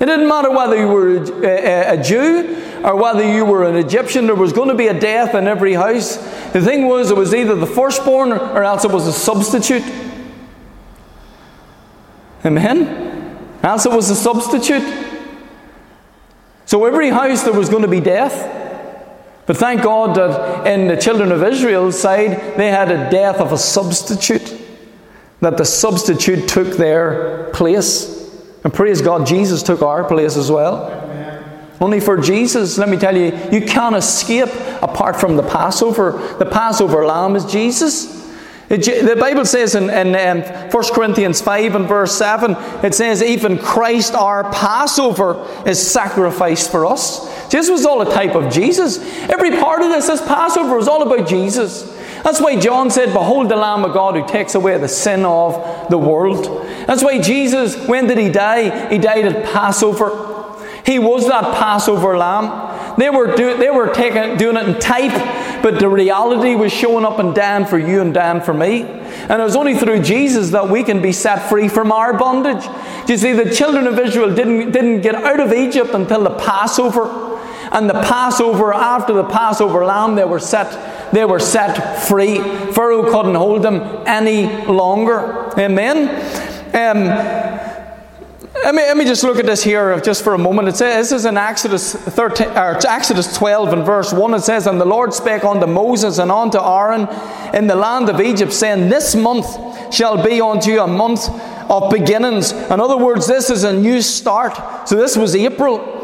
It 0.00 0.06
didn't 0.06 0.28
matter 0.28 0.50
whether 0.50 0.76
you 0.76 0.88
were 0.88 1.16
a, 1.16 1.94
a, 1.96 1.98
a 1.98 2.02
Jew 2.02 2.62
or 2.84 2.96
whether 2.96 3.24
you 3.24 3.44
were 3.44 3.64
an 3.64 3.76
Egyptian, 3.76 4.26
there 4.26 4.36
was 4.36 4.52
going 4.52 4.68
to 4.68 4.74
be 4.74 4.86
a 4.86 4.98
death 4.98 5.34
in 5.34 5.48
every 5.48 5.74
house. 5.74 6.16
The 6.52 6.60
thing 6.60 6.86
was, 6.86 7.10
it 7.10 7.16
was 7.16 7.34
either 7.34 7.54
the 7.56 7.66
firstborn 7.66 8.32
or 8.32 8.62
else 8.62 8.84
it 8.84 8.92
was 8.92 9.06
a 9.06 9.12
substitute. 9.12 9.82
Amen? 12.44 13.06
It 13.62 13.92
was 13.92 14.10
a 14.10 14.16
substitute. 14.16 15.06
So 16.66 16.84
every 16.84 17.10
house 17.10 17.42
there 17.42 17.52
was 17.52 17.68
going 17.68 17.82
to 17.82 17.88
be 17.88 18.00
death. 18.00 18.54
But 19.46 19.56
thank 19.56 19.82
God 19.82 20.14
that 20.16 20.66
in 20.66 20.88
the 20.88 20.96
children 20.96 21.32
of 21.32 21.42
Israel's 21.42 21.98
side, 21.98 22.56
they 22.56 22.68
had 22.68 22.90
a 22.90 23.10
death 23.10 23.40
of 23.40 23.52
a 23.52 23.58
substitute. 23.58 24.54
That 25.40 25.56
the 25.56 25.64
substitute 25.64 26.48
took 26.48 26.76
their 26.76 27.50
place. 27.54 28.30
And 28.64 28.74
praise 28.74 29.00
God, 29.00 29.26
Jesus 29.26 29.62
took 29.62 29.82
our 29.82 30.04
place 30.04 30.36
as 30.36 30.50
well. 30.50 30.90
Amen. 30.90 31.68
Only 31.80 32.00
for 32.00 32.16
Jesus, 32.18 32.76
let 32.76 32.88
me 32.88 32.96
tell 32.96 33.16
you, 33.16 33.32
you 33.52 33.64
can't 33.64 33.94
escape 33.94 34.48
apart 34.82 35.16
from 35.16 35.36
the 35.36 35.44
Passover. 35.44 36.12
The 36.38 36.46
Passover 36.46 37.06
lamb 37.06 37.36
is 37.36 37.44
Jesus. 37.44 38.27
The 38.68 39.16
Bible 39.18 39.46
says 39.46 39.74
in, 39.74 39.88
in 39.88 40.14
um, 40.14 40.70
1 40.70 40.84
Corinthians 40.92 41.40
5 41.40 41.74
and 41.74 41.88
verse 41.88 42.14
7, 42.16 42.54
it 42.84 42.94
says, 42.94 43.22
Even 43.22 43.56
Christ 43.56 44.14
our 44.14 44.52
Passover 44.52 45.46
is 45.66 45.90
sacrificed 45.90 46.70
for 46.70 46.84
us. 46.84 47.48
This 47.48 47.70
was 47.70 47.86
all 47.86 48.02
a 48.02 48.12
type 48.12 48.34
of 48.34 48.52
Jesus. 48.52 48.98
Every 49.30 49.52
part 49.52 49.80
of 49.80 49.88
this, 49.88 50.06
this 50.06 50.20
Passover 50.20 50.76
was 50.76 50.86
all 50.86 51.02
about 51.02 51.26
Jesus. 51.26 51.94
That's 52.22 52.42
why 52.42 52.60
John 52.60 52.90
said, 52.90 53.14
Behold 53.14 53.48
the 53.48 53.56
Lamb 53.56 53.84
of 53.84 53.94
God 53.94 54.16
who 54.16 54.28
takes 54.28 54.54
away 54.54 54.76
the 54.76 54.88
sin 54.88 55.24
of 55.24 55.88
the 55.88 55.96
world. 55.96 56.44
That's 56.86 57.02
why 57.02 57.20
Jesus, 57.20 57.74
when 57.86 58.06
did 58.06 58.18
he 58.18 58.28
die? 58.28 58.90
He 58.90 58.98
died 58.98 59.24
at 59.24 59.46
Passover. 59.46 60.36
He 60.84 60.98
was 60.98 61.26
that 61.28 61.54
Passover 61.56 62.18
lamb. 62.18 62.77
They 62.98 63.10
were, 63.10 63.34
do, 63.34 63.56
they 63.56 63.70
were 63.70 63.88
taking, 63.94 64.36
doing 64.36 64.56
it 64.56 64.68
in 64.68 64.78
type 64.78 65.12
but 65.62 65.78
the 65.78 65.88
reality 65.88 66.54
was 66.54 66.72
showing 66.72 67.04
up 67.04 67.18
and 67.18 67.34
down 67.34 67.66
for 67.66 67.78
you 67.78 68.00
and 68.00 68.14
down 68.14 68.40
for 68.40 68.54
me. 68.54 68.82
And 68.82 69.40
it 69.40 69.44
was 69.44 69.56
only 69.56 69.74
through 69.74 70.02
Jesus 70.02 70.50
that 70.50 70.68
we 70.68 70.82
can 70.84 71.02
be 71.02 71.12
set 71.12 71.48
free 71.48 71.68
from 71.68 71.90
our 71.92 72.16
bondage. 72.16 72.64
Do 73.06 73.12
you 73.12 73.18
see, 73.18 73.32
the 73.32 73.52
children 73.52 73.86
of 73.86 73.98
Israel 73.98 74.34
didn't, 74.34 74.72
didn't 74.72 75.00
get 75.00 75.14
out 75.14 75.40
of 75.40 75.52
Egypt 75.52 75.90
until 75.92 76.22
the 76.22 76.36
Passover. 76.38 77.36
And 77.72 77.88
the 77.88 78.00
Passover, 78.00 78.72
after 78.72 79.12
the 79.12 79.24
Passover 79.24 79.84
lamb, 79.84 80.14
they 80.14 80.24
were 80.24 80.40
set, 80.40 81.12
they 81.12 81.24
were 81.24 81.40
set 81.40 82.02
free. 82.06 82.38
Pharaoh 82.72 83.10
couldn't 83.10 83.34
hold 83.34 83.62
them 83.62 83.82
any 84.06 84.64
longer. 84.66 85.52
Amen. 85.58 86.08
Um, 86.74 87.67
let 88.54 88.74
me, 88.74 88.82
let 88.82 88.96
me 88.96 89.04
just 89.04 89.24
look 89.24 89.38
at 89.38 89.46
this 89.46 89.62
here 89.62 90.00
just 90.00 90.24
for 90.24 90.34
a 90.34 90.38
moment. 90.38 90.68
It 90.68 90.76
says, 90.76 91.10
this 91.10 91.20
is 91.20 91.24
in 91.26 91.36
Exodus, 91.36 91.94
13, 91.94 92.48
uh, 92.48 92.52
or 92.52 92.90
Exodus 92.90 93.36
12 93.36 93.72
and 93.72 93.84
verse 93.84 94.12
1. 94.12 94.34
It 94.34 94.40
says, 94.40 94.66
And 94.66 94.80
the 94.80 94.84
Lord 94.84 95.12
spake 95.12 95.44
unto 95.44 95.66
Moses 95.66 96.18
and 96.18 96.30
unto 96.30 96.58
Aaron 96.58 97.08
in 97.54 97.66
the 97.66 97.74
land 97.74 98.08
of 98.08 98.20
Egypt, 98.20 98.52
saying, 98.52 98.88
This 98.88 99.14
month 99.14 99.94
shall 99.94 100.22
be 100.22 100.40
unto 100.40 100.70
you 100.70 100.80
a 100.80 100.86
month 100.86 101.28
of 101.70 101.90
beginnings. 101.90 102.52
In 102.52 102.80
other 102.80 102.96
words, 102.96 103.26
this 103.26 103.50
is 103.50 103.64
a 103.64 103.72
new 103.72 104.00
start. 104.00 104.88
So 104.88 104.96
this 104.96 105.16
was 105.16 105.36
April. 105.36 105.96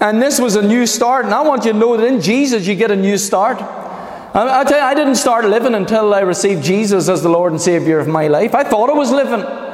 And 0.00 0.20
this 0.20 0.38
was 0.38 0.56
a 0.56 0.62
new 0.62 0.86
start. 0.86 1.24
And 1.24 1.34
I 1.34 1.42
want 1.42 1.64
you 1.64 1.72
to 1.72 1.78
know 1.78 1.96
that 1.96 2.06
in 2.06 2.20
Jesus 2.20 2.66
you 2.66 2.74
get 2.74 2.90
a 2.90 2.96
new 2.96 3.16
start. 3.16 3.58
I, 3.60 4.60
I 4.60 4.64
tell 4.64 4.78
you, 4.78 4.84
I 4.84 4.94
didn't 4.94 5.16
start 5.16 5.44
living 5.44 5.74
until 5.74 6.12
I 6.12 6.20
received 6.20 6.62
Jesus 6.62 7.08
as 7.08 7.22
the 7.22 7.28
Lord 7.28 7.52
and 7.52 7.60
Savior 7.60 7.98
of 7.98 8.08
my 8.08 8.26
life. 8.28 8.54
I 8.54 8.64
thought 8.64 8.90
I 8.90 8.94
was 8.94 9.10
living. 9.10 9.65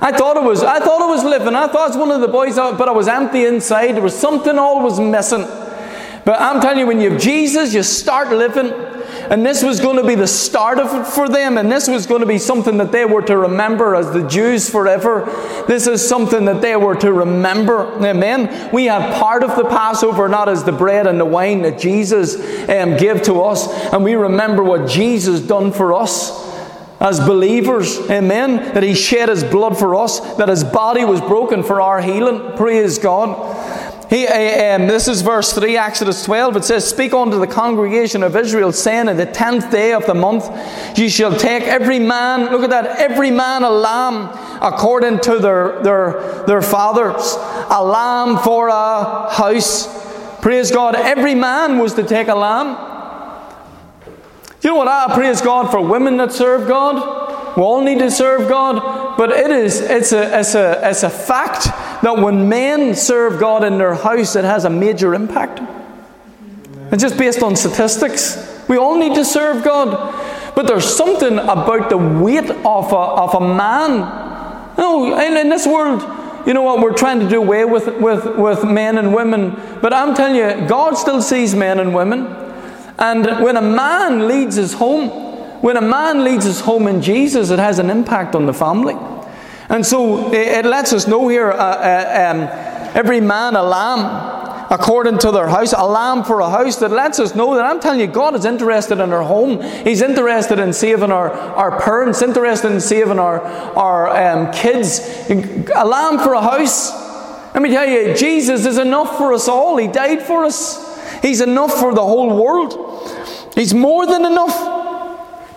I 0.00 0.12
thought 0.12 0.36
it 0.36 0.42
was, 0.42 0.62
I 0.62 0.78
thought 0.78 1.00
it 1.00 1.10
was 1.10 1.24
living. 1.24 1.54
I 1.54 1.68
thought 1.68 1.94
it 1.94 1.98
was 1.98 2.08
one 2.08 2.10
of 2.10 2.20
the 2.20 2.28
boys, 2.28 2.56
but 2.56 2.88
I 2.88 2.92
was 2.92 3.08
empty 3.08 3.44
inside. 3.44 3.92
There 3.92 4.02
was 4.02 4.18
something 4.18 4.58
always 4.58 5.00
missing. 5.00 5.46
But 6.24 6.40
I'm 6.40 6.60
telling 6.60 6.80
you, 6.80 6.86
when 6.86 7.00
you 7.00 7.12
have 7.12 7.20
Jesus, 7.20 7.72
you 7.72 7.82
start 7.82 8.30
living. 8.30 8.72
And 9.30 9.44
this 9.44 9.62
was 9.62 9.80
going 9.80 9.96
to 9.96 10.06
be 10.06 10.14
the 10.14 10.26
start 10.26 10.78
of 10.78 10.92
it 10.94 11.06
for 11.06 11.28
them. 11.28 11.56
And 11.56 11.70
this 11.70 11.88
was 11.88 12.06
going 12.06 12.20
to 12.20 12.26
be 12.26 12.38
something 12.38 12.76
that 12.78 12.92
they 12.92 13.04
were 13.04 13.22
to 13.22 13.36
remember 13.36 13.94
as 13.94 14.12
the 14.12 14.26
Jews 14.26 14.68
forever. 14.68 15.24
This 15.66 15.86
is 15.86 16.06
something 16.06 16.44
that 16.44 16.60
they 16.60 16.76
were 16.76 16.96
to 16.96 17.12
remember. 17.12 17.92
Amen. 18.04 18.70
We 18.72 18.86
have 18.86 19.14
part 19.20 19.42
of 19.42 19.56
the 19.56 19.64
Passover 19.64 20.28
not 20.28 20.48
as 20.48 20.64
the 20.64 20.72
bread 20.72 21.06
and 21.06 21.18
the 21.18 21.24
wine 21.24 21.62
that 21.62 21.78
Jesus 21.78 22.36
um, 22.68 22.96
gave 22.96 23.22
to 23.22 23.42
us. 23.42 23.66
And 23.92 24.04
we 24.04 24.14
remember 24.14 24.62
what 24.62 24.88
Jesus 24.88 25.40
done 25.40 25.72
for 25.72 25.94
us 25.94 26.55
as 27.00 27.20
believers, 27.20 27.98
amen, 28.10 28.74
that 28.74 28.82
He 28.82 28.94
shed 28.94 29.28
His 29.28 29.44
blood 29.44 29.78
for 29.78 29.94
us, 29.94 30.20
that 30.36 30.48
His 30.48 30.64
body 30.64 31.04
was 31.04 31.20
broken 31.20 31.62
for 31.62 31.80
our 31.80 32.00
healing. 32.00 32.56
Praise 32.56 32.98
God. 32.98 33.36
he, 34.08 34.26
uh, 34.26 34.76
um, 34.76 34.86
this 34.86 35.06
is 35.06 35.20
verse 35.20 35.52
3, 35.52 35.76
Exodus 35.76 36.24
12. 36.24 36.56
It 36.56 36.64
says, 36.64 36.88
Speak 36.88 37.12
unto 37.12 37.38
the 37.38 37.46
congregation 37.46 38.22
of 38.22 38.34
Israel, 38.34 38.72
saying, 38.72 39.08
In 39.08 39.16
the 39.16 39.26
tenth 39.26 39.70
day 39.70 39.92
of 39.92 40.06
the 40.06 40.14
month 40.14 40.48
ye 40.98 41.08
shall 41.08 41.36
take 41.36 41.64
every 41.64 41.98
man, 41.98 42.50
look 42.50 42.62
at 42.62 42.70
that, 42.70 42.98
every 42.98 43.30
man 43.30 43.62
a 43.62 43.70
lamb 43.70 44.30
according 44.62 45.20
to 45.20 45.38
their, 45.38 45.82
their, 45.82 46.44
their 46.46 46.62
fathers, 46.62 47.36
a 47.70 47.84
lamb 47.84 48.38
for 48.38 48.68
a 48.68 49.30
house. 49.30 49.94
Praise 50.40 50.70
God. 50.70 50.94
Every 50.94 51.34
man 51.34 51.78
was 51.78 51.94
to 51.94 52.04
take 52.04 52.28
a 52.28 52.34
lamb. 52.34 52.95
You 54.62 54.70
know 54.70 54.76
what? 54.76 54.88
I 54.88 55.14
praise 55.14 55.40
God 55.40 55.70
for 55.70 55.80
women 55.80 56.16
that 56.16 56.32
serve 56.32 56.66
God. 56.66 57.56
We 57.56 57.62
all 57.62 57.82
need 57.82 57.98
to 58.00 58.10
serve 58.10 58.48
God. 58.48 59.16
But 59.16 59.30
it 59.30 59.50
is, 59.50 59.80
it's 59.80 60.12
a, 60.12 60.40
it's 60.40 60.54
a, 60.54 60.80
it's 60.88 61.02
a 61.02 61.10
fact 61.10 61.64
that 62.02 62.18
when 62.18 62.48
men 62.48 62.94
serve 62.94 63.40
God 63.40 63.64
in 63.64 63.78
their 63.78 63.94
house, 63.94 64.36
it 64.36 64.44
has 64.44 64.64
a 64.64 64.70
major 64.70 65.14
impact. 65.14 65.60
It's 66.92 67.02
just 67.02 67.16
based 67.16 67.42
on 67.42 67.56
statistics. 67.56 68.64
We 68.68 68.76
all 68.76 68.98
need 68.98 69.14
to 69.14 69.24
serve 69.24 69.64
God. 69.64 70.54
But 70.54 70.66
there's 70.66 70.84
something 70.86 71.38
about 71.38 71.90
the 71.90 71.98
weight 71.98 72.50
of 72.50 72.92
a, 72.92 72.96
of 72.96 73.34
a 73.34 73.40
man. 73.40 74.00
No, 74.78 75.18
in, 75.18 75.36
in 75.36 75.48
this 75.48 75.66
world, 75.66 76.02
you 76.46 76.54
know 76.54 76.62
what, 76.62 76.80
we're 76.80 76.94
trying 76.94 77.20
to 77.20 77.28
do 77.28 77.42
away 77.42 77.64
with, 77.64 77.88
with, 78.00 78.36
with 78.36 78.64
men 78.64 78.98
and 78.98 79.14
women. 79.14 79.50
But 79.82 79.92
I'm 79.92 80.14
telling 80.14 80.36
you, 80.36 80.68
God 80.68 80.96
still 80.96 81.20
sees 81.20 81.54
men 81.54 81.80
and 81.80 81.94
women. 81.94 82.45
And 82.98 83.24
when 83.42 83.56
a 83.56 83.62
man 83.62 84.26
leads 84.26 84.56
his 84.56 84.72
home, 84.72 85.10
when 85.62 85.76
a 85.76 85.82
man 85.82 86.24
leads 86.24 86.44
his 86.44 86.60
home 86.60 86.86
in 86.86 87.02
Jesus, 87.02 87.50
it 87.50 87.58
has 87.58 87.78
an 87.78 87.90
impact 87.90 88.34
on 88.34 88.46
the 88.46 88.54
family. 88.54 88.96
And 89.68 89.84
so 89.84 90.32
it, 90.32 90.64
lets 90.64 90.92
us 90.92 91.06
know 91.06 91.28
here 91.28 91.50
uh, 91.50 91.56
uh, 91.56 92.30
um, 92.30 92.96
every 92.96 93.20
man 93.20 93.56
a 93.56 93.62
lamb 93.62 94.36
according 94.70 95.18
to 95.18 95.30
their 95.30 95.48
house, 95.48 95.72
a 95.72 95.84
lamb 95.84 96.24
for 96.24 96.40
a 96.40 96.50
house 96.50 96.76
that 96.76 96.90
lets 96.90 97.18
us 97.18 97.34
know 97.34 97.54
that 97.54 97.64
I'm 97.64 97.80
telling 97.80 98.00
you, 98.00 98.06
God 98.06 98.34
is 98.34 98.44
interested 98.44 99.00
in 99.00 99.12
our 99.12 99.22
home. 99.22 99.62
He's 99.84 100.02
interested 100.02 100.58
in 100.58 100.72
saving 100.72 101.12
our, 101.12 101.30
our 101.30 101.80
parents, 101.80 102.22
interested 102.22 102.72
in 102.72 102.80
saving 102.80 103.18
our, 103.18 103.40
our 103.40 104.08
um, 104.08 104.52
kids. 104.52 105.00
A 105.30 105.84
lamb 105.84 106.18
for 106.18 106.34
a 106.34 106.42
house. 106.42 106.92
Let 107.54 107.62
me 107.62 107.70
tell 107.70 107.88
you, 107.88 108.14
Jesus 108.14 108.66
is 108.66 108.78
enough 108.78 109.16
for 109.16 109.32
us 109.32 109.48
all. 109.48 109.76
He 109.76 109.88
died 109.88 110.22
for 110.22 110.44
us, 110.44 110.84
He's 111.22 111.40
enough 111.40 111.72
for 111.72 111.94
the 111.94 112.02
whole 112.02 112.42
world. 112.42 112.85
He's 113.56 113.74
more 113.74 114.06
than 114.06 114.24
enough. 114.24 114.54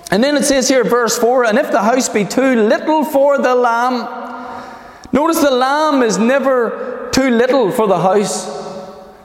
And 0.10 0.24
then 0.24 0.38
it 0.38 0.46
says 0.46 0.68
here, 0.68 0.84
verse 0.84 1.20
4 1.20 1.46
And 1.46 1.60
if 1.60 1.70
the 1.72 1.84
house 1.84 2.10
be 2.10 2.26
too 2.26 2.56
little 2.56 3.04
for 3.04 3.38
the 3.38 3.54
lamb, 3.54 4.66
notice 5.12 5.42
the 5.42 5.52
lamb 5.52 6.02
is 6.02 6.18
never 6.18 7.10
too 7.14 7.30
little 7.30 7.72
for 7.72 7.88
the 7.88 8.00
house. 8.00 8.58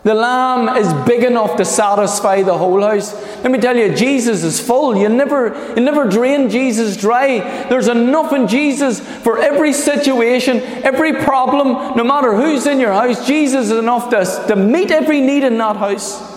The 0.03 0.13
lamb 0.13 0.77
is 0.77 0.93
big 1.07 1.25
enough 1.25 1.57
to 1.57 1.65
satisfy 1.65 2.43
the 2.43 2.59
whole 2.59 2.83
house. 2.83 3.15
Let 3.43 3.51
me 3.51 3.59
tell 3.59 3.75
you, 3.75 3.95
Jesus 3.95 4.43
is 4.43 4.61
full. 4.61 4.95
You 4.95 5.09
never, 5.09 5.75
you 5.75 5.83
never 5.83 6.07
drain 6.07 6.51
Jesus 6.51 6.97
dry. 6.99 7.39
There's 7.71 7.89
enough 7.89 8.35
in 8.35 8.47
Jesus 8.47 9.01
for 9.01 9.39
every 9.39 9.73
situation, 9.73 10.61
every 10.85 11.15
problem, 11.15 11.97
no 11.97 12.05
matter 12.05 12.35
who's 12.35 12.67
in 12.67 12.81
your 12.81 12.93
house. 12.93 13.27
Jesus 13.27 13.71
is 13.71 13.79
enough 13.79 14.11
to, 14.11 14.25
to 14.49 14.57
meet 14.57 14.91
every 14.91 15.23
need 15.23 15.43
in 15.43 15.57
that 15.57 15.77
house. 15.77 16.34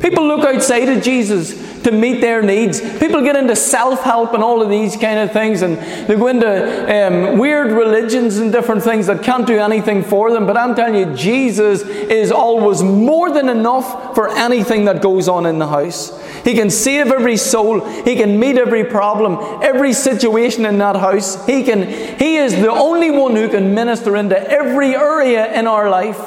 People 0.00 0.26
look 0.26 0.46
outside 0.46 0.88
of 0.88 1.02
Jesus 1.02 1.82
to 1.82 1.92
meet 1.92 2.20
their 2.22 2.42
needs. 2.42 2.80
People 2.98 3.22
get 3.22 3.36
into 3.36 3.54
self 3.54 4.02
help 4.02 4.32
and 4.32 4.42
all 4.42 4.62
of 4.62 4.70
these 4.70 4.96
kind 4.96 5.18
of 5.18 5.32
things, 5.32 5.60
and 5.60 5.76
they 6.08 6.16
go 6.16 6.28
into 6.28 6.48
um, 6.48 7.38
weird 7.38 7.72
religions 7.72 8.38
and 8.38 8.50
different 8.50 8.82
things 8.82 9.06
that 9.08 9.22
can't 9.22 9.46
do 9.46 9.58
anything 9.58 10.02
for 10.02 10.32
them. 10.32 10.46
But 10.46 10.56
I'm 10.56 10.74
telling 10.74 10.94
you, 10.94 11.14
Jesus 11.14 11.82
is 11.82 12.32
always 12.32 12.82
more 12.82 13.30
than 13.30 13.50
enough 13.50 14.14
for 14.14 14.28
anything 14.30 14.86
that 14.86 15.02
goes 15.02 15.28
on 15.28 15.44
in 15.44 15.58
the 15.58 15.68
house. 15.68 16.18
He 16.44 16.54
can 16.54 16.70
save 16.70 17.08
every 17.08 17.36
soul. 17.36 17.80
He 17.80 18.16
can 18.16 18.40
meet 18.40 18.56
every 18.56 18.84
problem, 18.84 19.62
every 19.62 19.92
situation 19.92 20.64
in 20.64 20.78
that 20.78 20.96
house. 20.96 21.44
He 21.44 21.62
can. 21.62 21.86
He 22.18 22.36
is 22.36 22.54
the 22.54 22.70
only 22.70 23.10
one 23.10 23.36
who 23.36 23.48
can 23.50 23.74
minister 23.74 24.16
into 24.16 24.38
every 24.50 24.94
area 24.94 25.52
in 25.52 25.66
our 25.66 25.90
life. 25.90 26.20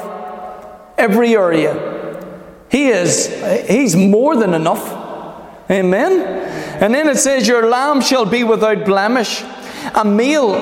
Every 0.96 1.34
area. 1.34 2.03
He 2.74 2.88
is. 2.88 3.28
He's 3.68 3.94
more 3.94 4.34
than 4.34 4.52
enough. 4.52 4.82
Amen? 5.70 6.22
And 6.82 6.92
then 6.92 7.08
it 7.08 7.18
says, 7.18 7.46
Your 7.46 7.68
lamb 7.68 8.00
shall 8.00 8.26
be 8.26 8.42
without 8.42 8.84
blemish. 8.84 9.44
A 9.94 10.04
meal, 10.04 10.56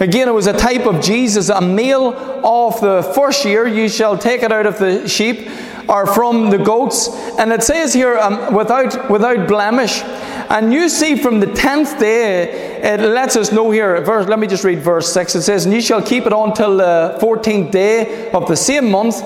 again, 0.00 0.28
it 0.28 0.32
was 0.32 0.46
a 0.46 0.54
type 0.54 0.86
of 0.86 1.02
Jesus, 1.02 1.50
a 1.50 1.60
meal 1.60 2.14
of 2.42 2.80
the 2.80 3.02
first 3.14 3.44
year, 3.44 3.66
you 3.66 3.90
shall 3.90 4.16
take 4.16 4.42
it 4.42 4.50
out 4.50 4.64
of 4.64 4.78
the 4.78 5.06
sheep 5.06 5.46
or 5.90 6.06
from 6.06 6.48
the 6.48 6.56
goats. 6.56 7.08
And 7.38 7.52
it 7.52 7.62
says 7.62 7.92
here, 7.92 8.16
um, 8.16 8.54
without, 8.54 9.10
without 9.10 9.46
blemish. 9.46 10.02
And 10.48 10.72
you 10.72 10.88
see 10.88 11.16
from 11.16 11.40
the 11.40 11.46
tenth 11.46 11.98
day, 11.98 12.80
it 12.82 13.00
lets 13.00 13.36
us 13.36 13.52
know 13.52 13.70
here, 13.70 14.00
verse, 14.00 14.26
let 14.26 14.38
me 14.38 14.46
just 14.46 14.64
read 14.64 14.80
verse 14.80 15.12
6. 15.12 15.34
It 15.34 15.42
says, 15.42 15.64
And 15.64 15.74
you 15.74 15.80
shall 15.80 16.02
keep 16.02 16.26
it 16.26 16.32
on 16.32 16.52
till 16.54 16.78
the 16.78 17.16
fourteenth 17.20 17.70
day 17.70 18.30
of 18.32 18.48
the 18.48 18.56
same 18.56 18.90
month 18.90 19.22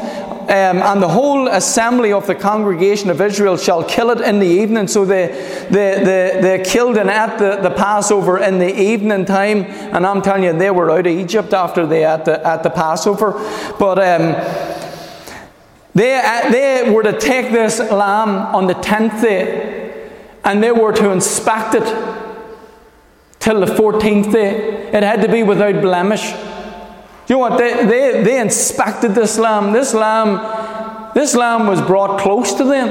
um, 0.49 0.81
and 0.81 1.03
the 1.03 1.09
whole 1.09 1.49
assembly 1.49 2.13
of 2.13 2.29
the 2.29 2.35
congregation 2.37 3.11
of 3.11 3.21
Israel 3.21 3.57
shall 3.57 3.83
kill 3.83 4.11
it 4.11 4.21
in 4.21 4.39
the 4.39 4.47
evening. 4.47 4.87
So 4.87 5.05
they, 5.05 5.27
they, 5.71 6.05
they, 6.05 6.39
they 6.41 6.65
killed 6.65 6.97
and 6.97 7.11
ate 7.11 7.37
the, 7.39 7.57
the 7.61 7.75
Passover 7.75 8.39
in 8.39 8.61
the 8.61 8.81
evening 8.81 9.25
time. 9.25 9.65
And 9.65 10.07
I'm 10.07 10.23
telling 10.23 10.45
you, 10.45 10.53
they 10.53 10.71
were 10.71 10.89
out 10.93 11.01
of 11.01 11.07
Egypt 11.07 11.53
after 11.53 11.85
they 11.85 12.05
ate 12.05 12.27
the, 12.27 12.47
at 12.47 12.63
the 12.63 12.71
Passover. 12.71 13.33
But 13.77 13.99
um, 13.99 14.33
they, 15.97 16.15
uh, 16.15 16.51
they 16.53 16.93
were 16.93 17.03
to 17.03 17.19
take 17.19 17.51
this 17.51 17.81
lamb 17.81 18.55
on 18.55 18.69
the 18.69 18.75
10th 18.75 19.21
day 19.23 20.11
and 20.45 20.63
they 20.63 20.71
were 20.71 20.93
to 20.93 21.11
inspect 21.11 21.75
it 21.75 21.85
till 23.41 23.59
the 23.59 23.67
14th 23.67 24.33
day. 24.33 24.93
It 24.93 25.03
had 25.03 25.23
to 25.23 25.29
be 25.29 25.43
without 25.43 25.83
blemish. 25.83 26.33
You 27.29 27.35
know 27.35 27.39
what? 27.41 27.59
They, 27.59 27.85
they, 27.85 28.23
they 28.23 28.41
inspected 28.41 29.15
this 29.15 29.37
lamb. 29.39 29.73
This 29.73 29.93
lamb, 29.93 31.13
this 31.15 31.35
lamb 31.35 31.67
was 31.67 31.81
brought 31.83 32.21
close 32.21 32.55
to 32.55 32.65
them. 32.65 32.89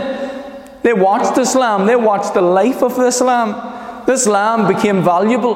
They 0.83 0.93
watched 0.93 1.35
this 1.35 1.55
lamb. 1.55 1.85
They 1.85 1.95
watched 1.95 2.33
the 2.33 2.41
life 2.41 2.83
of 2.83 2.95
this 2.95 3.21
lamb. 3.21 4.05
This 4.05 4.27
lamb 4.27 4.67
became 4.67 5.03
valuable. 5.03 5.55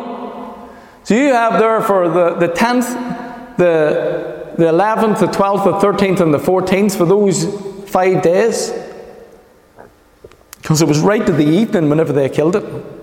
So 1.03 1.13
you 1.13 1.33
have 1.33 1.59
there 1.59 1.81
for 1.81 2.07
the, 2.09 2.35
the 2.35 2.47
10th, 2.47 3.57
the, 3.57 4.53
the 4.57 4.65
11th, 4.65 5.19
the 5.19 5.27
12th, 5.27 5.81
the 5.81 5.87
13th, 5.87 6.19
and 6.21 6.33
the 6.33 6.39
14th 6.39 6.97
for 6.97 7.05
those 7.05 7.45
five 7.89 8.21
days. 8.21 8.71
Because 10.61 10.81
it 10.81 10.87
was 10.87 10.99
right 10.99 11.25
to 11.25 11.31
the 11.31 11.45
evening 11.45 11.89
whenever 11.89 12.13
they 12.13 12.29
killed 12.29 12.55
it. 12.55 12.98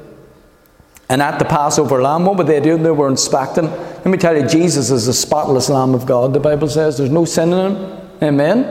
And 1.08 1.22
at 1.22 1.38
the 1.38 1.44
Passover 1.44 2.02
lamb, 2.02 2.24
what 2.24 2.36
were 2.36 2.44
they 2.44 2.60
doing? 2.60 2.82
They 2.82 2.90
were 2.90 3.08
inspecting. 3.08 3.66
Let 3.66 4.06
me 4.06 4.18
tell 4.18 4.36
you, 4.36 4.46
Jesus 4.46 4.90
is 4.90 5.06
the 5.06 5.12
spotless 5.12 5.68
Lamb 5.68 5.94
of 5.94 6.04
God, 6.04 6.32
the 6.32 6.40
Bible 6.40 6.68
says. 6.68 6.98
There's 6.98 7.10
no 7.10 7.24
sin 7.24 7.52
in 7.52 7.76
him. 7.76 8.00
Amen. 8.22 8.64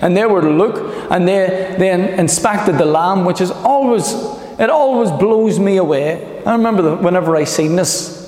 And 0.00 0.16
they 0.16 0.24
were 0.24 0.40
to 0.40 0.50
look 0.50 1.10
and 1.10 1.28
they, 1.28 1.74
they 1.78 2.18
inspected 2.18 2.78
the 2.78 2.84
lamb, 2.84 3.24
which 3.24 3.40
is 3.40 3.50
always, 3.50 4.12
it 4.58 4.70
always 4.70 5.10
blows 5.10 5.58
me 5.58 5.76
away. 5.76 6.42
I 6.44 6.52
remember 6.52 6.82
the, 6.82 6.96
whenever 6.96 7.36
I 7.36 7.44
seen 7.44 7.76
this 7.76 8.20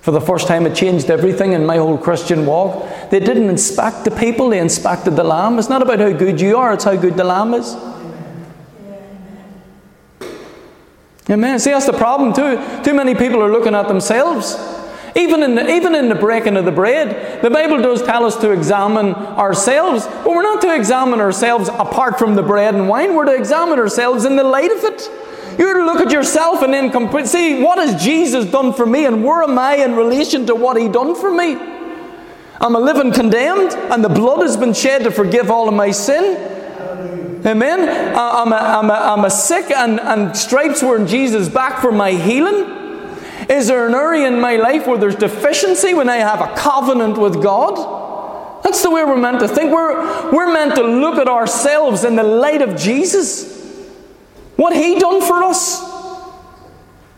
for 0.00 0.10
the 0.10 0.20
first 0.20 0.48
time, 0.48 0.66
it 0.66 0.74
changed 0.74 1.08
everything 1.08 1.52
in 1.52 1.64
my 1.64 1.76
whole 1.76 1.96
Christian 1.96 2.44
walk. 2.44 3.10
They 3.10 3.20
didn't 3.20 3.48
inspect 3.48 4.04
the 4.04 4.10
people, 4.10 4.50
they 4.50 4.58
inspected 4.58 5.14
the 5.14 5.24
lamb. 5.24 5.58
It's 5.60 5.68
not 5.68 5.80
about 5.80 6.00
how 6.00 6.12
good 6.12 6.40
you 6.40 6.56
are, 6.56 6.74
it's 6.74 6.84
how 6.84 6.96
good 6.96 7.16
the 7.16 7.24
lamb 7.24 7.54
is. 7.54 7.76
Amen. 11.30 11.58
See, 11.58 11.70
that's 11.70 11.86
the 11.86 11.92
problem 11.92 12.32
too. 12.32 12.82
Too 12.82 12.94
many 12.94 13.14
people 13.14 13.42
are 13.42 13.50
looking 13.50 13.74
at 13.74 13.88
themselves. 13.88 14.56
Even 15.14 15.42
in, 15.42 15.54
the, 15.54 15.70
even 15.70 15.94
in 15.94 16.08
the 16.08 16.14
breaking 16.14 16.56
of 16.56 16.64
the 16.64 16.72
bread, 16.72 17.42
the 17.42 17.50
Bible 17.50 17.78
does 17.82 18.02
tell 18.02 18.24
us 18.24 18.36
to 18.36 18.50
examine 18.50 19.14
ourselves, 19.14 20.06
but 20.06 20.28
we're 20.28 20.42
not 20.42 20.62
to 20.62 20.74
examine 20.74 21.20
ourselves 21.20 21.68
apart 21.68 22.18
from 22.18 22.34
the 22.34 22.42
bread 22.42 22.74
and 22.74 22.88
wine. 22.88 23.14
We're 23.14 23.26
to 23.26 23.34
examine 23.34 23.78
ourselves 23.78 24.24
in 24.24 24.36
the 24.36 24.44
light 24.44 24.70
of 24.70 24.84
it. 24.84 25.10
You're 25.58 25.74
to 25.74 25.84
look 25.84 26.00
at 26.00 26.10
yourself 26.10 26.62
and 26.62 26.72
then 26.72 26.90
comp- 26.90 27.26
see 27.26 27.62
what 27.62 27.78
has 27.78 28.02
Jesus 28.02 28.50
done 28.50 28.72
for 28.72 28.86
me 28.86 29.04
and 29.04 29.22
where 29.22 29.42
am 29.42 29.58
I 29.58 29.76
in 29.76 29.96
relation 29.96 30.46
to 30.46 30.54
what 30.54 30.80
He 30.80 30.88
done 30.88 31.14
for 31.14 31.30
me. 31.30 31.56
I'm 32.58 32.74
a 32.74 32.80
living 32.80 33.12
condemned, 33.12 33.72
and 33.92 34.02
the 34.02 34.08
blood 34.08 34.40
has 34.40 34.56
been 34.56 34.72
shed 34.72 35.02
to 35.02 35.10
forgive 35.10 35.50
all 35.50 35.68
of 35.68 35.74
my 35.74 35.90
sin. 35.90 36.36
Amen. 37.44 37.88
I'm 38.16 38.52
a, 38.52 38.56
I'm 38.56 38.90
a, 38.90 38.92
I'm 38.92 39.24
a 39.24 39.30
sick, 39.30 39.70
and, 39.70 39.98
and 39.98 40.36
stripes 40.36 40.82
were 40.82 40.96
in 40.96 41.08
Jesus' 41.08 41.48
back 41.48 41.80
for 41.80 41.90
my 41.90 42.12
healing. 42.12 42.78
Is 43.48 43.66
there 43.66 43.86
an 43.86 43.94
area 43.94 44.28
in 44.28 44.40
my 44.40 44.56
life 44.56 44.86
where 44.86 44.96
there's 44.96 45.16
deficiency 45.16 45.92
when 45.92 46.08
I 46.08 46.16
have 46.16 46.40
a 46.40 46.54
covenant 46.54 47.18
with 47.18 47.42
God? 47.42 48.62
That's 48.62 48.82
the 48.82 48.90
way 48.90 49.04
we're 49.04 49.16
meant 49.16 49.40
to 49.40 49.48
think. 49.48 49.72
We're, 49.72 50.30
we're 50.30 50.52
meant 50.52 50.76
to 50.76 50.82
look 50.82 51.18
at 51.18 51.26
ourselves 51.26 52.04
in 52.04 52.14
the 52.14 52.22
light 52.22 52.62
of 52.62 52.76
Jesus. 52.76 53.60
What 54.54 54.76
He 54.76 55.00
done 55.00 55.20
for 55.20 55.42
us. 55.42 55.82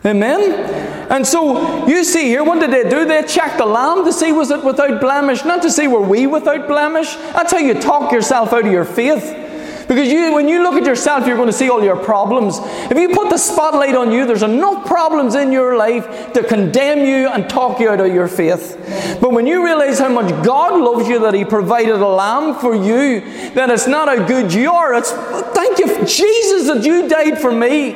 Amen? 0.03 1.11
And 1.11 1.25
so 1.25 1.85
you 1.87 2.03
see 2.03 2.25
here, 2.25 2.43
what 2.43 2.59
did 2.59 2.71
they 2.71 2.89
do? 2.89 3.05
They 3.05 3.21
checked 3.23 3.59
the 3.59 3.65
lamb 3.65 4.05
to 4.05 4.13
see 4.13 4.31
was 4.31 4.49
it 4.49 4.63
without 4.63 4.99
blemish, 4.99 5.45
not 5.45 5.61
to 5.61 5.71
see 5.71 5.87
were 5.87 6.01
we 6.01 6.25
without 6.25 6.67
blemish. 6.67 7.15
That's 7.15 7.51
how 7.51 7.59
you 7.59 7.75
talk 7.75 8.11
yourself 8.11 8.53
out 8.53 8.65
of 8.65 8.71
your 8.71 8.85
faith. 8.85 9.44
Because 9.87 10.11
you, 10.11 10.33
when 10.33 10.47
you 10.47 10.63
look 10.63 10.75
at 10.75 10.85
yourself, 10.85 11.27
you're 11.27 11.35
going 11.35 11.49
to 11.49 11.53
see 11.53 11.69
all 11.69 11.83
your 11.83 11.95
problems. 11.95 12.57
If 12.89 12.97
you 12.97 13.09
put 13.09 13.29
the 13.29 13.37
spotlight 13.37 13.95
on 13.95 14.11
you, 14.11 14.25
there's 14.25 14.41
enough 14.41 14.85
problems 14.87 15.35
in 15.35 15.51
your 15.51 15.77
life 15.77 16.33
to 16.33 16.43
condemn 16.43 17.05
you 17.05 17.27
and 17.29 17.47
talk 17.47 17.79
you 17.79 17.89
out 17.89 17.99
of 17.99 18.13
your 18.13 18.27
faith. 18.27 18.77
But 19.21 19.31
when 19.31 19.45
you 19.45 19.63
realize 19.63 19.99
how 19.99 20.09
much 20.09 20.29
God 20.43 20.79
loves 20.79 21.07
you, 21.07 21.19
that 21.19 21.35
He 21.35 21.45
provided 21.45 21.95
a 21.95 22.07
lamb 22.07 22.55
for 22.55 22.75
you, 22.75 23.21
then 23.51 23.69
it's 23.69 23.87
not 23.87 24.07
how 24.07 24.25
good 24.25 24.51
you 24.51 24.71
are. 24.71 24.95
It's 24.95 25.11
thank 25.11 25.77
you, 25.77 26.05
Jesus, 26.05 26.67
that 26.67 26.83
you 26.83 27.07
died 27.07 27.39
for 27.39 27.51
me. 27.51 27.89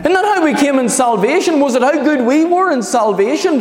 Isn't 0.00 0.12
that 0.12 0.24
how 0.24 0.44
we 0.44 0.54
came 0.54 0.78
in 0.78 0.88
salvation? 0.88 1.58
Was 1.58 1.74
it 1.74 1.82
how 1.82 2.04
good 2.04 2.24
we 2.24 2.44
were 2.44 2.70
in 2.70 2.82
salvation? 2.82 3.60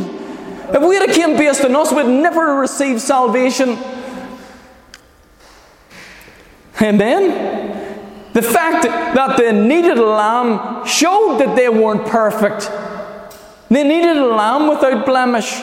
If 0.70 0.84
we 0.84 0.96
had 0.96 1.10
came 1.12 1.38
based 1.38 1.64
on 1.64 1.76
us, 1.76 1.94
we'd 1.94 2.08
never 2.08 2.56
receive 2.56 3.02
salvation. 3.02 3.78
Amen? 6.82 8.34
The 8.34 8.42
fact 8.42 8.84
that 8.84 9.38
they 9.38 9.52
needed 9.52 9.98
a 9.98 10.06
lamb 10.06 10.86
showed 10.86 11.40
that 11.40 11.56
they 11.56 11.70
weren't 11.70 12.06
perfect. 12.06 12.70
They 13.70 13.84
needed 13.84 14.18
a 14.18 14.28
lamb 14.28 14.70
without 14.70 15.06
blemish. 15.06 15.60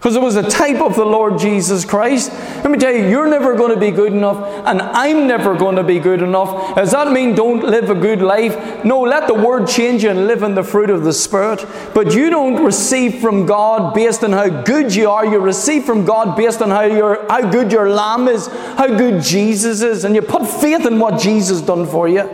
Because 0.00 0.16
it 0.16 0.22
was 0.22 0.36
a 0.36 0.48
type 0.48 0.80
of 0.80 0.96
the 0.96 1.04
Lord 1.04 1.38
Jesus 1.38 1.84
Christ. 1.84 2.32
Let 2.32 2.70
me 2.70 2.78
tell 2.78 2.90
you, 2.90 3.06
you're 3.06 3.28
never 3.28 3.54
going 3.54 3.74
to 3.74 3.78
be 3.78 3.90
good 3.90 4.14
enough, 4.14 4.38
and 4.64 4.80
I'm 4.80 5.26
never 5.26 5.54
going 5.54 5.76
to 5.76 5.82
be 5.82 5.98
good 5.98 6.22
enough. 6.22 6.74
Does 6.74 6.92
that 6.92 7.12
mean 7.12 7.34
don't 7.34 7.62
live 7.62 7.90
a 7.90 7.94
good 7.94 8.22
life? 8.22 8.82
No, 8.82 9.02
let 9.02 9.26
the 9.26 9.34
Word 9.34 9.68
change 9.68 10.02
you 10.02 10.08
and 10.08 10.26
live 10.26 10.42
in 10.42 10.54
the 10.54 10.62
fruit 10.62 10.88
of 10.88 11.04
the 11.04 11.12
Spirit. 11.12 11.66
But 11.92 12.14
you 12.14 12.30
don't 12.30 12.64
receive 12.64 13.20
from 13.20 13.44
God 13.44 13.92
based 13.92 14.24
on 14.24 14.32
how 14.32 14.48
good 14.62 14.94
you 14.94 15.10
are. 15.10 15.26
You 15.26 15.38
receive 15.38 15.84
from 15.84 16.06
God 16.06 16.34
based 16.34 16.62
on 16.62 16.70
how, 16.70 16.84
your, 16.84 17.26
how 17.28 17.50
good 17.50 17.70
your 17.70 17.90
lamb 17.90 18.26
is, 18.26 18.46
how 18.46 18.86
good 18.86 19.22
Jesus 19.22 19.82
is, 19.82 20.06
and 20.06 20.14
you 20.14 20.22
put 20.22 20.46
faith 20.46 20.86
in 20.86 20.98
what 20.98 21.20
Jesus 21.20 21.60
done 21.60 21.86
for 21.86 22.08
you. 22.08 22.26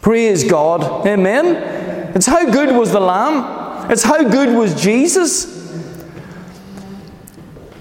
Praise 0.00 0.44
God. 0.44 1.06
Amen. 1.06 2.14
It's 2.16 2.24
how 2.24 2.50
good 2.50 2.74
was 2.74 2.90
the 2.92 3.00
lamb. 3.00 3.90
It's 3.90 4.02
how 4.02 4.22
good 4.22 4.56
was 4.56 4.80
Jesus. 4.80 5.57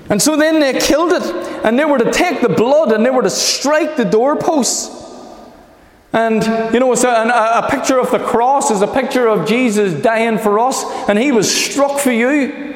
And 0.09 0.21
so 0.21 0.37
then 0.37 0.59
they 0.59 0.79
killed 0.79 1.11
it, 1.11 1.23
and 1.65 1.77
they 1.77 1.85
were 1.85 1.97
to 1.97 2.11
take 2.11 2.41
the 2.41 2.49
blood 2.49 2.91
and 2.91 3.05
they 3.05 3.09
were 3.09 3.23
to 3.23 3.29
strike 3.29 3.97
the 3.97 4.05
doorposts. 4.05 4.93
And 6.13 6.43
you 6.73 6.79
know, 6.79 6.93
a, 6.93 6.95
a, 6.95 7.67
picture 7.69 7.99
of 7.99 8.11
the 8.11 8.19
cross 8.19 8.71
is 8.71 8.81
a 8.81 8.87
picture 8.87 9.27
of 9.27 9.47
Jesus 9.47 10.01
dying 10.01 10.37
for 10.37 10.59
us, 10.59 10.83
and 11.09 11.19
he 11.19 11.31
was 11.31 11.53
struck 11.53 11.99
for 11.99 12.11
you. 12.11 12.73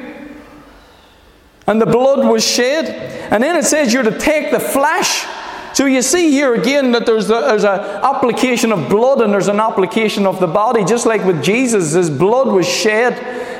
And 1.67 1.81
the 1.81 1.85
blood 1.85 2.27
was 2.27 2.45
shed. 2.45 2.85
And 3.31 3.41
then 3.41 3.55
it 3.55 3.63
says 3.63 3.93
you're 3.93 4.03
to 4.03 4.19
take 4.19 4.51
the 4.51 4.59
flesh 4.59 5.25
so 5.73 5.85
you 5.85 6.01
see 6.01 6.31
here 6.31 6.53
again 6.53 6.91
that 6.91 7.05
there's 7.05 7.29
an 7.29 7.41
there's 7.41 7.63
a 7.63 8.01
application 8.03 8.71
of 8.71 8.89
blood 8.89 9.21
and 9.21 9.31
there's 9.31 9.47
an 9.47 9.59
application 9.59 10.25
of 10.25 10.39
the 10.39 10.47
body, 10.47 10.83
just 10.83 11.05
like 11.05 11.23
with 11.23 11.41
Jesus, 11.41 11.93
his 11.93 12.09
blood 12.09 12.47
was 12.47 12.67
shed, 12.67 13.13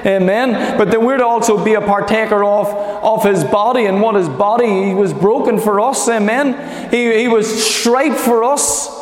amen. 0.06 0.78
But 0.78 0.92
then 0.92 1.06
we're 1.06 1.18
to 1.18 1.26
also 1.26 1.64
be 1.64 1.74
a 1.74 1.82
partaker 1.82 2.44
of, 2.44 2.68
of 2.68 3.24
his 3.24 3.44
body 3.44 3.86
and 3.86 4.02
what 4.02 4.16
his 4.16 4.30
body, 4.30 4.88
he 4.88 4.94
was 4.94 5.14
broken 5.14 5.60
for 5.60 5.80
us, 5.80 6.08
amen. 6.08 6.90
He, 6.92 7.22
he 7.22 7.28
was 7.28 7.48
striped 7.48 8.20
for 8.20 8.44
us. 8.44 9.00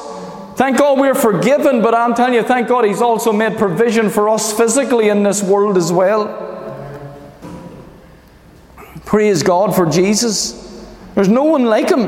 Thank 0.55 0.77
God 0.77 0.99
we're 0.99 1.15
forgiven, 1.15 1.81
but 1.81 1.95
I'm 1.95 2.13
telling 2.13 2.33
you, 2.33 2.43
thank 2.43 2.67
God 2.67 2.83
he's 2.83 3.01
also 3.01 3.31
made 3.31 3.57
provision 3.57 4.09
for 4.09 4.27
us 4.27 4.51
physically 4.51 5.07
in 5.07 5.23
this 5.23 5.41
world 5.41 5.77
as 5.77 5.91
well. 5.91 6.47
Praise 9.05 9.41
God 9.41 9.73
for 9.73 9.85
Jesus. 9.85 10.85
There's 11.15 11.29
no 11.29 11.45
one 11.45 11.65
like 11.65 11.89
him. 11.89 12.01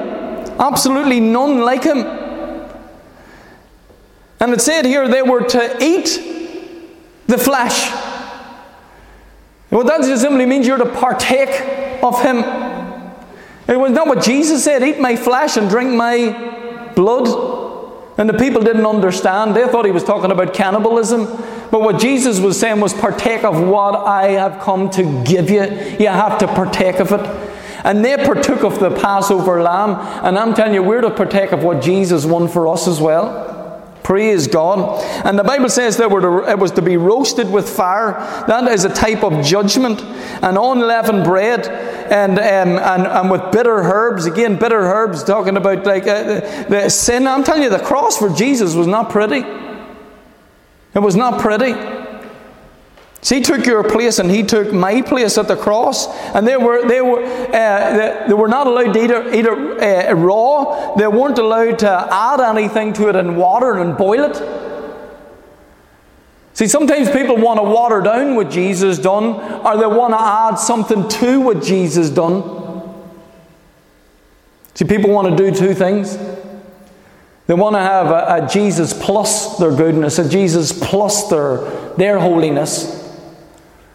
Absolutely 0.59 1.19
none 1.19 1.61
like 1.61 1.83
him. 1.83 1.99
And 4.39 4.53
it 4.53 4.59
said 4.59 4.85
here 4.85 5.07
they 5.07 5.21
were 5.21 5.43
to 5.43 5.77
eat 5.81 6.19
the 7.27 7.37
flesh. 7.37 8.10
Well, 9.71 9.85
that 9.85 10.03
simply 10.03 10.45
means 10.45 10.67
you're 10.67 10.77
to 10.77 10.85
partake 10.85 12.03
of 12.03 12.21
him. 12.21 12.39
It 13.67 13.79
was 13.79 13.91
not 13.91 14.05
what 14.07 14.21
Jesus 14.21 14.63
said 14.63 14.83
eat 14.83 14.99
my 14.99 15.15
flesh 15.15 15.55
and 15.55 15.69
drink 15.69 15.93
my 15.93 16.91
blood. 16.93 17.59
And 18.17 18.29
the 18.29 18.37
people 18.37 18.61
didn't 18.61 18.85
understand. 18.85 19.55
They 19.55 19.65
thought 19.67 19.85
he 19.85 19.91
was 19.91 20.03
talking 20.03 20.29
about 20.29 20.53
cannibalism. 20.53 21.25
But 21.71 21.81
what 21.81 21.99
Jesus 21.99 22.41
was 22.41 22.59
saying 22.59 22.81
was 22.81 22.93
partake 22.93 23.45
of 23.45 23.65
what 23.65 23.95
I 23.95 24.31
have 24.31 24.61
come 24.61 24.89
to 24.91 25.23
give 25.23 25.49
you. 25.49 25.63
You 25.63 26.09
have 26.09 26.37
to 26.39 26.47
partake 26.47 26.99
of 26.99 27.13
it. 27.13 27.21
And 27.85 28.03
they 28.03 28.17
partook 28.17 28.63
of 28.63 28.79
the 28.79 28.91
Passover 28.91 29.61
lamb. 29.63 29.95
And 30.25 30.37
I'm 30.37 30.53
telling 30.53 30.73
you, 30.73 30.83
we're 30.83 31.01
to 31.01 31.09
partake 31.09 31.53
of 31.53 31.63
what 31.63 31.81
Jesus 31.81 32.25
won 32.25 32.49
for 32.49 32.67
us 32.67 32.87
as 32.89 32.99
well. 32.99 33.50
Praise 34.03 34.47
God. 34.47 35.03
And 35.25 35.37
the 35.37 35.43
Bible 35.43 35.69
says 35.69 35.97
that 35.97 36.11
it 36.11 36.59
was 36.59 36.71
to 36.71 36.81
be 36.81 36.97
roasted 36.97 37.51
with 37.51 37.69
fire. 37.69 38.13
That 38.47 38.67
is 38.71 38.83
a 38.83 38.93
type 38.93 39.23
of 39.23 39.45
judgment. 39.45 40.01
And 40.01 40.57
unleavened 40.57 41.23
bread 41.23 41.67
and, 41.67 42.39
um, 42.39 42.83
and, 42.83 43.07
and 43.07 43.31
with 43.31 43.51
bitter 43.51 43.75
herbs. 43.75 44.25
Again, 44.25 44.57
bitter 44.57 44.79
herbs, 44.79 45.23
talking 45.23 45.55
about 45.55 45.85
like 45.85 46.07
uh, 46.07 46.41
the 46.67 46.89
sin. 46.89 47.27
I'm 47.27 47.43
telling 47.43 47.63
you, 47.63 47.69
the 47.69 47.79
cross 47.79 48.17
for 48.17 48.29
Jesus 48.29 48.73
was 48.73 48.87
not 48.87 49.11
pretty. 49.11 49.45
It 50.93 50.99
was 50.99 51.15
not 51.15 51.39
pretty. 51.39 52.00
So 53.23 53.35
he 53.35 53.41
took 53.41 53.67
your 53.67 53.83
place 53.83 54.17
and 54.17 54.31
he 54.31 54.41
took 54.41 54.73
my 54.73 55.01
place 55.03 55.37
at 55.37 55.47
the 55.47 55.55
cross. 55.55 56.07
And 56.33 56.47
they 56.47 56.57
were, 56.57 56.87
they 56.87 57.01
were, 57.01 57.23
uh, 57.23 57.97
they, 57.97 58.23
they, 58.27 58.33
were 58.33 58.47
not 58.47 58.65
allowed 58.65 58.93
to 58.93 59.03
eat 59.03 59.11
it, 59.11 59.35
eat 59.35 59.45
it 59.45 60.09
uh, 60.09 60.15
raw. 60.15 60.95
They 60.95 61.07
weren't 61.07 61.37
allowed 61.37 61.79
to 61.79 62.07
add 62.11 62.39
anything 62.39 62.93
to 62.93 63.09
it 63.09 63.15
in 63.15 63.35
water 63.35 63.77
and 63.77 63.95
boil 63.95 64.23
it. 64.23 64.37
See, 66.53 66.67
sometimes 66.67 67.09
people 67.11 67.37
want 67.37 67.59
to 67.59 67.63
water 67.63 68.01
down 68.01 68.35
what 68.35 68.49
Jesus 68.49 68.97
done, 68.97 69.35
or 69.65 69.77
they 69.77 69.87
want 69.87 70.13
to 70.13 70.21
add 70.21 70.55
something 70.55 71.07
to 71.07 71.41
what 71.41 71.63
Jesus 71.63 72.09
done. 72.09 72.43
See, 74.73 74.85
people 74.85 75.11
want 75.11 75.29
to 75.29 75.35
do 75.35 75.55
two 75.55 75.73
things. 75.75 76.17
They 77.45 77.53
want 77.53 77.75
to 77.75 77.79
have 77.79 78.07
a, 78.07 78.45
a 78.45 78.47
Jesus 78.47 78.93
plus 78.93 79.57
their 79.59 79.75
goodness, 79.75 80.17
a 80.19 80.27
Jesus 80.27 80.71
plus 80.71 81.29
their, 81.29 81.69
their 81.97 82.19
holiness. 82.19 83.00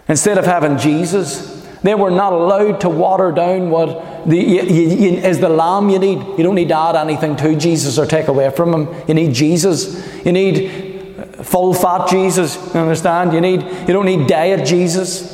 Instead 0.09 0.39
of 0.39 0.45
having 0.45 0.79
Jesus, 0.79 1.57
they 1.83 1.95
were 1.95 2.11
not 2.11 2.33
allowed 2.33 2.81
to 2.81 2.89
water 2.89 3.33
down 3.33 3.71
what 3.71 4.27
the, 4.29 4.37
you, 4.37 4.63
you, 4.63 5.11
is 5.19 5.41
the 5.41 5.49
lamb 5.49 5.89
you 5.89 5.99
need. 5.99 6.19
You 6.39 6.45
don't 6.45 6.55
need 6.55 6.69
to 6.69 6.77
add 6.77 6.97
anything 6.97 7.37
to 7.37 7.57
Jesus 7.57 7.99
or 7.99 8.07
take 8.07 8.29
away 8.29 8.51
from 8.51 8.73
him. 8.73 9.05
You 9.09 9.15
need 9.15 9.35
Jesus. 9.35 10.25
You 10.25 10.33
need 10.33 10.87
full 11.45 11.75
fat 11.75 12.09
Jesus. 12.09 12.57
You 12.75 12.81
understand? 12.81 13.33
You 13.33 13.41
need 13.41 13.63
you 13.63 13.95
don't 13.95 14.07
need 14.07 14.27
diet 14.27 14.67
Jesus. 14.67 15.33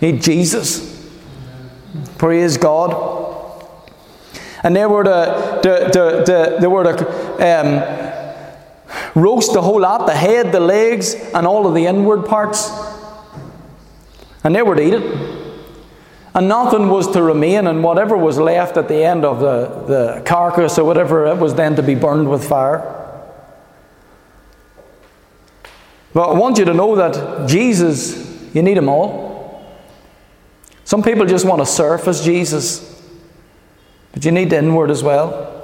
You 0.00 0.12
need 0.12 0.22
Jesus. 0.22 0.96
Praise 2.16 2.56
God. 2.56 3.16
And 4.62 4.74
they 4.74 4.86
were 4.86 5.04
to, 5.04 5.60
to, 5.62 5.90
to, 5.90 6.24
to 6.24 6.56
they 6.60 6.66
were 6.66 6.84
to 6.84 7.04
um, 7.34 8.07
roast 9.14 9.52
the 9.52 9.62
whole 9.62 9.80
lot 9.80 10.06
the 10.06 10.14
head, 10.14 10.52
the 10.52 10.60
legs, 10.60 11.14
and 11.14 11.46
all 11.46 11.66
of 11.66 11.74
the 11.74 11.86
inward 11.86 12.26
parts. 12.26 12.70
And 14.44 14.54
they 14.54 14.62
were 14.62 14.76
to 14.76 14.82
eat 14.82 14.94
it. 14.94 15.38
And 16.34 16.48
nothing 16.48 16.88
was 16.88 17.10
to 17.12 17.22
remain, 17.22 17.66
and 17.66 17.82
whatever 17.82 18.16
was 18.16 18.38
left 18.38 18.76
at 18.76 18.86
the 18.86 19.02
end 19.02 19.24
of 19.24 19.40
the, 19.40 19.66
the 19.86 20.22
carcass 20.24 20.78
or 20.78 20.84
whatever, 20.84 21.26
it 21.26 21.38
was 21.38 21.54
then 21.54 21.74
to 21.76 21.82
be 21.82 21.94
burned 21.94 22.30
with 22.30 22.46
fire. 22.48 22.94
But 26.12 26.30
I 26.30 26.38
want 26.38 26.58
you 26.58 26.64
to 26.66 26.74
know 26.74 26.96
that 26.96 27.48
Jesus, 27.48 28.54
you 28.54 28.62
need 28.62 28.76
him 28.76 28.88
all. 28.88 29.66
Some 30.84 31.02
people 31.02 31.26
just 31.26 31.44
want 31.44 31.60
to 31.60 31.66
surface 31.66 32.24
Jesus, 32.24 33.02
but 34.12 34.24
you 34.24 34.32
need 34.32 34.50
the 34.50 34.58
inward 34.58 34.90
as 34.90 35.02
well. 35.02 35.57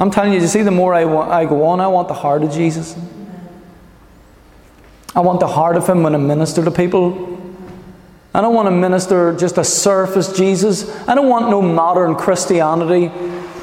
I'm 0.00 0.10
telling 0.10 0.32
you, 0.32 0.40
you 0.40 0.46
see, 0.46 0.62
the 0.62 0.70
more 0.70 0.94
I, 0.94 1.04
I 1.04 1.44
go 1.44 1.62
on, 1.66 1.78
I 1.78 1.86
want 1.86 2.08
the 2.08 2.14
heart 2.14 2.42
of 2.42 2.50
Jesus. 2.50 2.96
I 5.14 5.20
want 5.20 5.40
the 5.40 5.46
heart 5.46 5.76
of 5.76 5.86
Him 5.86 6.02
when 6.02 6.14
I 6.14 6.18
minister 6.18 6.64
to 6.64 6.70
people. 6.70 7.38
I 8.32 8.40
don't 8.40 8.54
want 8.54 8.66
to 8.66 8.70
minister 8.70 9.36
just 9.36 9.58
a 9.58 9.64
surface 9.64 10.32
Jesus. 10.32 11.06
I 11.06 11.14
don't 11.14 11.28
want 11.28 11.50
no 11.50 11.60
modern 11.60 12.14
Christianity 12.14 13.08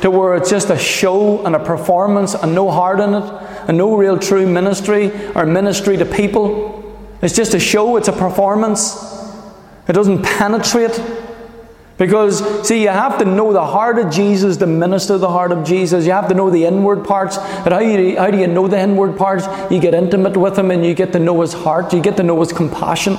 to 0.01 0.11
where 0.11 0.35
it's 0.35 0.51
just 0.51 0.69
a 0.69 0.77
show 0.77 1.43
and 1.43 1.55
a 1.55 1.59
performance 1.59 2.35
and 2.35 2.53
no 2.53 2.69
heart 2.69 2.99
in 2.99 3.15
it 3.15 3.23
and 3.67 3.75
no 3.75 3.95
real 3.95 4.19
true 4.19 4.45
ministry 4.45 5.11
or 5.33 5.47
ministry 5.47 5.97
to 5.97 6.05
people. 6.05 6.83
It's 7.23 7.35
just 7.35 7.55
a 7.55 7.59
show, 7.59 7.97
it's 7.97 8.09
a 8.09 8.13
performance. 8.13 8.95
It 9.87 9.93
doesn't 9.93 10.21
penetrate. 10.21 11.01
Because, 11.97 12.67
see, 12.67 12.83
you 12.83 12.89
have 12.89 13.17
to 13.17 13.25
know 13.25 13.53
the 13.53 13.65
heart 13.65 13.97
of 13.97 14.11
Jesus 14.11 14.57
to 14.57 14.67
minister 14.67 15.17
the 15.17 15.29
heart 15.29 15.51
of 15.51 15.65
Jesus. 15.65 16.05
You 16.05 16.11
have 16.11 16.27
to 16.27 16.35
know 16.35 16.51
the 16.51 16.65
inward 16.65 17.03
parts. 17.03 17.37
But 17.37 17.71
how, 17.71 17.79
you, 17.79 18.17
how 18.17 18.29
do 18.29 18.37
you 18.37 18.45
know 18.45 18.67
the 18.67 18.79
inward 18.79 19.17
parts? 19.17 19.47
You 19.71 19.79
get 19.79 19.95
intimate 19.95 20.37
with 20.37 20.59
Him 20.59 20.69
and 20.69 20.85
you 20.85 20.93
get 20.93 21.11
to 21.13 21.19
know 21.19 21.41
His 21.41 21.53
heart. 21.53 21.91
You 21.93 22.01
get 22.01 22.15
to 22.17 22.23
know 22.23 22.39
His 22.39 22.53
compassion. 22.53 23.17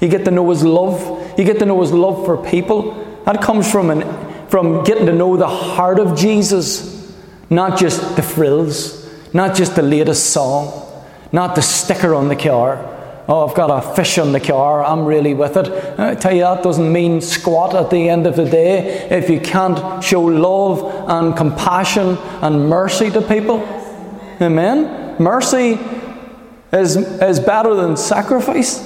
You 0.00 0.08
get 0.08 0.24
to 0.26 0.30
know 0.30 0.48
His 0.50 0.62
love. 0.62 1.36
You 1.36 1.44
get 1.44 1.58
to 1.58 1.66
know 1.66 1.80
His 1.80 1.90
love 1.90 2.24
for 2.24 2.36
people. 2.36 3.22
That 3.24 3.42
comes 3.42 3.70
from, 3.70 3.90
an, 3.90 4.48
from 4.48 4.84
getting 4.84 5.06
to 5.06 5.12
know 5.12 5.36
the 5.36 5.48
heart 5.48 5.98
of 5.98 6.16
Jesus, 6.16 7.12
not 7.50 7.80
just 7.80 8.14
the 8.14 8.22
frills, 8.22 9.10
not 9.34 9.56
just 9.56 9.74
the 9.74 9.82
latest 9.82 10.30
song, 10.30 10.86
not 11.32 11.56
the 11.56 11.62
sticker 11.62 12.14
on 12.14 12.28
the 12.28 12.36
car. 12.36 12.99
Oh, 13.32 13.46
I've 13.46 13.54
got 13.54 13.70
a 13.70 13.94
fish 13.94 14.18
on 14.18 14.32
the 14.32 14.40
car, 14.40 14.82
I'm 14.84 15.04
really 15.04 15.34
with 15.34 15.56
it. 15.56 15.68
I 16.00 16.16
tell 16.16 16.34
you, 16.34 16.40
that 16.40 16.64
doesn't 16.64 16.92
mean 16.92 17.20
squat 17.20 17.76
at 17.76 17.88
the 17.88 18.08
end 18.08 18.26
of 18.26 18.34
the 18.34 18.44
day 18.44 19.08
if 19.08 19.30
you 19.30 19.38
can't 19.38 20.02
show 20.02 20.20
love 20.20 21.08
and 21.08 21.36
compassion 21.36 22.18
and 22.42 22.68
mercy 22.68 23.08
to 23.10 23.22
people. 23.22 23.60
Amen? 24.40 25.14
Mercy 25.22 25.78
is, 26.72 26.96
is 26.96 27.38
better 27.38 27.72
than 27.76 27.96
sacrifice. 27.96 28.84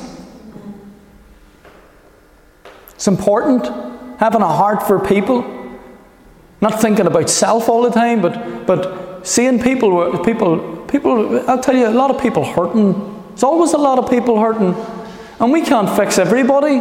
It's 2.96 3.08
important 3.08 3.64
having 4.18 4.42
a 4.42 4.46
heart 4.46 4.82
for 4.86 5.00
people, 5.00 5.42
not 6.60 6.82
thinking 6.82 7.06
about 7.06 7.30
self 7.30 7.70
all 7.70 7.80
the 7.80 7.90
time, 7.90 8.20
but, 8.20 8.66
but 8.66 9.26
seeing 9.26 9.58
people, 9.58 10.18
people, 10.18 10.84
people, 10.86 11.48
I'll 11.48 11.62
tell 11.62 11.74
you, 11.74 11.88
a 11.88 11.96
lot 11.96 12.10
of 12.10 12.20
people 12.20 12.44
hurting 12.44 13.13
there's 13.34 13.42
always 13.42 13.72
a 13.72 13.78
lot 13.78 13.98
of 13.98 14.08
people 14.08 14.38
hurting. 14.38 14.74
And 15.40 15.52
we 15.52 15.62
can't 15.62 15.90
fix 15.96 16.18
everybody. 16.18 16.80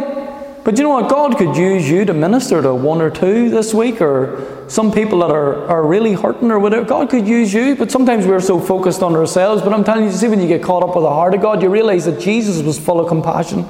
But 0.62 0.78
you 0.78 0.84
know 0.84 0.90
what? 0.90 1.10
God 1.10 1.36
could 1.36 1.56
use 1.56 1.90
you 1.90 2.04
to 2.04 2.14
minister 2.14 2.62
to 2.62 2.72
one 2.72 3.02
or 3.02 3.10
two 3.10 3.50
this 3.50 3.74
week, 3.74 4.00
or 4.00 4.64
some 4.68 4.92
people 4.92 5.18
that 5.18 5.32
are, 5.32 5.66
are 5.66 5.84
really 5.84 6.12
hurting, 6.12 6.52
or 6.52 6.60
whatever. 6.60 6.86
God 6.86 7.10
could 7.10 7.26
use 7.26 7.52
you, 7.52 7.74
but 7.74 7.90
sometimes 7.90 8.24
we're 8.24 8.38
so 8.40 8.60
focused 8.60 9.02
on 9.02 9.16
ourselves. 9.16 9.62
But 9.62 9.72
I'm 9.72 9.82
telling 9.82 10.04
you, 10.04 10.12
see, 10.12 10.28
when 10.28 10.40
you 10.40 10.46
get 10.46 10.62
caught 10.62 10.84
up 10.84 10.94
with 10.94 11.02
the 11.02 11.10
heart 11.10 11.34
of 11.34 11.42
God, 11.42 11.60
you 11.60 11.68
realize 11.68 12.04
that 12.04 12.20
Jesus 12.20 12.62
was 12.62 12.78
full 12.78 13.00
of 13.00 13.08
compassion. 13.08 13.66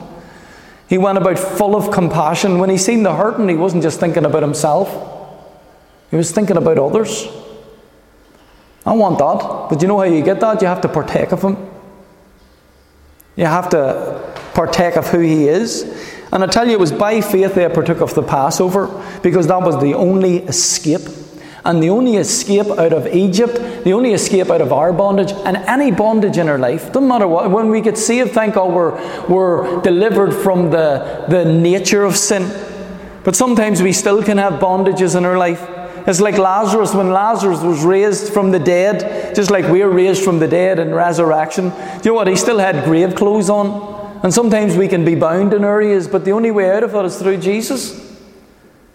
He 0.87 0.99
went 0.99 1.17
about 1.17 1.39
full 1.39 1.75
of 1.75 1.91
compassion. 1.91 2.59
When 2.59 2.69
he 2.69 2.77
seen 2.77 3.03
the 3.03 3.15
hurting, 3.15 3.49
he 3.49 3.57
wasn't 3.57 3.83
just 3.83 3.99
thinking 3.99 4.27
about 4.27 4.43
himself, 4.43 4.91
he 6.11 6.17
was 6.17 6.31
thinking 6.33 6.59
about 6.59 6.79
others. 6.79 7.27
I 8.87 8.93
want 8.93 9.19
that. 9.19 9.69
But 9.71 9.81
you 9.81 9.89
know 9.89 9.97
how 9.97 10.05
you 10.05 10.23
get 10.23 10.41
that? 10.41 10.61
You 10.61 10.69
have 10.69 10.83
to 10.83 10.89
partake 10.89 11.33
of 11.33 11.43
him. 11.43 11.74
You 13.37 13.47
have 13.47 13.69
to 13.71 14.41
partake 14.55 14.97
of 14.97 15.09
who 15.09 15.19
He 15.19 15.49
is. 15.49 15.83
And 16.33 16.43
I 16.43 16.47
tell 16.47 16.67
you, 16.67 16.73
it 16.73 16.81
was 16.81 16.93
by 16.93 17.21
faith 17.21 17.55
they 17.55 17.69
partook 17.69 18.01
of 18.01 18.15
the 18.15 18.23
Passover 18.23 18.89
because 19.23 19.47
that 19.47 19.63
was 19.63 19.81
the 19.81 19.95
only 19.95 20.39
escape. 20.39 21.03
And 21.65 21.83
the 21.83 21.89
only 21.91 22.17
escape 22.17 22.67
out 22.67 22.93
of 22.93 23.07
Egypt, 23.07 23.55
the 23.85 23.93
only 23.93 24.13
escape 24.13 24.51
out 24.51 24.61
of 24.61 24.73
our 24.73 24.93
bondage, 24.93 25.33
and 25.33 25.57
any 25.57 25.91
bondage 25.91 26.37
in 26.37 26.49
our 26.49 26.59
life, 26.59 26.93
doesn't 26.93 27.09
matter 27.09 27.27
what, 27.27 27.51
when 27.51 27.71
we 27.71 27.81
get 27.81 27.97
saved, 27.97 28.33
thank 28.33 28.55
God 28.55 28.75
we're, 28.75 29.29
we're 29.29 29.81
delivered 29.81 30.33
from 30.35 30.71
the, 30.71 31.25
the 31.29 31.45
nature 31.47 32.05
of 32.05 32.19
sin. 32.19 32.43
But 33.23 33.35
sometimes 33.35 33.81
we 33.81 33.93
still 33.93 34.23
can 34.23 34.37
have 34.37 34.61
bondages 34.61 35.17
in 35.17 35.25
our 35.25 35.39
life. 35.39 35.67
It's 36.07 36.21
like 36.21 36.37
Lazarus, 36.37 36.95
when 36.95 37.11
Lazarus 37.11 37.63
was 37.63 37.83
raised 37.83 38.33
from 38.33 38.51
the 38.51 38.59
dead, 38.59 39.35
just 39.35 39.51
like 39.51 39.65
we're 39.67 39.89
raised 39.89 40.23
from 40.23 40.39
the 40.39 40.49
dead 40.49 40.79
in 40.79 40.95
resurrection. 40.95 41.71
Do 41.71 41.77
you 41.77 42.11
know 42.11 42.15
what? 42.15 42.29
He 42.29 42.37
still 42.37 42.59
had 42.59 42.85
grave 42.85 43.15
clothes 43.15 43.49
on. 43.49 44.21
And 44.23 44.33
sometimes 44.33 44.77
we 44.77 44.89
can 44.89 45.05
be 45.05 45.15
bound 45.15 45.55
in 45.55 45.65
areas, 45.65 46.09
but 46.09 46.25
the 46.25 46.33
only 46.33 46.51
way 46.51 46.71
out 46.71 46.83
of 46.83 46.95
it 46.95 47.05
is 47.05 47.19
through 47.19 47.39
Jesus. 47.39 48.01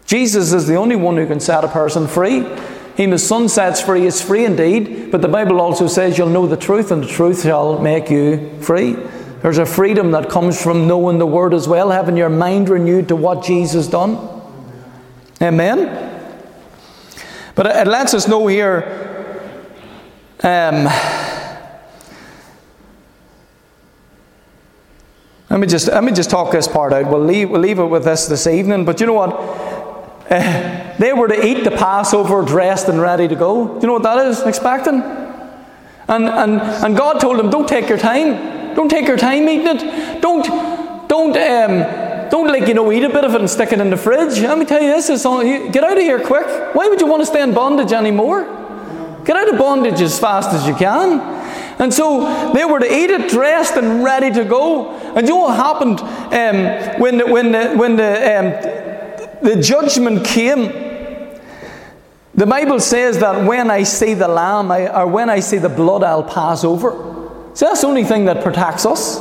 Jesus 0.06 0.54
is 0.54 0.68
the 0.68 0.76
only 0.76 0.96
one 0.96 1.18
who 1.18 1.28
can 1.28 1.40
set 1.40 1.64
a 1.64 1.68
person 1.68 2.08
free. 2.08 2.46
He 2.96 3.06
the 3.06 3.20
Son 3.20 3.48
sets 3.48 3.80
free 3.80 4.06
is 4.06 4.22
free 4.22 4.44
indeed, 4.44 5.12
but 5.12 5.22
the 5.22 5.28
Bible 5.28 5.62
also 5.62 5.88
says 5.88 6.18
you'll 6.18 6.30
know 6.30 6.48
the 6.48 6.58
truth, 6.58 6.92
and 6.92 7.04
the 7.04 7.08
truth 7.08 7.44
shall 7.44 7.80
make 7.80 8.10
you 8.10 8.60
free. 8.62 8.98
There's 9.42 9.58
a 9.58 9.66
freedom 9.66 10.12
that 10.12 10.30
comes 10.30 10.62
from 10.62 10.88
knowing 10.88 11.18
the 11.18 11.26
Word 11.26 11.54
as 11.54 11.68
well, 11.68 11.92
having 11.92 12.18
your 12.18 12.30
mind 12.30 12.68
renewed 12.68 13.08
to 13.08 13.16
what 13.16 13.44
Jesus 13.44 13.88
done. 13.88 14.18
Amen. 15.42 16.09
But 17.60 17.76
it 17.76 17.88
lets 17.88 18.14
us 18.14 18.26
know 18.26 18.48
here 18.48 18.86
um, 20.42 20.86
let 25.50 25.60
me 25.60 25.68
just 25.68 25.90
let 25.90 26.06
me 26.06 26.14
just 26.14 26.30
talk 26.30 26.54
this 26.54 26.70
part 26.70 26.94
out. 26.94 27.08
We'll 27.08 27.20
leave 27.20 27.50
we'll 27.50 27.60
leave 27.60 27.80
it 27.80 27.88
with 27.88 28.06
this 28.06 28.28
this 28.28 28.48
evening. 28.48 28.86
But 28.86 29.02
you 29.02 29.08
know 29.08 29.14
what? 29.14 29.34
Uh, 30.32 30.96
they 31.00 31.12
were 31.12 31.28
to 31.28 31.46
eat 31.46 31.66
the 31.66 31.72
Passover 31.72 32.44
dressed 32.44 32.88
and 32.88 33.02
ready 33.02 33.28
to 33.28 33.36
go. 33.36 33.68
Do 33.68 33.82
you 33.82 33.88
know 33.88 33.94
what 34.00 34.04
that 34.04 34.26
is? 34.28 34.40
Expecting. 34.40 35.02
And 36.08 36.30
and 36.30 36.62
and 36.62 36.96
God 36.96 37.20
told 37.20 37.40
them, 37.40 37.50
don't 37.50 37.68
take 37.68 37.90
your 37.90 37.98
time. 37.98 38.74
Don't 38.74 38.88
take 38.88 39.06
your 39.06 39.18
time 39.18 39.50
eating 39.50 39.68
it. 39.68 40.22
Don't 40.22 40.46
don't 41.10 41.36
um, 41.36 42.09
don't 42.30 42.48
like, 42.48 42.68
you 42.68 42.74
know, 42.74 42.92
eat 42.92 43.04
a 43.04 43.10
bit 43.10 43.24
of 43.24 43.34
it 43.34 43.42
and 43.42 43.50
stick 43.50 43.72
it 43.72 43.80
in 43.80 43.90
the 43.90 43.98
fridge. 43.98 44.40
Let 44.40 44.58
me 44.58 44.66
tell 44.66 44.82
you 44.82 44.90
this, 44.90 45.10
is 45.10 45.26
all, 45.26 45.44
you, 45.44 45.70
get 45.70 45.84
out 45.84 45.98
of 45.98 46.04
here 46.04 46.24
quick. 46.24 46.48
Why 46.76 46.88
would 46.88 47.02
you 47.02 47.08
want 47.08 47.22
to 47.22 47.26
stay 47.26 47.42
in 47.42 47.54
bondage 47.54 47.92
anymore? 47.92 48.44
Get 49.26 49.36
out 49.36 49.52
of 49.52 49.60
bondage 49.60 50.02
as 50.02 50.20
fast 50.20 50.52
as 50.54 50.68
you 50.68 50.74
can. 50.76 51.20
And 51.80 51.94
so 51.94 52.52
they 52.54 52.66
were 52.66 52.80
to 52.80 52.86
eat 52.86 53.10
it 53.10 53.30
dressed 53.30 53.76
and 53.76 54.04
ready 54.04 54.32
to 54.32 54.44
go. 54.44 54.92
And 54.92 55.28
you 55.28 55.34
know 55.34 55.40
what 55.40 55.56
happened 55.56 56.00
um, 56.02 57.00
when 57.02 57.18
the, 57.18 57.26
when 57.26 57.52
the, 57.52 57.76
when 57.76 57.96
the, 57.96 58.38
um, 58.38 59.44
the 59.44 59.62
judgment 59.62 60.26
came? 60.26 60.88
The 62.36 62.46
Bible 62.46 62.80
says 62.80 63.20
that 63.20 63.46
when 63.46 63.70
I 63.72 63.84
see 63.84 64.14
the 64.14 64.28
lamb, 64.28 64.72
I, 64.72 64.88
or 64.88 65.08
when 65.08 65.30
I 65.30 65.40
see 65.40 65.58
the 65.58 65.70
blood, 65.70 66.04
I'll 66.04 66.24
pass 66.24 66.64
over. 66.64 66.92
So 67.54 67.66
that's 67.66 67.82
the 67.82 67.88
only 67.88 68.04
thing 68.04 68.26
that 68.26 68.44
protects 68.44 68.86
us. 68.86 69.20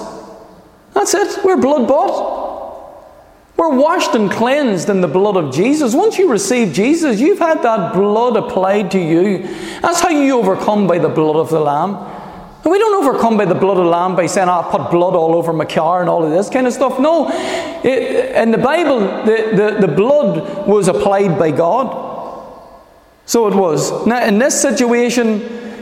That's 0.94 1.14
it. 1.14 1.44
We're 1.44 1.56
blood 1.56 1.88
bought. 1.88 2.47
We're 3.58 3.74
washed 3.74 4.14
and 4.14 4.30
cleansed 4.30 4.88
in 4.88 5.00
the 5.00 5.08
blood 5.08 5.36
of 5.36 5.52
Jesus. 5.52 5.92
Once 5.92 6.16
you 6.16 6.30
receive 6.30 6.72
Jesus, 6.72 7.18
you've 7.18 7.40
had 7.40 7.60
that 7.64 7.92
blood 7.92 8.36
applied 8.36 8.92
to 8.92 9.00
you. 9.00 9.38
That's 9.80 10.00
how 10.00 10.10
you 10.10 10.38
overcome 10.38 10.86
by 10.86 10.98
the 10.98 11.08
blood 11.08 11.34
of 11.34 11.50
the 11.50 11.58
Lamb. 11.58 11.96
And 12.62 12.70
we 12.70 12.78
don't 12.78 13.04
overcome 13.04 13.36
by 13.36 13.46
the 13.46 13.56
blood 13.56 13.76
of 13.78 13.84
the 13.84 13.90
Lamb 13.90 14.14
by 14.14 14.26
saying, 14.26 14.48
oh, 14.48 14.60
I 14.60 14.70
put 14.70 14.92
blood 14.92 15.16
all 15.16 15.34
over 15.34 15.52
my 15.52 15.64
car 15.64 16.00
and 16.00 16.08
all 16.08 16.24
of 16.24 16.30
this 16.30 16.48
kind 16.48 16.68
of 16.68 16.72
stuff. 16.72 17.00
No. 17.00 17.28
It, 17.82 18.36
in 18.36 18.52
the 18.52 18.58
Bible, 18.58 19.00
the, 19.00 19.76
the, 19.80 19.86
the 19.88 19.92
blood 19.92 20.68
was 20.68 20.86
applied 20.86 21.36
by 21.36 21.50
God. 21.50 22.06
So 23.26 23.48
it 23.48 23.54
was. 23.56 24.06
Now, 24.06 24.24
in 24.24 24.38
this 24.38 24.62
situation, 24.62 25.40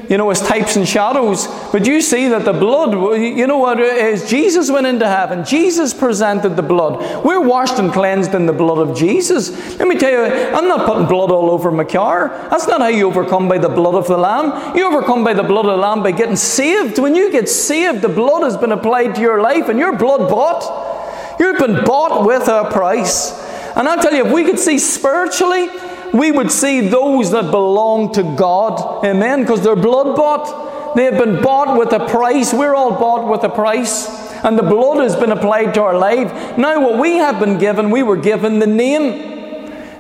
you 0.09 0.17
know, 0.17 0.31
as 0.31 0.41
types 0.41 0.77
and 0.77 0.87
shadows. 0.87 1.47
But 1.73 1.87
you 1.87 2.01
see 2.01 2.29
that 2.29 2.45
the 2.45 2.53
blood, 2.53 2.93
you 3.21 3.47
know 3.47 3.59
what, 3.59 3.81
uh, 3.81 3.85
is 3.85 4.29
Jesus 4.29 4.71
went 4.71 4.87
into 4.87 5.07
heaven. 5.07 5.45
Jesus 5.45 5.93
presented 5.93 6.57
the 6.57 6.63
blood. 6.63 7.25
We're 7.25 7.41
washed 7.41 7.79
and 7.79 7.93
cleansed 7.93 8.35
in 8.35 8.47
the 8.47 8.53
blood 8.53 8.79
of 8.79 8.97
Jesus. 8.97 9.79
Let 9.79 9.89
me 9.89 9.97
tell 9.97 10.11
you, 10.11 10.25
I'm 10.55 10.69
not 10.69 10.87
putting 10.87 11.07
blood 11.07 11.31
all 11.31 11.51
over 11.51 11.71
my 11.71 11.85
car. 11.85 12.29
That's 12.51 12.67
not 12.67 12.81
how 12.81 12.89
you 12.89 13.07
overcome 13.07 13.49
by 13.49 13.59
the 13.59 13.69
blood 13.69 13.95
of 13.95 14.07
the 14.07 14.17
Lamb. 14.17 14.77
You 14.77 14.87
overcome 14.87 15.25
by 15.25 15.35
the 15.35 15.43
blood 15.43 15.67
of 15.67 15.73
the 15.73 15.83
Lamb 15.83 16.03
by 16.03 16.13
getting 16.13 16.37
saved. 16.37 16.99
When 16.99 17.15
you 17.15 17.31
get 17.31 17.49
saved, 17.49 18.03
the 18.03 18.09
blood 18.09 18.43
has 18.43 18.57
been 18.57 18.73
applied 18.73 19.15
to 19.17 19.21
your 19.21 19.41
life 19.41 19.69
and 19.69 19.79
you're 19.79 19.97
blood 19.97 20.29
bought. 20.29 21.39
You've 21.39 21.59
been 21.59 21.85
bought 21.85 22.27
with 22.27 22.49
a 22.49 22.71
price. 22.71 23.33
And 23.77 23.87
I 23.89 24.01
tell 24.01 24.15
you, 24.15 24.25
if 24.25 24.33
we 24.33 24.45
could 24.45 24.59
see 24.59 24.79
spiritually, 24.79 25.69
we 26.13 26.33
would 26.33 26.51
see 26.51 26.81
those 26.81 27.31
that 27.33 27.51
belong 27.51 28.13
to 28.15 28.23
God. 28.23 29.05
Amen. 29.05 29.43
Because 29.43 29.63
they're 29.63 29.77
blood 29.77 30.17
bought. 30.17 30.95
They 30.97 31.05
have 31.05 31.19
been 31.19 31.43
bought 31.43 31.79
with 31.79 31.93
a 31.93 32.07
price. 32.07 32.53
We're 32.55 32.75
all 32.75 32.93
bought 32.93 33.31
with 33.31 33.45
a 33.45 33.55
price. 33.55 34.09
And 34.45 34.59
the 34.59 34.63
blood 34.63 35.03
has 35.03 35.17
been 35.17 35.33
applied 35.33 35.75
to 35.75 35.83
our 35.83 35.97
life. 35.97 36.57
Now, 36.57 36.81
what 36.81 36.99
we 36.99 37.17
have 37.17 37.39
been 37.41 37.59
given, 37.59 37.91
we 37.91 38.03
were 38.03 38.17
given 38.17 38.59
the 38.59 38.67
name. 38.67 39.35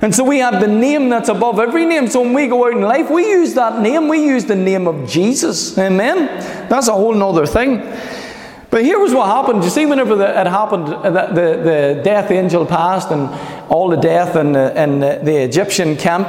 And 0.02 0.14
so 0.14 0.24
we 0.24 0.38
have 0.38 0.60
the 0.60 0.68
name 0.68 1.08
that's 1.08 1.28
above 1.28 1.58
every 1.58 1.86
name. 1.86 2.06
So 2.08 2.20
when 2.20 2.34
we 2.34 2.46
go 2.46 2.66
out 2.66 2.72
in 2.72 2.82
life, 2.82 3.10
we 3.10 3.28
use 3.28 3.54
that 3.54 3.80
name. 3.80 4.08
We 4.08 4.24
use 4.24 4.44
the 4.44 4.54
name 4.54 4.86
of 4.86 5.08
Jesus. 5.08 5.76
Amen. 5.78 6.26
That's 6.68 6.88
a 6.88 6.92
whole 6.92 7.14
nother 7.14 7.46
thing. 7.46 7.80
But 8.70 8.82
here 8.82 8.98
was 8.98 9.14
what 9.14 9.26
happened. 9.26 9.64
You 9.64 9.70
see, 9.70 9.86
whenever 9.86 10.16
the, 10.16 10.28
it 10.28 10.46
happened, 10.46 10.88
uh, 10.88 11.10
the, 11.10 11.26
the, 11.28 11.34
the, 11.34 12.00
death 12.02 12.30
angel 12.30 12.66
passed 12.66 13.10
and 13.10 13.28
all 13.70 13.88
the 13.88 13.96
death 13.96 14.36
in 14.36 14.52
the, 14.52 14.82
in 14.82 15.00
the, 15.00 15.42
Egyptian 15.42 15.96
camp, 15.96 16.26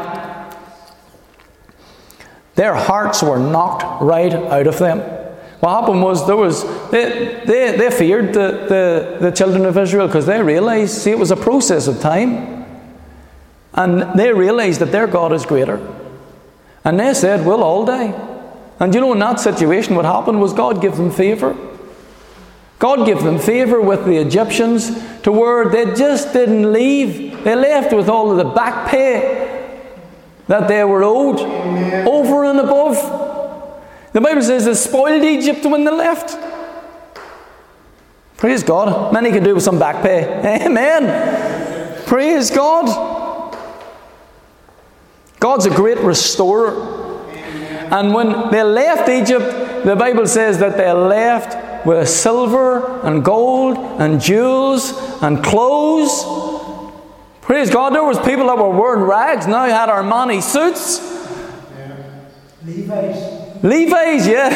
their 2.56 2.76
hearts 2.76 3.22
were 3.24 3.40
knocked 3.40 4.02
right 4.02 4.34
out 4.34 4.68
of 4.68 4.78
them. 4.80 5.00
What 5.60 5.82
happened 5.82 6.04
was 6.04 6.28
there 6.28 6.36
was 6.36 6.64
they, 6.92 7.42
they, 7.46 7.76
they 7.76 7.90
feared 7.90 8.34
the, 8.34 8.66
the, 8.70 9.18
the 9.20 9.32
children 9.32 9.66
of 9.66 9.78
Israel 9.78 10.08
because 10.08 10.28
they 10.28 10.42
realized, 10.42 10.94
see, 10.94 11.12
it 11.12 11.20
was 11.20 11.32
a 11.32 11.36
process 11.36 11.88
of 11.88 12.00
time. 12.00 12.66
And 13.74 14.18
they 14.18 14.34
realized 14.34 14.82
that 14.82 14.92
their 14.92 15.08
God 15.08 15.34
is 15.34 15.46
greater. 15.46 15.80
And 16.84 17.00
they 17.00 17.14
said, 17.14 17.46
We'll 17.46 17.64
all 17.64 17.86
die. 17.86 18.14
And 18.80 18.94
you 18.94 19.02
know, 19.02 19.14
in 19.14 19.20
that 19.20 19.40
situation, 19.40 19.96
what 19.96 20.06
happened 20.06 20.40
was 20.40 20.54
God 20.54 20.82
gave 20.82 20.98
them 20.98 21.12
favor. 21.12 21.56
God 22.80 23.06
gave 23.06 23.24
them 23.24 23.40
favor 23.40 23.82
with 23.82 24.06
the 24.06 24.18
Egyptians 24.18 24.92
to 25.24 25.32
where 25.32 25.68
they 25.68 25.96
just 25.96 26.34
didn't 26.34 26.72
leave. 26.72 27.44
They 27.44 27.56
left 27.56 27.94
with 27.94 28.08
all 28.08 28.32
of 28.32 28.38
the 28.38 28.46
back 28.54 28.90
pay 28.90 29.74
that 30.48 30.68
they 30.68 30.84
were 30.84 31.04
owed 31.04 31.40
over 32.08 32.46
and 32.46 32.60
above. 32.60 32.96
The 34.14 34.22
Bible 34.22 34.42
says 34.42 34.66
they 34.66 34.76
spoiled 34.76 35.24
Egypt 35.24 35.66
when 35.66 35.86
they 35.86 35.92
left. 35.92 36.38
Praise 38.38 38.64
God. 38.64 39.12
Many 39.12 39.32
can 39.32 39.44
do 39.44 39.56
with 39.56 39.64
some 39.64 39.80
back 39.80 40.04
pay. 40.04 40.62
Amen. 40.66 42.04
Praise 42.06 42.52
God. 42.52 43.56
God's 45.40 45.66
a 45.66 45.72
great 45.72 45.98
restorer. 46.00 46.96
And 47.92 48.14
when 48.14 48.52
they 48.52 48.64
left 48.64 49.10
Egypt, 49.10 49.84
the 49.84 49.96
Bible 49.96 50.28
says 50.28 50.60
that 50.60 50.78
they 50.78 50.92
left 50.92 51.67
with 51.88 52.10
silver 52.10 53.00
and 53.08 53.24
gold 53.24 53.78
and 54.02 54.20
jewels 54.20 54.92
and 55.22 55.42
clothes. 55.42 56.26
Praise 57.40 57.70
God, 57.70 57.96
there 57.96 58.04
was 58.04 58.20
people 58.20 58.48
that 58.48 58.58
were 58.58 58.70
wearing 58.70 59.04
rags, 59.04 59.48
now 59.48 59.66
had 59.66 59.88
Armani 59.88 60.44
suits. 60.44 61.00
Levi's. 62.66 63.64
Levi's, 63.64 64.28
yeah. 64.28 64.50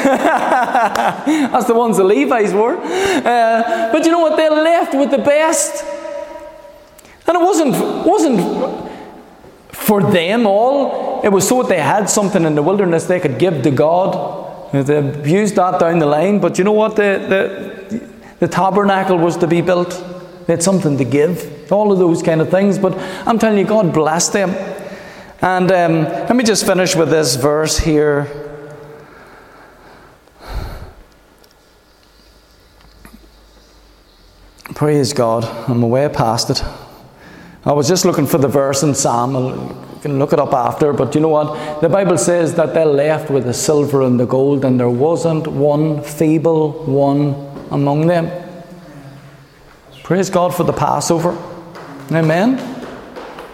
That's 1.54 1.68
the 1.68 1.74
ones 1.74 1.96
the 1.96 2.04
Levi's 2.04 2.54
wore. 2.54 2.76
Uh, 2.76 3.90
but 3.94 4.04
you 4.04 4.12
know 4.12 4.20
what? 4.20 4.36
They 4.36 4.50
left 4.50 4.94
with 4.94 5.10
the 5.12 5.18
best. 5.18 5.86
And 7.28 7.38
it 7.38 7.42
wasn't, 7.42 8.06
wasn't 8.06 8.92
for 9.70 10.04
them 10.04 10.46
all. 10.46 11.22
It 11.24 11.30
was 11.30 11.48
so 11.48 11.62
that 11.62 11.70
they 11.70 11.80
had 11.80 12.10
something 12.10 12.44
in 12.44 12.56
the 12.56 12.62
wilderness 12.62 13.06
they 13.06 13.22
could 13.22 13.40
give 13.40 13.64
to 13.64 13.72
God. 13.72 14.51
They 14.72 14.97
abused 14.97 15.55
that 15.55 15.80
down 15.80 15.99
the 15.99 16.05
line. 16.05 16.39
But 16.39 16.57
you 16.57 16.63
know 16.63 16.72
what? 16.72 16.95
The, 16.95 17.89
the, 17.89 18.09
the 18.39 18.47
tabernacle 18.47 19.17
was 19.17 19.38
to 19.38 19.47
be 19.47 19.61
built. 19.61 19.89
They 20.47 20.53
had 20.53 20.63
something 20.63 20.97
to 20.97 21.03
give. 21.03 21.72
All 21.72 21.91
of 21.91 21.99
those 21.99 22.24
kind 22.24 22.41
of 22.41 22.49
things. 22.49 22.80
But 22.80 22.97
I'm 23.28 23.38
telling 23.38 23.57
you, 23.57 23.65
God 23.65 23.93
bless 23.93 24.30
them. 24.30 24.51
And 25.41 25.72
um, 25.72 26.03
let 26.03 26.36
me 26.36 26.43
just 26.43 26.65
finish 26.65 26.95
with 26.95 27.09
this 27.09 27.36
verse 27.36 27.80
here. 27.80 28.28
Praise 34.76 35.13
God. 35.13 35.43
I'm 35.69 35.84
away 35.84 36.07
past 36.09 36.49
it. 36.49 36.63
I 37.65 37.74
was 37.74 37.88
just 37.88 38.05
looking 38.05 38.26
for 38.26 38.38
the 38.38 38.47
verse 38.47 38.84
in 38.84 38.95
Psalm. 38.95 39.91
Can 40.02 40.18
look 40.18 40.34
it 40.34 40.39
up 40.39 40.54
after. 40.54 40.93
But 40.93 41.14
you 41.14 41.22
know 41.22 41.30
what? 41.30 41.82
The 41.82 41.89
Bible 41.89 42.18
says 42.18 42.56
that 42.56 42.74
they 42.74 42.86
left 42.86 43.30
with 43.30 43.43
the 43.43 43.54
silver 43.54 44.02
and 44.02 44.20
the 44.20 44.26
gold, 44.26 44.66
and 44.66 44.80
there 44.80 44.89
wasn't 44.89 45.47
one 45.47 46.02
feeble 46.02 46.72
one 46.86 47.36
among 47.70 48.08
them. 48.08 48.30
Praise 50.04 50.30
God 50.30 50.56
for 50.56 50.64
the 50.64 50.74
Passover. 50.74 51.38
Amen. 52.12 52.58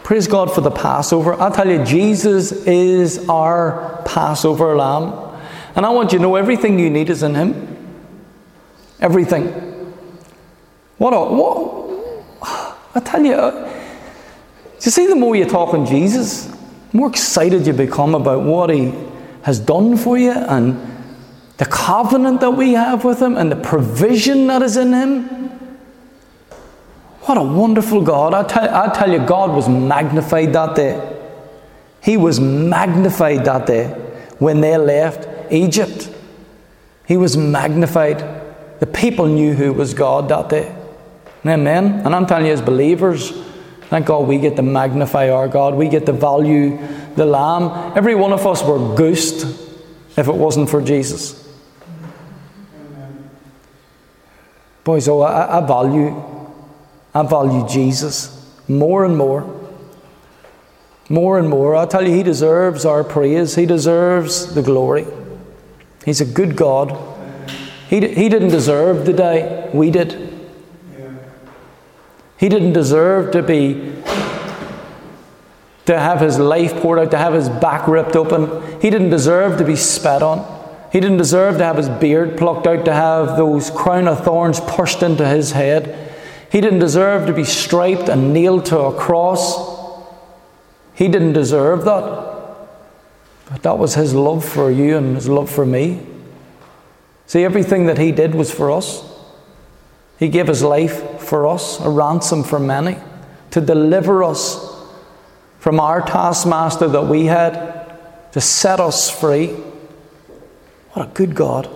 Praise 0.04 0.26
God 0.26 0.54
for 0.54 0.62
the 0.62 0.72
Passover. 0.72 1.34
I'll 1.34 1.52
tell 1.52 1.68
you, 1.68 1.84
Jesus 1.84 2.52
is 2.66 3.28
our 3.28 4.02
Passover 4.06 4.76
lamb. 4.76 5.14
And 5.76 5.86
I 5.86 5.90
want 5.90 6.14
you 6.14 6.18
to 6.18 6.22
know 6.22 6.36
everything 6.36 6.80
you 6.80 6.90
need 6.90 7.10
is 7.10 7.24
in 7.24 7.36
Him. 7.36 7.78
Everything. 9.02 9.48
What 10.98 11.12
a, 11.12 11.20
what, 11.26 12.68
I 12.96 13.00
tell 13.02 13.24
you, 13.24 13.36
you 14.86 14.92
see, 14.92 15.08
the 15.08 15.16
more 15.16 15.36
you 15.36 15.46
talk 15.46 15.74
on 15.74 15.86
Jesus, 15.86 16.46
the 16.46 16.98
more 16.98 17.10
excited 17.10 17.66
you 17.66 17.74
become 17.74 18.16
about 18.16 18.44
what 18.44 18.70
He 18.70 18.94
has 19.44 19.60
done 19.60 19.98
for 19.98 20.18
you 20.18 20.32
and 20.32 20.80
the 21.58 21.66
covenant 21.66 22.42
that 22.42 22.52
we 22.52 22.74
have 22.74 23.04
with 23.04 23.22
Him 23.22 23.36
and 23.38 23.52
the 23.52 23.56
provision 23.56 24.48
that 24.48 24.62
is 24.62 24.78
in 24.78 24.94
Him. 24.94 25.24
What 27.22 27.38
a 27.38 27.44
wonderful 27.44 28.04
God. 28.04 28.34
I 28.34 28.44
tell, 28.44 28.74
I 28.74 28.94
tell 28.94 29.12
you, 29.12 29.20
God 29.20 29.52
was 29.52 29.68
magnified 29.68 30.54
that 30.54 30.76
day. 30.76 31.14
He 32.02 32.16
was 32.16 32.40
magnified 32.40 33.44
that 33.46 33.66
day 33.66 33.88
when 34.40 34.62
they 34.62 34.78
left 34.78 35.52
Egypt. 35.52 36.10
He 37.06 37.18
was 37.18 37.36
magnified. 37.36 38.20
The 38.80 38.88
people 38.88 39.26
knew 39.26 39.54
who 39.54 39.74
was 39.74 39.94
God 39.94 40.30
that 40.30 40.50
day. 40.50 40.74
Amen. 41.46 42.02
And 42.06 42.16
I'm 42.16 42.26
telling 42.26 42.46
you, 42.46 42.54
as 42.54 42.62
believers, 42.62 43.32
thank 43.90 44.06
God 44.06 44.28
we 44.28 44.38
get 44.38 44.56
to 44.56 44.62
magnify 44.62 45.30
our 45.30 45.48
God. 45.48 45.76
We 45.76 45.88
get 45.88 46.06
to 46.06 46.14
value 46.14 46.78
the 47.16 47.26
Lamb. 47.26 47.98
Every 47.98 48.16
one 48.16 48.34
of 48.34 48.46
us 48.46 48.64
were 48.64 48.96
goosed 48.96 49.46
if 50.18 50.28
it 50.28 50.36
wasn't 50.36 50.70
for 50.70 50.82
Jesus. 50.82 51.44
Boys, 54.84 55.08
oh, 55.08 55.22
I, 55.22 55.58
I 55.58 55.68
value, 55.68 56.16
I 57.14 57.24
value 57.24 57.68
Jesus 57.68 58.34
more 58.68 59.06
and 59.06 59.18
more. 59.18 59.54
More 61.10 61.40
and 61.40 61.50
more. 61.50 61.76
I 61.76 61.86
tell 61.86 62.06
you, 62.06 62.14
He 62.14 62.24
deserves 62.24 62.86
our 62.86 63.04
praise. 63.04 63.56
He 63.56 63.66
deserves 63.66 64.54
the 64.54 64.62
glory. 64.62 65.06
He's 66.06 66.22
a 66.22 66.26
good 66.26 66.56
God. 66.56 66.98
He, 67.90 67.96
he 68.08 68.30
didn't 68.30 68.50
deserve 68.50 69.06
the 69.06 69.14
day, 69.14 69.70
we 69.74 69.92
did. 69.92 70.27
He 72.38 72.50
didn't 72.50 72.74
deserve 72.74 73.32
to 73.32 73.42
be 73.42 73.94
to 75.86 75.98
have 75.98 76.20
his 76.20 76.38
life 76.38 76.76
poured 76.82 77.00
out, 77.00 77.12
to 77.12 77.18
have 77.18 77.34
his 77.34 77.48
back 77.48 77.88
ripped 77.88 78.16
open. 78.16 78.82
He 78.82 78.90
didn't 78.90 79.10
deserve 79.10 79.58
to 79.58 79.64
be 79.64 79.78
spat 79.78 80.22
on. 80.22 80.46
He 80.92 81.00
didn't 81.00 81.18
deserve 81.18 81.58
to 81.58 81.64
have 81.64 81.78
his 81.78 81.88
beard 81.88 82.38
plucked 82.38 82.68
out, 82.68 82.84
to 82.86 82.94
have 82.94 83.38
those 83.38 83.70
crown 83.72 84.08
of 84.08 84.24
thorns 84.24 84.60
pushed 84.60 85.02
into 85.02 85.26
his 85.26 85.54
head. 85.54 86.14
He 86.52 86.60
didn't 86.60 86.80
deserve 86.80 87.26
to 87.28 87.34
be 87.34 87.46
striped 87.46 88.10
and 88.10 88.34
nailed 88.34 88.66
to 88.68 88.80
a 88.80 88.98
cross. 88.98 89.78
He 90.94 91.08
didn't 91.08 91.34
deserve 91.34 91.86
that. 91.86 92.28
But 93.50 93.64
that 93.64 93.78
was 93.78 93.96
his 93.96 94.14
love 94.14 94.44
for 94.44 94.70
you 94.70 94.98
and 94.98 95.16
his 95.16 95.30
love 95.30 95.50
for 95.50 95.66
me. 95.66 96.06
See, 97.28 97.46
everything 97.46 97.86
that 97.86 97.98
he 97.98 98.12
did 98.12 98.36
was 98.36 98.54
for 98.54 98.72
us. 98.72 99.07
He 100.18 100.30
gave 100.30 100.48
his 100.48 100.64
life 100.64 101.22
for 101.22 101.48
us, 101.48 101.80
a 101.80 101.90
ransom 101.90 102.44
for 102.44 102.60
many, 102.60 102.98
to 103.52 103.62
deliver 103.62 104.24
us 104.24 104.76
from 105.60 105.80
our 105.80 106.02
taskmaster 106.02 106.88
that 106.88 107.04
we 107.04 107.26
had, 107.26 108.32
to 108.32 108.42
set 108.42 108.80
us 108.80 109.10
free. 109.10 109.48
What 110.94 111.10
a 111.10 111.12
good 111.12 111.36
God. 111.36 111.70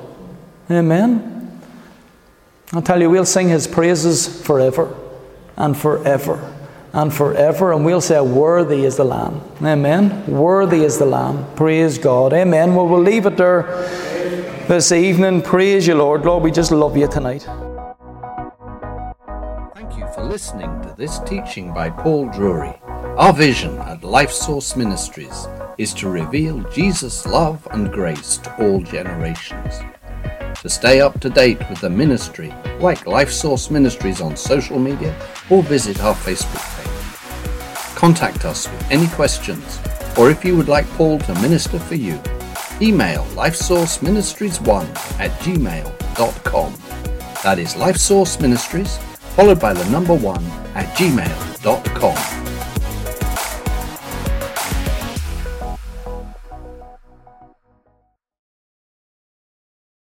Amen. 0.70 1.62
I'll 2.74 2.82
tell 2.82 3.02
you, 3.02 3.10
we'll 3.10 3.26
sing 3.26 3.50
his 3.50 3.68
praises 3.68 4.42
forever 4.44 4.96
and 5.58 5.78
forever 5.78 6.58
and 6.94 7.14
forever, 7.14 7.72
and 7.72 7.86
we'll 7.86 8.02
say, 8.02 8.20
Worthy 8.20 8.86
is 8.86 8.98
the 8.98 9.04
Lamb. 9.06 9.42
Amen. 9.62 10.26
Worthy 10.28 10.84
is 10.84 10.98
the 10.98 11.06
Lamb. 11.06 11.46
Praise 11.56 11.98
God. 11.98 12.34
Amen. 12.34 12.76
Well, 12.76 12.88
we'll 12.88 13.02
leave 13.02 13.26
it 13.26 13.38
there 13.38 13.64
this 14.68 14.92
evening. 14.92 15.42
Praise 15.42 15.88
you, 15.88 15.96
Lord. 15.96 16.26
Lord, 16.26 16.44
we 16.44 16.52
just 16.52 16.72
love 16.72 16.98
you 16.98 17.08
tonight. 17.08 17.48
Listening 20.32 20.82
to 20.84 20.96
this 20.98 21.20
teaching 21.26 21.74
by 21.74 21.90
Paul 21.90 22.30
Drury. 22.30 22.74
Our 23.18 23.34
vision 23.34 23.78
at 23.80 24.02
Life 24.02 24.32
Source 24.32 24.78
Ministries 24.78 25.46
is 25.78 25.94
to 25.96 26.08
reveal 26.08 26.64
Jesus' 26.72 27.26
love 27.26 27.68
and 27.72 27.92
grace 27.92 28.38
to 28.38 28.56
all 28.64 28.80
generations. 28.80 29.82
To 30.62 30.70
stay 30.70 31.02
up 31.02 31.20
to 31.20 31.30
date 31.30 31.60
with 31.70 31.82
the 31.82 31.90
ministry, 31.90 32.54
like 32.80 33.06
Life 33.06 33.30
Source 33.30 33.70
Ministries 33.70 34.22
on 34.22 34.38
social 34.38 34.80
media 34.80 35.14
or 35.50 35.64
visit 35.64 36.02
our 36.02 36.16
Facebook 36.16 36.64
page. 36.78 37.96
Contact 37.98 38.46
us 38.46 38.72
with 38.72 38.90
any 38.90 39.08
questions, 39.08 39.82
or 40.18 40.32
if 40.32 40.46
you 40.46 40.56
would 40.56 40.70
like 40.70 40.88
Paul 40.92 41.20
to 41.20 41.34
minister 41.42 41.78
for 41.78 41.96
you, 41.96 42.18
email 42.82 43.26
lifesourceministries1 43.36 45.20
at 45.20 45.32
gmail.com. 45.42 46.74
That 47.44 47.60
is 47.60 47.76
Life 47.76 47.98
Source 47.98 48.40
Ministries, 48.40 48.98
followed 49.36 49.60
by 49.60 49.74
the 49.74 49.90
number 49.90 50.14
one 50.16 50.44
at 50.76 50.86
gmail.com. 50.98 52.61